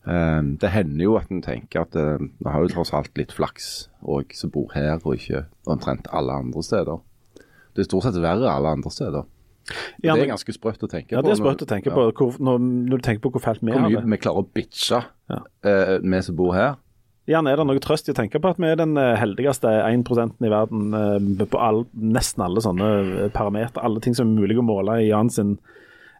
uh, 0.07 0.41
det 0.61 0.71
hender 0.73 1.03
jo 1.07 1.15
at 1.19 1.31
en 1.33 1.41
tenker 1.45 1.81
at 1.85 1.95
vi 1.97 2.49
har 2.49 2.61
jo 2.65 2.71
tross 2.73 2.93
alt 2.93 3.13
litt 3.17 3.33
flaks, 3.35 3.89
og 4.05 4.33
som 4.37 4.51
bor 4.53 4.71
her, 4.75 4.99
og 5.03 5.17
ikke 5.17 5.45
omtrent 5.67 6.07
alle 6.13 6.37
andre 6.45 6.63
steder. 6.63 7.01
Det 7.75 7.83
er 7.83 7.89
stort 7.89 8.05
sett 8.07 8.21
verre 8.23 8.51
alle 8.51 8.75
andre 8.77 8.91
steder. 8.93 9.25
Ja, 10.03 10.13
det 10.13 10.27
er 10.27 10.29
ganske 10.29 10.53
sprøtt 10.53 10.83
å 10.85 10.87
tenke 10.87 11.15
Ja, 11.15 11.23
på. 11.23 11.25
det 11.25 11.33
er 11.33 11.39
sprøtt 11.41 11.63
å 11.65 11.67
tenke 11.67 11.89
Ja. 11.89 11.95
på 11.97 12.03
hvor, 12.13 12.35
når, 12.37 12.59
når 12.61 12.99
du 13.01 13.03
tenker 13.07 13.23
på 13.25 13.31
hvor 13.33 13.41
fælt 13.41 13.63
vi 13.65 13.71
Hvor 13.73 13.81
har 13.81 13.89
mye 13.89 14.01
det. 14.03 14.11
vi 14.13 14.17
klarer 14.21 14.43
å 14.43 14.49
bitche, 14.53 14.99
Ja. 15.33 15.39
vi 16.05 16.21
som 16.21 16.35
bor 16.37 16.53
her. 16.53 16.75
Jan, 17.25 17.47
er 17.49 17.57
det 17.57 17.65
noe 17.65 17.81
trøst 17.81 18.09
i 18.09 18.13
å 18.13 18.17
tenke 18.17 18.37
på 18.41 18.51
at 18.53 18.59
vi 18.61 18.67
er 18.69 18.77
den 18.77 18.93
eh, 19.01 19.15
heldigste 19.17 19.71
1 19.81 20.11
i 20.45 20.51
verden 20.51 20.93
eh, 20.93 21.45
på 21.49 21.57
all, 21.57 21.85
nesten 21.97 22.43
alle 22.45 22.61
sånne 22.61 22.89
eh, 23.01 23.31
parametere? 23.33 23.81
Alle 23.81 24.03
ting 24.03 24.13
som 24.17 24.29
er 24.29 24.43
mulig 24.43 24.59
å 24.61 24.65
måle 24.65 24.99
i 25.01 25.07
Jan 25.09 25.31
sin 25.33 25.55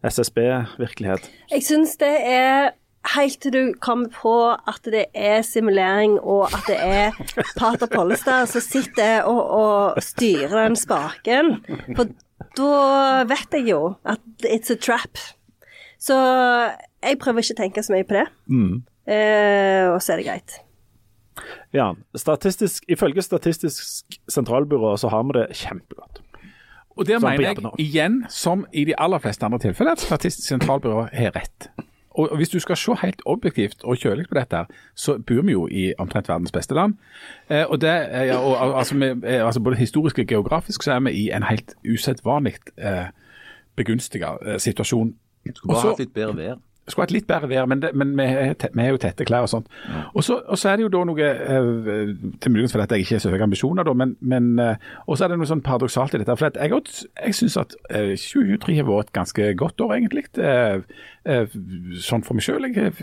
SSB-virkelighet. 0.05 1.29
Jeg 1.53 1.67
syns 1.67 1.95
det 2.01 2.15
er 2.31 2.73
Helt 3.13 3.37
til 3.37 3.53
du 3.53 3.59
kommer 3.85 4.09
på 4.09 4.31
at 4.49 4.87
det 4.89 5.03
er 5.13 5.43
simulering, 5.45 6.15
og 6.25 6.49
at 6.49 6.65
det 6.65 6.77
er 6.81 7.19
Pater 7.53 7.85
Pollestad 7.91 8.49
som 8.49 8.63
sitter 8.65 9.27
og, 9.29 9.43
og 9.45 10.01
styrer 10.01 10.55
den 10.63 10.73
spaken. 10.79 11.51
For 11.91 12.09
da 12.57 13.21
vet 13.29 13.53
jeg 13.59 13.69
jo 13.69 13.93
at 14.09 14.49
it's 14.49 14.73
a 14.73 14.79
trap. 14.81 15.21
Så 16.01 16.17
jeg 16.17 17.21
prøver 17.21 17.45
ikke 17.45 17.59
å 17.59 17.61
tenke 17.61 17.85
så 17.85 17.93
mye 17.93 18.09
på 18.09 18.17
det. 18.17 18.25
Eh, 19.05 19.85
og 19.93 20.01
så 20.01 20.15
er 20.15 20.23
det 20.23 20.29
greit. 20.31 20.61
Jan, 21.73 21.97
statistisk, 22.15 22.83
ifølge 22.89 23.21
Statistisk 23.21 24.05
sentralbyrå 24.29 24.95
så 24.97 25.07
har 25.09 25.23
vi 25.23 25.39
det 25.39 25.47
kjempegodt. 25.57 26.21
Og 26.97 27.07
der 27.07 27.19
mener 27.19 27.43
jeg 27.43 27.55
igjen, 27.79 28.25
som 28.29 28.65
i 28.73 28.85
de 28.85 28.93
aller 28.99 29.19
fleste 29.19 29.45
andre 29.45 29.59
tilfeller, 29.59 29.91
at 29.91 29.99
Statistisk 29.99 30.47
sentralbyrå 30.47 31.07
har 31.13 31.31
rett. 31.35 31.67
Og 32.15 32.37
Hvis 32.37 32.49
du 32.49 32.59
skal 32.59 32.77
se 32.79 32.93
helt 33.01 33.21
objektivt 33.25 33.83
og 33.83 33.97
kjølig 33.99 34.29
på 34.29 34.37
dette, 34.39 34.61
så 34.95 35.17
bor 35.19 35.41
vi 35.43 35.51
jo 35.51 35.67
i 35.67 35.93
omtrent 35.99 36.29
verdens 36.29 36.51
beste 36.55 36.73
land. 36.73 36.93
Eh, 37.49 37.65
og 37.69 37.81
det, 37.81 37.89
er- 37.89 38.23
ja, 38.29 38.37
og, 38.39 38.77
altså, 38.79 38.95
vi, 38.95 39.05
er- 39.27 39.43
altså 39.45 39.59
Både 39.59 39.75
historisk 39.75 40.19
og 40.19 40.25
geografisk 40.27 40.83
så 40.83 40.91
er 40.95 40.99
vi 40.99 41.11
i 41.11 41.29
en 41.35 41.43
helt 41.43 41.73
usedvanlig 41.83 42.53
eh, 42.77 43.07
begunstiget 43.75 44.37
eh, 44.47 44.57
situasjon. 44.59 45.13
Skulle 45.55 45.73
bare 45.75 45.89
hatt 45.91 45.99
litt 45.99 46.13
bedre 46.15 46.35
vær. 46.39 46.55
Skulle 46.93 47.05
hatt 47.07 47.13
litt 47.15 47.27
bedre 47.27 47.47
vær, 47.49 47.65
men, 47.71 47.79
det, 47.81 47.89
men 47.97 48.11
vi, 48.17 48.25
er, 48.29 48.53
er 48.69 48.89
jo 48.91 48.99
tette 49.01 49.25
klær 49.25 49.47
og 49.47 49.49
sånt. 49.49 49.67
Og, 50.13 50.21
så, 50.27 50.37
og 50.45 50.59
så 50.61 50.69
er 50.69 50.77
det 50.77 50.85
jo 50.85 50.91
da 50.93 51.01
noe 51.09 51.25
eh, 51.31 52.11
Til 52.43 52.53
muligens 52.53 52.75
fordi 52.75 52.99
jeg 52.99 53.05
ikke 53.07 53.15
har 53.17 53.23
så 53.25 53.31
høye 53.33 53.47
ambisjoner, 53.47 53.87
da, 53.87 53.93
men, 53.97 54.13
men 54.21 54.51
eh, 54.61 54.85
Og 55.07 55.17
så 55.17 55.25
er 55.25 55.33
det 55.33 55.39
noe 55.41 55.49
sånn 55.49 55.63
paradoksalt 55.65 56.13
i 56.13 56.21
dette. 56.21 56.37
For 56.37 56.51
jeg, 56.53 56.71
har- 56.75 57.25
jeg 57.25 57.37
syns 57.41 57.57
at 57.63 57.75
eh, 57.89 58.13
2023 58.13 58.77
har 58.83 58.89
vært 58.91 59.09
et 59.09 59.17
ganske 59.17 59.49
godt 59.63 59.81
år, 59.87 59.95
egentlig. 59.97 60.27
Eh, 60.37 60.81
eh, 61.25 61.59
sånn 62.05 62.25
for 62.27 62.37
meg 62.37 62.45
sjøl. 62.47 62.69
Jeg 62.69 62.93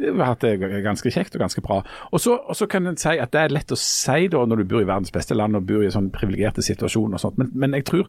jeg 0.00 0.14
har 0.16 0.30
hatt 0.30 0.40
det 0.46 0.54
ganske 0.80 1.10
kjekt 1.12 1.34
og 1.36 1.42
ganske 1.42 1.60
bra. 1.60 1.82
Og 2.08 2.22
så, 2.24 2.32
og 2.48 2.56
så 2.56 2.64
kan 2.72 2.86
en 2.88 2.96
si 2.96 3.18
at 3.20 3.34
det 3.34 3.40
er 3.42 3.52
lett 3.52 3.74
å 3.74 3.76
si 3.76 4.30
da 4.32 4.46
når 4.48 4.62
du 4.62 4.70
bor 4.70 4.80
i 4.80 4.86
verdens 4.88 5.12
beste 5.12 5.36
land 5.36 5.58
og 5.58 5.66
bor 5.68 5.82
i 5.84 5.90
en 5.90 5.92
sånn 5.92 6.06
privilegerte 6.14 6.64
situasjon 6.64 7.18
og 7.18 7.20
sånt, 7.20 7.36
men, 7.36 7.50
men 7.52 7.76
jeg 7.76 7.84
tror 7.90 8.06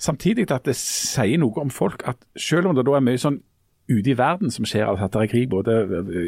samtidig 0.00 0.46
at 0.56 0.64
det 0.64 0.72
sier 0.80 1.36
noe 1.42 1.60
om 1.60 1.68
folk 1.68 2.00
at 2.08 2.16
selv 2.40 2.70
om 2.70 2.78
det 2.78 2.86
da 2.88 2.96
er 2.96 3.04
mye 3.04 3.20
sånn 3.20 3.36
ute 3.90 4.10
i 4.10 4.16
verden 4.18 4.50
som 4.50 4.64
skjer, 4.64 4.88
at 4.88 5.12
det 5.12 5.20
er 5.20 5.30
krig 5.30 5.48
både 5.52 5.74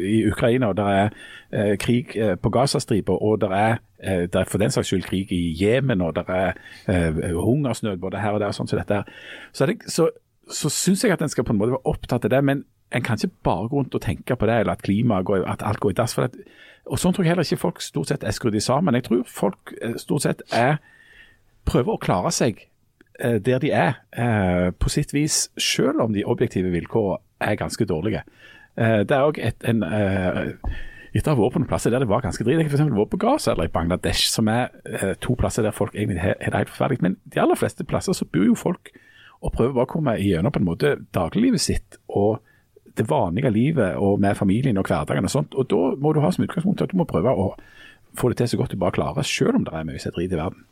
i 0.05 0.19
Ukraina 0.29 0.69
og 0.69 0.77
det 0.77 0.85
er 0.85 1.09
eh, 1.51 1.73
krig 1.81 2.13
eh, 2.17 2.35
på 2.37 2.51
Gazastripa, 2.53 3.11
og 3.11 3.41
det 3.41 3.49
er, 3.51 3.79
eh, 4.03 4.27
er 4.29 4.45
for 4.45 4.61
den 4.61 4.71
saks 4.71 4.91
skyld 4.91 5.07
krig 5.07 5.31
i 5.33 5.55
Jemen, 5.57 6.01
og 6.01 6.15
det 6.15 6.25
er 6.27 6.53
eh, 6.87 7.33
hungersnød 7.33 7.97
både 7.97 8.21
her 8.21 8.37
og 8.37 8.43
der, 8.43 8.53
sånn 8.53 8.69
som 8.69 8.79
dette 8.79 9.01
her. 9.01 9.09
Så, 9.51 9.65
er 9.65 9.73
det, 9.73 9.89
så, 9.91 10.09
så 10.49 10.69
syns 10.69 11.03
jeg 11.03 11.15
at 11.15 11.21
en 11.25 11.33
skal 11.33 11.47
på 11.47 11.55
en 11.55 11.61
måte 11.61 11.73
være 11.73 11.89
opptatt 11.89 12.29
av 12.29 12.35
det, 12.35 12.43
men 12.45 12.65
en 12.91 13.03
kan 13.03 13.19
ikke 13.19 13.43
bare 13.43 13.67
gå 13.67 13.81
rundt 13.81 13.95
og 13.95 14.01
tenke 14.01 14.35
på 14.35 14.47
det, 14.47 14.61
eller 14.61 14.77
at 14.77 14.85
klimaet 14.85 15.25
går, 15.25 15.43
at 15.49 15.65
alt 15.65 15.79
går 15.79 15.91
i 15.91 15.97
dass. 15.97 16.13
For 16.15 16.27
det, 16.27 16.45
og 16.87 16.99
sånn 17.01 17.15
tror 17.15 17.25
jeg 17.25 17.33
heller 17.33 17.47
ikke 17.47 17.65
folk 17.65 17.81
stort 17.83 18.11
sett 18.11 18.23
er 18.23 18.35
skrudd 18.35 18.55
sammen. 18.63 18.95
Jeg 18.95 19.07
tror 19.09 19.25
folk 19.27 19.73
eh, 19.81 19.97
stort 19.99 20.23
sett 20.23 20.43
er 20.55 20.77
prøver 21.67 21.97
å 21.97 22.01
klare 22.01 22.31
seg 22.31 22.61
eh, 23.19 23.39
der 23.43 23.59
de 23.63 23.73
er, 23.75 23.97
eh, 24.15 24.69
på 24.71 24.91
sitt 24.93 25.11
vis, 25.15 25.47
selv 25.59 26.05
om 26.05 26.15
de 26.15 26.23
objektive 26.23 26.71
vilkårene 26.71 27.23
er 27.39 27.59
ganske 27.59 27.85
dårlige. 27.85 28.23
Eh, 28.77 29.01
det 29.07 29.15
er 29.15 29.25
òg 29.25 29.41
en 29.41 29.83
etter 31.17 31.33
å 31.33 31.35
ha 31.35 31.41
vært 31.41 31.55
på 31.55 31.61
noen 31.61 31.69
plasser 31.69 31.93
der 31.93 32.03
det 32.03 32.09
var 32.09 32.23
ganske 32.25 32.45
drit. 32.45 32.59
Jeg 32.59 32.69
har 32.69 32.91
vært 32.93 33.13
på 33.13 33.21
Gaza 33.21 33.53
eller 33.53 33.69
i 33.69 33.73
Bangladesh, 33.73 34.27
som 34.29 34.49
er 34.51 34.69
eh, 34.85 35.13
to 35.23 35.37
plasser 35.39 35.65
der 35.65 35.75
folk 35.75 35.95
egentlig 35.95 36.21
har 36.21 36.37
det 36.37 36.53
helt 36.53 36.73
forferdelig. 36.73 37.03
Men 37.05 37.17
de 37.25 37.41
aller 37.41 37.57
fleste 37.57 37.87
plasser 37.87 38.17
så 38.17 38.27
bor 38.27 38.45
jo 38.45 38.57
folk 38.57 38.91
og 39.37 39.53
prøver 39.53 39.73
bare 39.73 39.87
å 39.87 39.93
komme 39.93 40.15
igjennom 40.21 40.53
på 40.53 40.61
en 40.61 40.67
måte 40.67 40.93
dagliglivet 41.15 41.61
sitt 41.61 41.99
og 42.09 42.39
det 42.97 43.05
vanlige 43.09 43.51
livet 43.53 43.99
og 44.01 44.17
med 44.21 44.37
familien 44.37 44.79
og 44.81 44.89
hverdagen 44.89 45.29
og 45.29 45.33
sånt. 45.33 45.57
Og 45.57 45.69
da 45.69 45.81
må 46.01 46.13
du 46.13 46.21
ha 46.23 46.31
som 46.33 46.45
utgangspunkt 46.45 46.81
at 46.81 46.93
du 46.93 46.97
må 46.97 47.05
prøve 47.09 47.33
å 47.33 47.51
få 48.17 48.29
det 48.33 48.37
til 48.41 48.49
så 48.51 48.57
godt 48.59 48.73
du 48.73 48.79
bare 48.81 48.95
klarer, 48.97 49.25
selv 49.27 49.55
om 49.59 49.63
det 49.67 49.73
er 49.73 49.85
mye 49.87 49.99
drit 50.15 50.33
i 50.33 50.39
verden. 50.39 50.63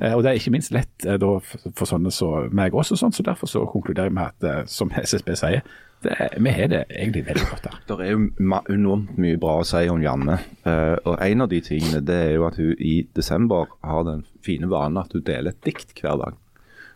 Eh, 0.00 0.12
og 0.14 0.22
det 0.22 0.30
er 0.30 0.38
ikke 0.40 0.52
minst 0.54 0.72
lett 0.74 1.06
eh, 1.06 1.16
da, 1.20 1.32
for, 1.44 1.86
sånne 1.88 2.12
som 2.14 2.52
meg 2.54 2.74
også, 2.76 2.96
sånn, 3.00 3.12
så 3.16 3.24
derfor 3.26 3.50
så 3.50 3.64
konkluderer 3.70 4.10
jeg 4.10 4.16
med 4.16 4.30
at, 4.30 4.46
eh, 4.50 4.62
som 4.70 4.92
SSB 4.94 5.32
sier, 5.40 5.62
det, 6.04 6.12
er- 6.20 6.34
vi 6.44 6.52
har 6.52 6.68
det 6.68 6.82
egentlig 6.92 7.22
veldig 7.30 7.46
godt 7.48 7.64
der. 7.64 7.78
Det 7.88 7.96
er 8.04 8.12
jo 8.12 8.26
enormt 8.74 9.14
mye 9.18 9.38
bra 9.40 9.54
å 9.62 9.66
si 9.66 9.80
om 9.88 10.02
Janne. 10.04 10.36
Eh, 10.68 10.96
og 11.08 11.16
En 11.24 11.40
av 11.46 11.48
de 11.48 11.60
tingene 11.64 12.02
det 12.04 12.18
er 12.26 12.32
jo 12.36 12.44
at 12.46 12.58
hun 12.60 12.74
i 12.78 13.06
desember 13.16 13.70
har 13.82 14.04
den 14.04 14.24
fine 14.44 14.68
vanen 14.68 15.00
at 15.00 15.12
hun 15.16 15.24
deler 15.24 15.54
et 15.54 15.62
dikt 15.64 15.94
hver 16.04 16.20
dag. 16.20 16.36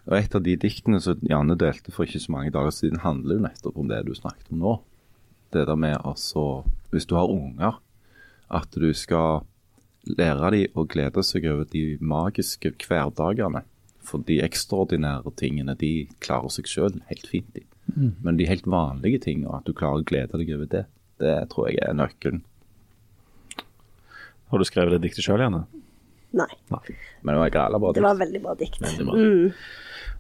Og 0.08 0.16
Et 0.18 0.34
av 0.36 0.42
de 0.44 0.56
diktene 0.60 1.00
som 1.04 1.18
Janne 1.28 1.56
delte 1.60 1.92
for 1.92 2.04
ikke 2.04 2.20
så 2.20 2.32
mange 2.36 2.52
dager 2.52 2.70
siden, 2.72 3.00
handler 3.00 3.36
jo 3.38 3.46
nettopp 3.48 3.76
om 3.80 3.88
det 3.88 4.02
du 4.06 4.12
snakket 4.16 4.52
om 4.52 4.60
nå. 4.64 4.76
Det 5.52 5.64
der 5.68 5.76
med 5.80 5.96
altså 6.04 6.64
Hvis 6.92 7.06
du 7.08 7.14
har 7.16 7.28
unger, 7.32 7.80
at 8.50 8.68
du 8.76 8.92
skal 8.96 9.42
lære 10.06 10.50
de 10.54 10.62
å 10.78 10.84
glede 10.88 11.24
seg 11.26 11.46
over 11.50 11.64
de 11.72 11.98
magiske 12.00 12.72
hverdagene. 12.86 13.64
For 14.08 14.22
de 14.24 14.38
ekstraordinære 14.40 15.32
tingene 15.36 15.74
de 15.76 16.08
klarer 16.24 16.52
seg 16.54 16.68
sjøl 16.70 17.00
helt 17.10 17.26
fint. 17.28 17.50
de. 17.54 17.64
Men 18.24 18.36
de 18.38 18.46
helt 18.48 18.66
vanlige 18.68 19.18
tingene, 19.26 19.52
at 19.58 19.66
du 19.66 19.74
klarer 19.76 20.02
å 20.02 20.06
glede 20.08 20.38
deg 20.40 20.54
over 20.54 20.68
det, 20.70 20.84
det 21.20 21.34
tror 21.52 21.68
jeg 21.68 21.82
er 21.82 21.96
nøkkelen. 21.96 22.42
Har 24.48 24.60
du 24.60 24.64
skrevet 24.64 24.96
det 24.96 25.02
diktet 25.04 25.26
sjøl, 25.26 25.42
Janne? 25.44 25.66
Nei. 26.36 26.48
Men 26.70 27.34
det 27.34 27.40
var 27.42 27.52
gale, 27.52 27.80
bra. 27.80 27.92
dikt. 27.92 27.98
Det 28.00 28.06
var 28.06 28.20
veldig 28.22 28.42
bra 28.44 28.54
dikt. 28.60 28.80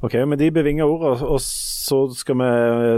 Ok, 0.00 0.14
Med 0.30 0.38
de 0.38 0.50
bevinga 0.54 0.86
ordene, 0.86 1.26
og 1.26 1.40
så 1.42 2.04
skal 2.14 2.36
vi 2.38 2.50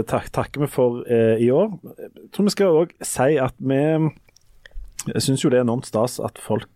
tak 0.09 0.27
takke 0.31 0.61
vi 0.61 0.67
for 0.69 1.01
eh, 1.09 1.39
i 1.41 1.49
år. 1.51 1.71
Jeg 1.97 2.27
tror 2.31 2.45
vi 2.47 2.53
skal 2.53 2.77
òg 2.83 2.91
si 3.01 3.37
at 3.41 3.55
vi 3.57 3.79
Jeg 5.07 5.21
syns 5.25 5.41
jo 5.43 5.49
det 5.49 5.57
er 5.59 5.65
enormt 5.65 5.85
stas 5.89 6.19
at 6.23 6.37
folk 6.37 6.67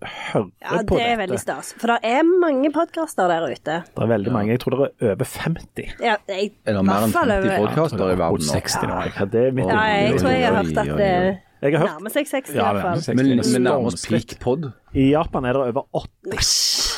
hører 0.00 0.48
Ja, 0.64 0.78
på 0.88 0.96
det 0.96 1.04
er 1.06 1.18
veldig 1.20 1.38
stas. 1.38 1.74
For 1.78 1.92
det 1.92 1.98
er 2.08 2.22
mange 2.24 2.70
podkaster 2.72 3.28
der 3.28 3.44
ute. 3.50 3.76
Det 3.84 4.00
er 4.02 4.08
veldig 4.08 4.32
mange. 4.32 4.48
Jeg 4.54 4.60
tror 4.62 4.70
det 4.76 4.88
er 4.88 5.12
over 5.12 5.24
50. 5.24 5.92
Ja, 6.00 6.16
jeg, 6.28 6.52
Eller 6.66 6.82
mer 6.82 7.04
enn 7.04 7.12
50 7.12 7.36
over- 7.36 7.66
podkaster 7.66 8.04
i 8.14 8.16
verden 8.16 8.46
nå? 8.46 8.52
60 8.54 8.88
nå. 8.88 8.98
Ja, 9.18 9.24
det 9.36 9.44
er 9.46 9.52
mitt 9.52 9.68
Ja, 9.68 9.80
jeg 10.08 10.18
tror 10.20 10.30
jeg 10.30 10.46
har 10.46 10.56
hørt 10.62 10.78
at 10.78 10.96
det. 10.96 11.38
Jeg 11.60 11.72
har 11.76 11.82
hørt 11.86 11.98
nærmer 12.00 12.10
seg 12.10 12.26
60 12.26 12.54
i 12.54 12.56
hvert 12.56 12.80
fall. 12.80 13.14
Men 13.16 13.26
Men- 13.36 13.44
stormskritt. 13.44 14.28
peak 14.30 14.40
pod. 14.40 14.72
I 14.94 15.10
Japan 15.12 15.44
er 15.44 15.52
det 15.52 15.62
over 15.76 15.84
80. 15.92 16.89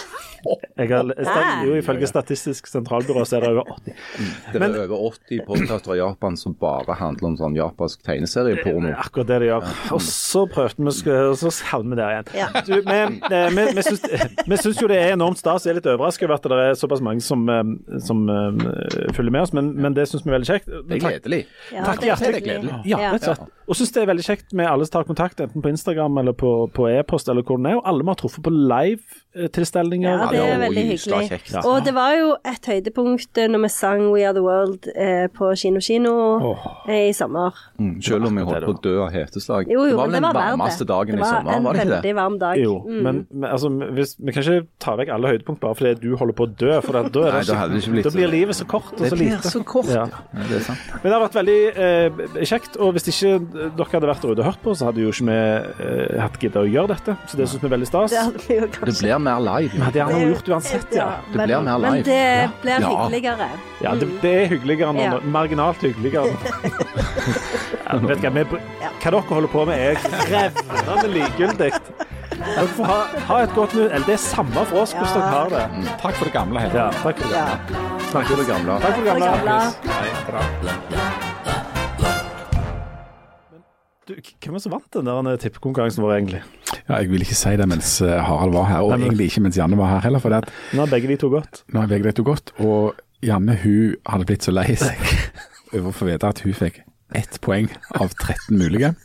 Jeg 0.78 0.88
har, 0.90 1.10
jo, 1.66 1.74
ifølge 1.78 2.08
Statistisk 2.10 2.66
sentralbyrå 2.70 3.24
så 3.28 3.38
er 3.38 3.44
det 3.44 3.50
over 3.52 3.70
80. 3.76 3.96
Det 4.52 4.62
er 4.62 4.78
over 4.84 5.04
80 5.12 5.42
podkaster 5.46 5.94
i 5.94 5.98
Japan 6.00 6.36
som 6.40 6.56
bare 6.58 6.96
handler 6.98 7.30
om 7.30 7.36
sånn 7.38 7.56
japansk 7.58 8.02
tegneserieporno. 8.06 8.88
Det 8.88 8.94
er 8.94 9.02
Akkurat 9.04 9.30
det 9.30 9.40
de 9.44 9.50
gjør. 9.50 9.68
Og 9.96 10.02
så 10.06 10.44
prøvde 10.50 10.82
vi, 10.82 10.88
å 11.12 11.20
og 11.32 11.38
så 11.40 11.52
havner 11.70 11.94
vi 11.94 12.00
der 12.00 12.16
igjen. 12.16 12.32
Ja. 12.42 12.48
Du, 12.66 12.74
vi, 12.86 12.98
eh, 13.38 13.72
vi, 13.76 13.86
syns, 13.86 14.04
vi 14.48 14.60
syns 14.60 14.82
jo 14.82 14.90
det 14.90 14.98
er 15.00 15.16
enormt 15.16 15.40
stas. 15.40 15.66
Jeg 15.66 15.76
er 15.76 15.80
litt 15.80 15.88
overrasket 15.92 16.28
over 16.28 16.38
at 16.38 16.50
det 16.52 16.60
er 16.66 16.78
såpass 16.78 17.04
mange 17.04 17.24
som, 17.24 17.46
eh, 17.52 17.64
som 18.02 18.24
uh, 18.28 18.68
følger 19.16 19.32
med 19.32 19.46
oss, 19.46 19.54
men, 19.56 19.72
men 19.78 19.96
det 19.96 20.08
syns 20.10 20.26
vi 20.26 20.32
er 20.32 20.38
veldig 20.38 20.50
kjekt. 20.50 20.70
Det 20.70 20.82
er 20.82 20.92
Takk, 20.92 21.08
gledelig. 21.08 21.42
Ja, 21.72 21.86
Takk 21.88 22.02
det 22.02 22.08
er 22.08 22.12
hjertelig. 22.12 22.42
hyggelig. 22.42 22.78
ja, 22.92 23.02
rett 23.14 23.26
og 23.26 23.36
slett. 23.36 23.58
Og 23.72 23.78
syns 23.78 23.92
det 23.94 24.02
er 24.02 24.08
veldig 24.10 24.24
kjekt 24.26 24.56
med 24.58 24.68
alle 24.68 24.86
som 24.88 24.96
tar 24.98 25.06
kontakt, 25.08 25.40
enten 25.40 25.62
på 25.64 25.70
Instagram 25.70 26.18
eller 26.20 26.34
på, 26.36 26.50
på 26.74 26.88
e-post 26.90 27.30
eller 27.32 27.46
hvor 27.46 27.60
den 27.60 27.70
er. 27.70 27.78
Og 27.78 27.86
alle 27.88 28.04
vi 28.04 28.10
har 28.10 28.18
truffet 28.20 28.44
på 28.44 28.52
live-tilstelninger. 28.52 30.10
Ja, 30.10 30.31
det 30.32 30.42
er 30.52 30.60
veldig 30.62 30.84
hyggelig. 30.90 31.40
Ja. 31.52 31.62
Og 31.68 31.84
det 31.86 31.94
var 31.96 32.14
jo 32.18 32.30
et 32.48 32.68
høydepunkt 32.72 33.38
eh, 33.42 33.48
når 33.52 33.62
vi 33.66 33.70
sang 33.74 34.02
We 34.12 34.24
Are 34.26 34.34
The 34.36 34.42
World 34.44 34.88
eh, 34.94 35.26
på 35.36 35.50
Kino 35.60 35.80
Kino 35.84 36.14
eh, 36.88 37.08
i 37.08 37.12
sommer. 37.16 37.54
Mm, 37.78 37.94
selv 38.02 38.26
om 38.28 38.36
vi 38.40 38.44
holdt 38.48 38.66
på 38.68 38.74
å 38.74 38.80
dø 38.84 38.94
av 39.06 39.12
heteslag. 39.14 39.70
Jo, 39.70 39.84
jo, 39.86 39.92
det 39.92 39.96
var 39.98 40.08
vel 40.08 40.12
det 40.12 40.20
den 40.20 40.26
var 40.28 40.36
verdt 40.38 40.58
varmeste 40.58 40.84
det. 40.86 40.88
dagen 40.92 41.12
Det 41.16 41.18
i 41.18 41.22
var 41.22 41.36
sommer, 41.38 41.52
en 41.56 41.64
var 41.68 41.72
det 41.72 41.82
ikke 41.82 41.92
veldig 41.92 42.08
det? 42.08 42.14
varm 42.20 42.38
dag. 42.42 42.62
Jo, 42.62 42.74
Mm. 42.82 43.02
men, 43.06 43.18
men 43.30 43.50
altså, 43.50 43.68
hvis, 43.96 44.16
vi 44.18 44.32
kan 44.34 44.42
ikke 44.42 44.66
ta 44.82 44.94
vekk 44.98 45.12
alle 45.14 45.28
høydepunkt 45.32 45.60
bare 45.62 45.74
fordi 45.78 45.94
du 46.02 46.16
holder 46.18 46.34
på 46.40 46.46
å 46.48 46.50
dø. 46.62 46.72
For 46.82 46.92
da, 46.98 47.02
da, 47.14 47.20
er 47.28 47.32
Nei, 47.32 47.42
det 47.42 47.52
da 47.52 47.66
ikke 47.78 48.02
da 48.08 48.14
blir 48.16 48.30
livet 48.32 48.56
så 48.58 48.66
kort 48.68 48.92
og 48.96 49.02
Det 49.04 49.12
blir 49.18 49.38
så 49.46 49.62
kort. 49.66 49.88
Ja. 49.92 50.06
Ja, 50.12 50.46
det 50.48 50.56
er 50.58 50.64
sant. 50.66 50.82
Men 51.02 51.06
det 51.08 51.14
har 51.14 51.22
vært 51.26 51.38
veldig 51.38 51.58
eh, 51.86 52.44
kjekt, 52.48 52.76
og 52.82 52.92
hvis 52.96 53.08
ikke 53.12 53.32
dere 53.52 53.88
hadde 53.92 54.10
vært 54.10 54.22
der 54.26 54.32
ute 54.34 54.42
og 54.42 54.48
hørt 54.50 54.62
på, 54.64 54.74
så 54.78 54.88
hadde 54.88 55.04
jo 55.04 55.12
ikke 55.12 55.28
vi 55.28 56.18
hatt 56.22 56.38
giddet 56.42 56.58
å 56.60 56.66
gjøre 56.68 56.92
dette. 56.94 57.14
Så 57.30 57.38
det 57.38 57.46
syns 57.50 57.62
vi 57.62 57.68
er 57.70 57.74
veldig 57.76 57.88
stas. 57.88 58.16
Det 58.48 58.58
Det 58.72 58.94
blir 59.00 59.18
mer 59.22 59.40
live. 59.42 59.72
Vi 59.72 59.82
hadde 59.86 60.02
gjerne 60.22 60.34
gjort 60.36 60.48
uansett, 60.54 60.94
ja. 60.96 61.06
Det 61.32 61.36
men, 61.36 61.46
blir 61.48 61.60
mer 61.66 61.78
Men 61.78 62.02
det 62.02 62.50
blir 62.62 62.80
Ja. 62.80 62.88
hyggeligere. 62.88 63.48
Ja, 63.82 63.94
det, 63.94 64.08
det 64.22 64.32
er 64.42 64.46
hyggeligere 64.54 64.92
nå. 64.96 65.02
Ja. 65.02 65.20
Marginalt 65.24 65.82
hyggeligere. 65.82 66.32
ja, 67.86 67.98
vet 67.98 68.18
hva, 68.22 68.30
vi, 68.30 68.44
hva 68.48 69.10
dere 69.10 69.20
holder 69.28 69.52
på 69.52 69.64
med, 69.68 69.78
er 69.78 69.96
revnende 70.30 71.08
likegyldig. 71.16 71.72
Ha, 72.42 72.96
ha 73.28 73.36
et 73.44 73.52
godt 73.54 73.74
nytt 73.76 73.92
Eller 73.94 74.06
det 74.08 74.14
er 74.16 74.22
samme 74.22 74.64
for 74.66 74.80
oss 74.82 74.94
hvordan 74.96 75.14
dere 75.14 75.28
har 75.30 75.52
det. 75.52 75.90
Takk 76.02 76.16
for 76.18 76.24
det 76.26 76.32
gamle. 76.34 76.64
Helt. 76.64 76.74
Ja, 76.74 76.88
takk 77.04 77.20
for 77.22 77.28
det. 77.28 77.36
Ja. 77.38 77.46
Takk 78.10 78.26
for 78.32 78.36
det 78.42 78.48
gamle? 78.48 78.80
Takk 78.82 78.96
for 78.96 79.04
det 79.04 79.14
Det 79.14 79.20
gamle. 79.22 79.60
gamle. 80.32 81.41
Du, 84.08 84.16
hvem 84.42 84.56
er 84.58 84.62
som 84.64 84.72
vant 84.74 84.88
den 84.96 85.06
der 85.06 85.36
tippekonkurransen 85.38 86.02
vår, 86.02 86.12
egentlig? 86.16 86.40
Ja, 86.88 86.96
jeg 86.98 87.10
vil 87.12 87.22
ikke 87.22 87.36
si 87.38 87.52
det 87.60 87.68
mens 87.70 87.90
eh, 88.02 88.16
Harald 88.26 88.52
var 88.56 88.64
her, 88.66 88.80
og 88.82 88.90
Nei, 88.90 88.98
men- 88.98 89.06
egentlig 89.12 89.28
ikke 89.30 89.42
mens 89.44 89.58
Janne 89.60 89.78
var 89.78 89.92
her 89.94 90.00
heller. 90.08 90.18
For 90.24 90.34
det 90.34 90.40
at 90.42 90.50
Nå 90.74 90.82
har 90.82 90.90
begge 90.90 91.08
de 91.12 91.16
to 91.22 91.30
gått. 91.30 91.62
nå 91.70 91.80
har 91.84 91.86
begge 91.92 92.08
de 92.10 92.12
to 92.18 92.24
godt, 92.26 92.50
og 92.58 92.96
Janne 93.22 93.54
hun 93.62 93.94
hadde 94.10 94.26
blitt 94.26 94.42
så 94.42 94.50
lei 94.54 94.74
seg 94.74 94.98
over 95.72 95.92
å 95.92 95.94
få 95.94 96.08
vite 96.10 96.26
at 96.34 96.40
hun 96.42 96.52
fikk 96.58 96.82
ett 97.14 97.40
poeng 97.40 97.68
av 98.00 98.08
13 98.18 98.58
mulige. 98.58 98.94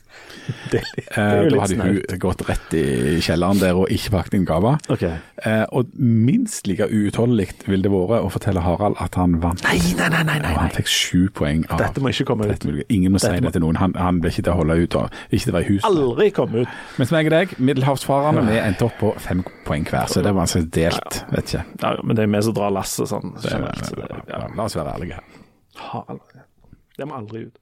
Det, 0.72 0.80
det 0.95 1.03
Eh, 1.18 1.43
da 1.51 1.60
hadde 1.62 1.76
hun 1.84 2.20
gått 2.20 2.41
rett 2.47 2.74
i 2.78 3.18
kjelleren 3.24 3.60
der 3.62 3.78
og 3.78 3.89
ikke 3.93 4.12
pakket 4.16 4.36
inn 4.38 4.45
gava. 4.47 4.74
Okay. 4.91 5.18
Eh, 5.45 5.64
og 5.76 5.91
minst 5.99 6.68
like 6.68 6.88
uutholdelig 6.88 7.49
ville 7.68 7.84
det 7.86 7.91
vært 7.91 8.24
å 8.26 8.30
fortelle 8.32 8.64
Harald 8.64 8.97
at 9.03 9.18
han 9.20 9.38
vant. 9.43 9.62
Nei, 9.68 9.78
nei, 9.97 10.08
nei, 10.14 10.22
nei, 10.28 10.38
nei. 10.43 10.53
Og 10.55 10.62
han 10.64 10.74
fikk 10.76 10.89
sju 10.91 11.22
poeng 11.38 11.66
av 11.70 11.82
Dette 11.84 12.01
må 12.03 12.12
ikke 12.14 12.28
komme 12.32 12.47
ut. 12.47 12.53
13 12.55 12.72
mulige. 12.72 12.88
Ingen 12.95 13.14
må 13.16 13.22
si 13.22 13.28
Dette 13.28 13.43
må- 13.43 13.49
det 13.51 13.53
til 13.60 13.66
noen. 13.66 13.80
Han, 13.82 13.93
han 13.99 14.22
ble 14.24 14.32
ikke 14.34 14.45
til 14.47 14.53
å 14.53 14.58
holde 14.62 14.80
ut. 14.82 14.97
Og 15.01 15.20
ikke 15.38 15.51
å 15.51 15.58
være 15.58 15.68
i 15.68 15.70
huset. 15.74 15.89
Aldri 15.91 16.30
komme 16.39 16.64
ut. 16.64 16.80
Mens 16.97 17.14
meg 17.18 17.30
og 17.32 17.36
deg, 17.38 17.55
middelhavsfarerne, 17.70 18.47
vi 18.49 18.58
endte 18.64 18.88
opp 18.89 18.97
på 19.03 19.14
fem 19.28 19.43
poeng 19.68 19.86
hver. 19.91 20.08
Så 20.12 20.24
det 20.26 20.34
var 20.34 20.47
altså 20.47 20.64
delt, 20.80 21.22
vet 21.36 21.53
ikke. 21.53 21.66
Ja, 21.84 21.93
men 22.03 22.16
det 22.20 22.26
er 22.28 22.34
vi 22.34 22.43
som 22.49 22.58
drar 22.58 22.74
lasset 22.74 23.12
sånn 23.14 23.36
generelt. 23.43 23.86
så 23.86 23.95
det- 24.01 24.24
ja. 24.32 24.43
la 24.55 24.64
oss 24.70 24.76
være 24.80 24.95
ærlige 24.97 25.20
her. 25.20 25.24
Harald. 25.91 26.22
Det 26.97 27.05
må 27.05 27.20
aldri 27.20 27.45
ut. 27.47 27.58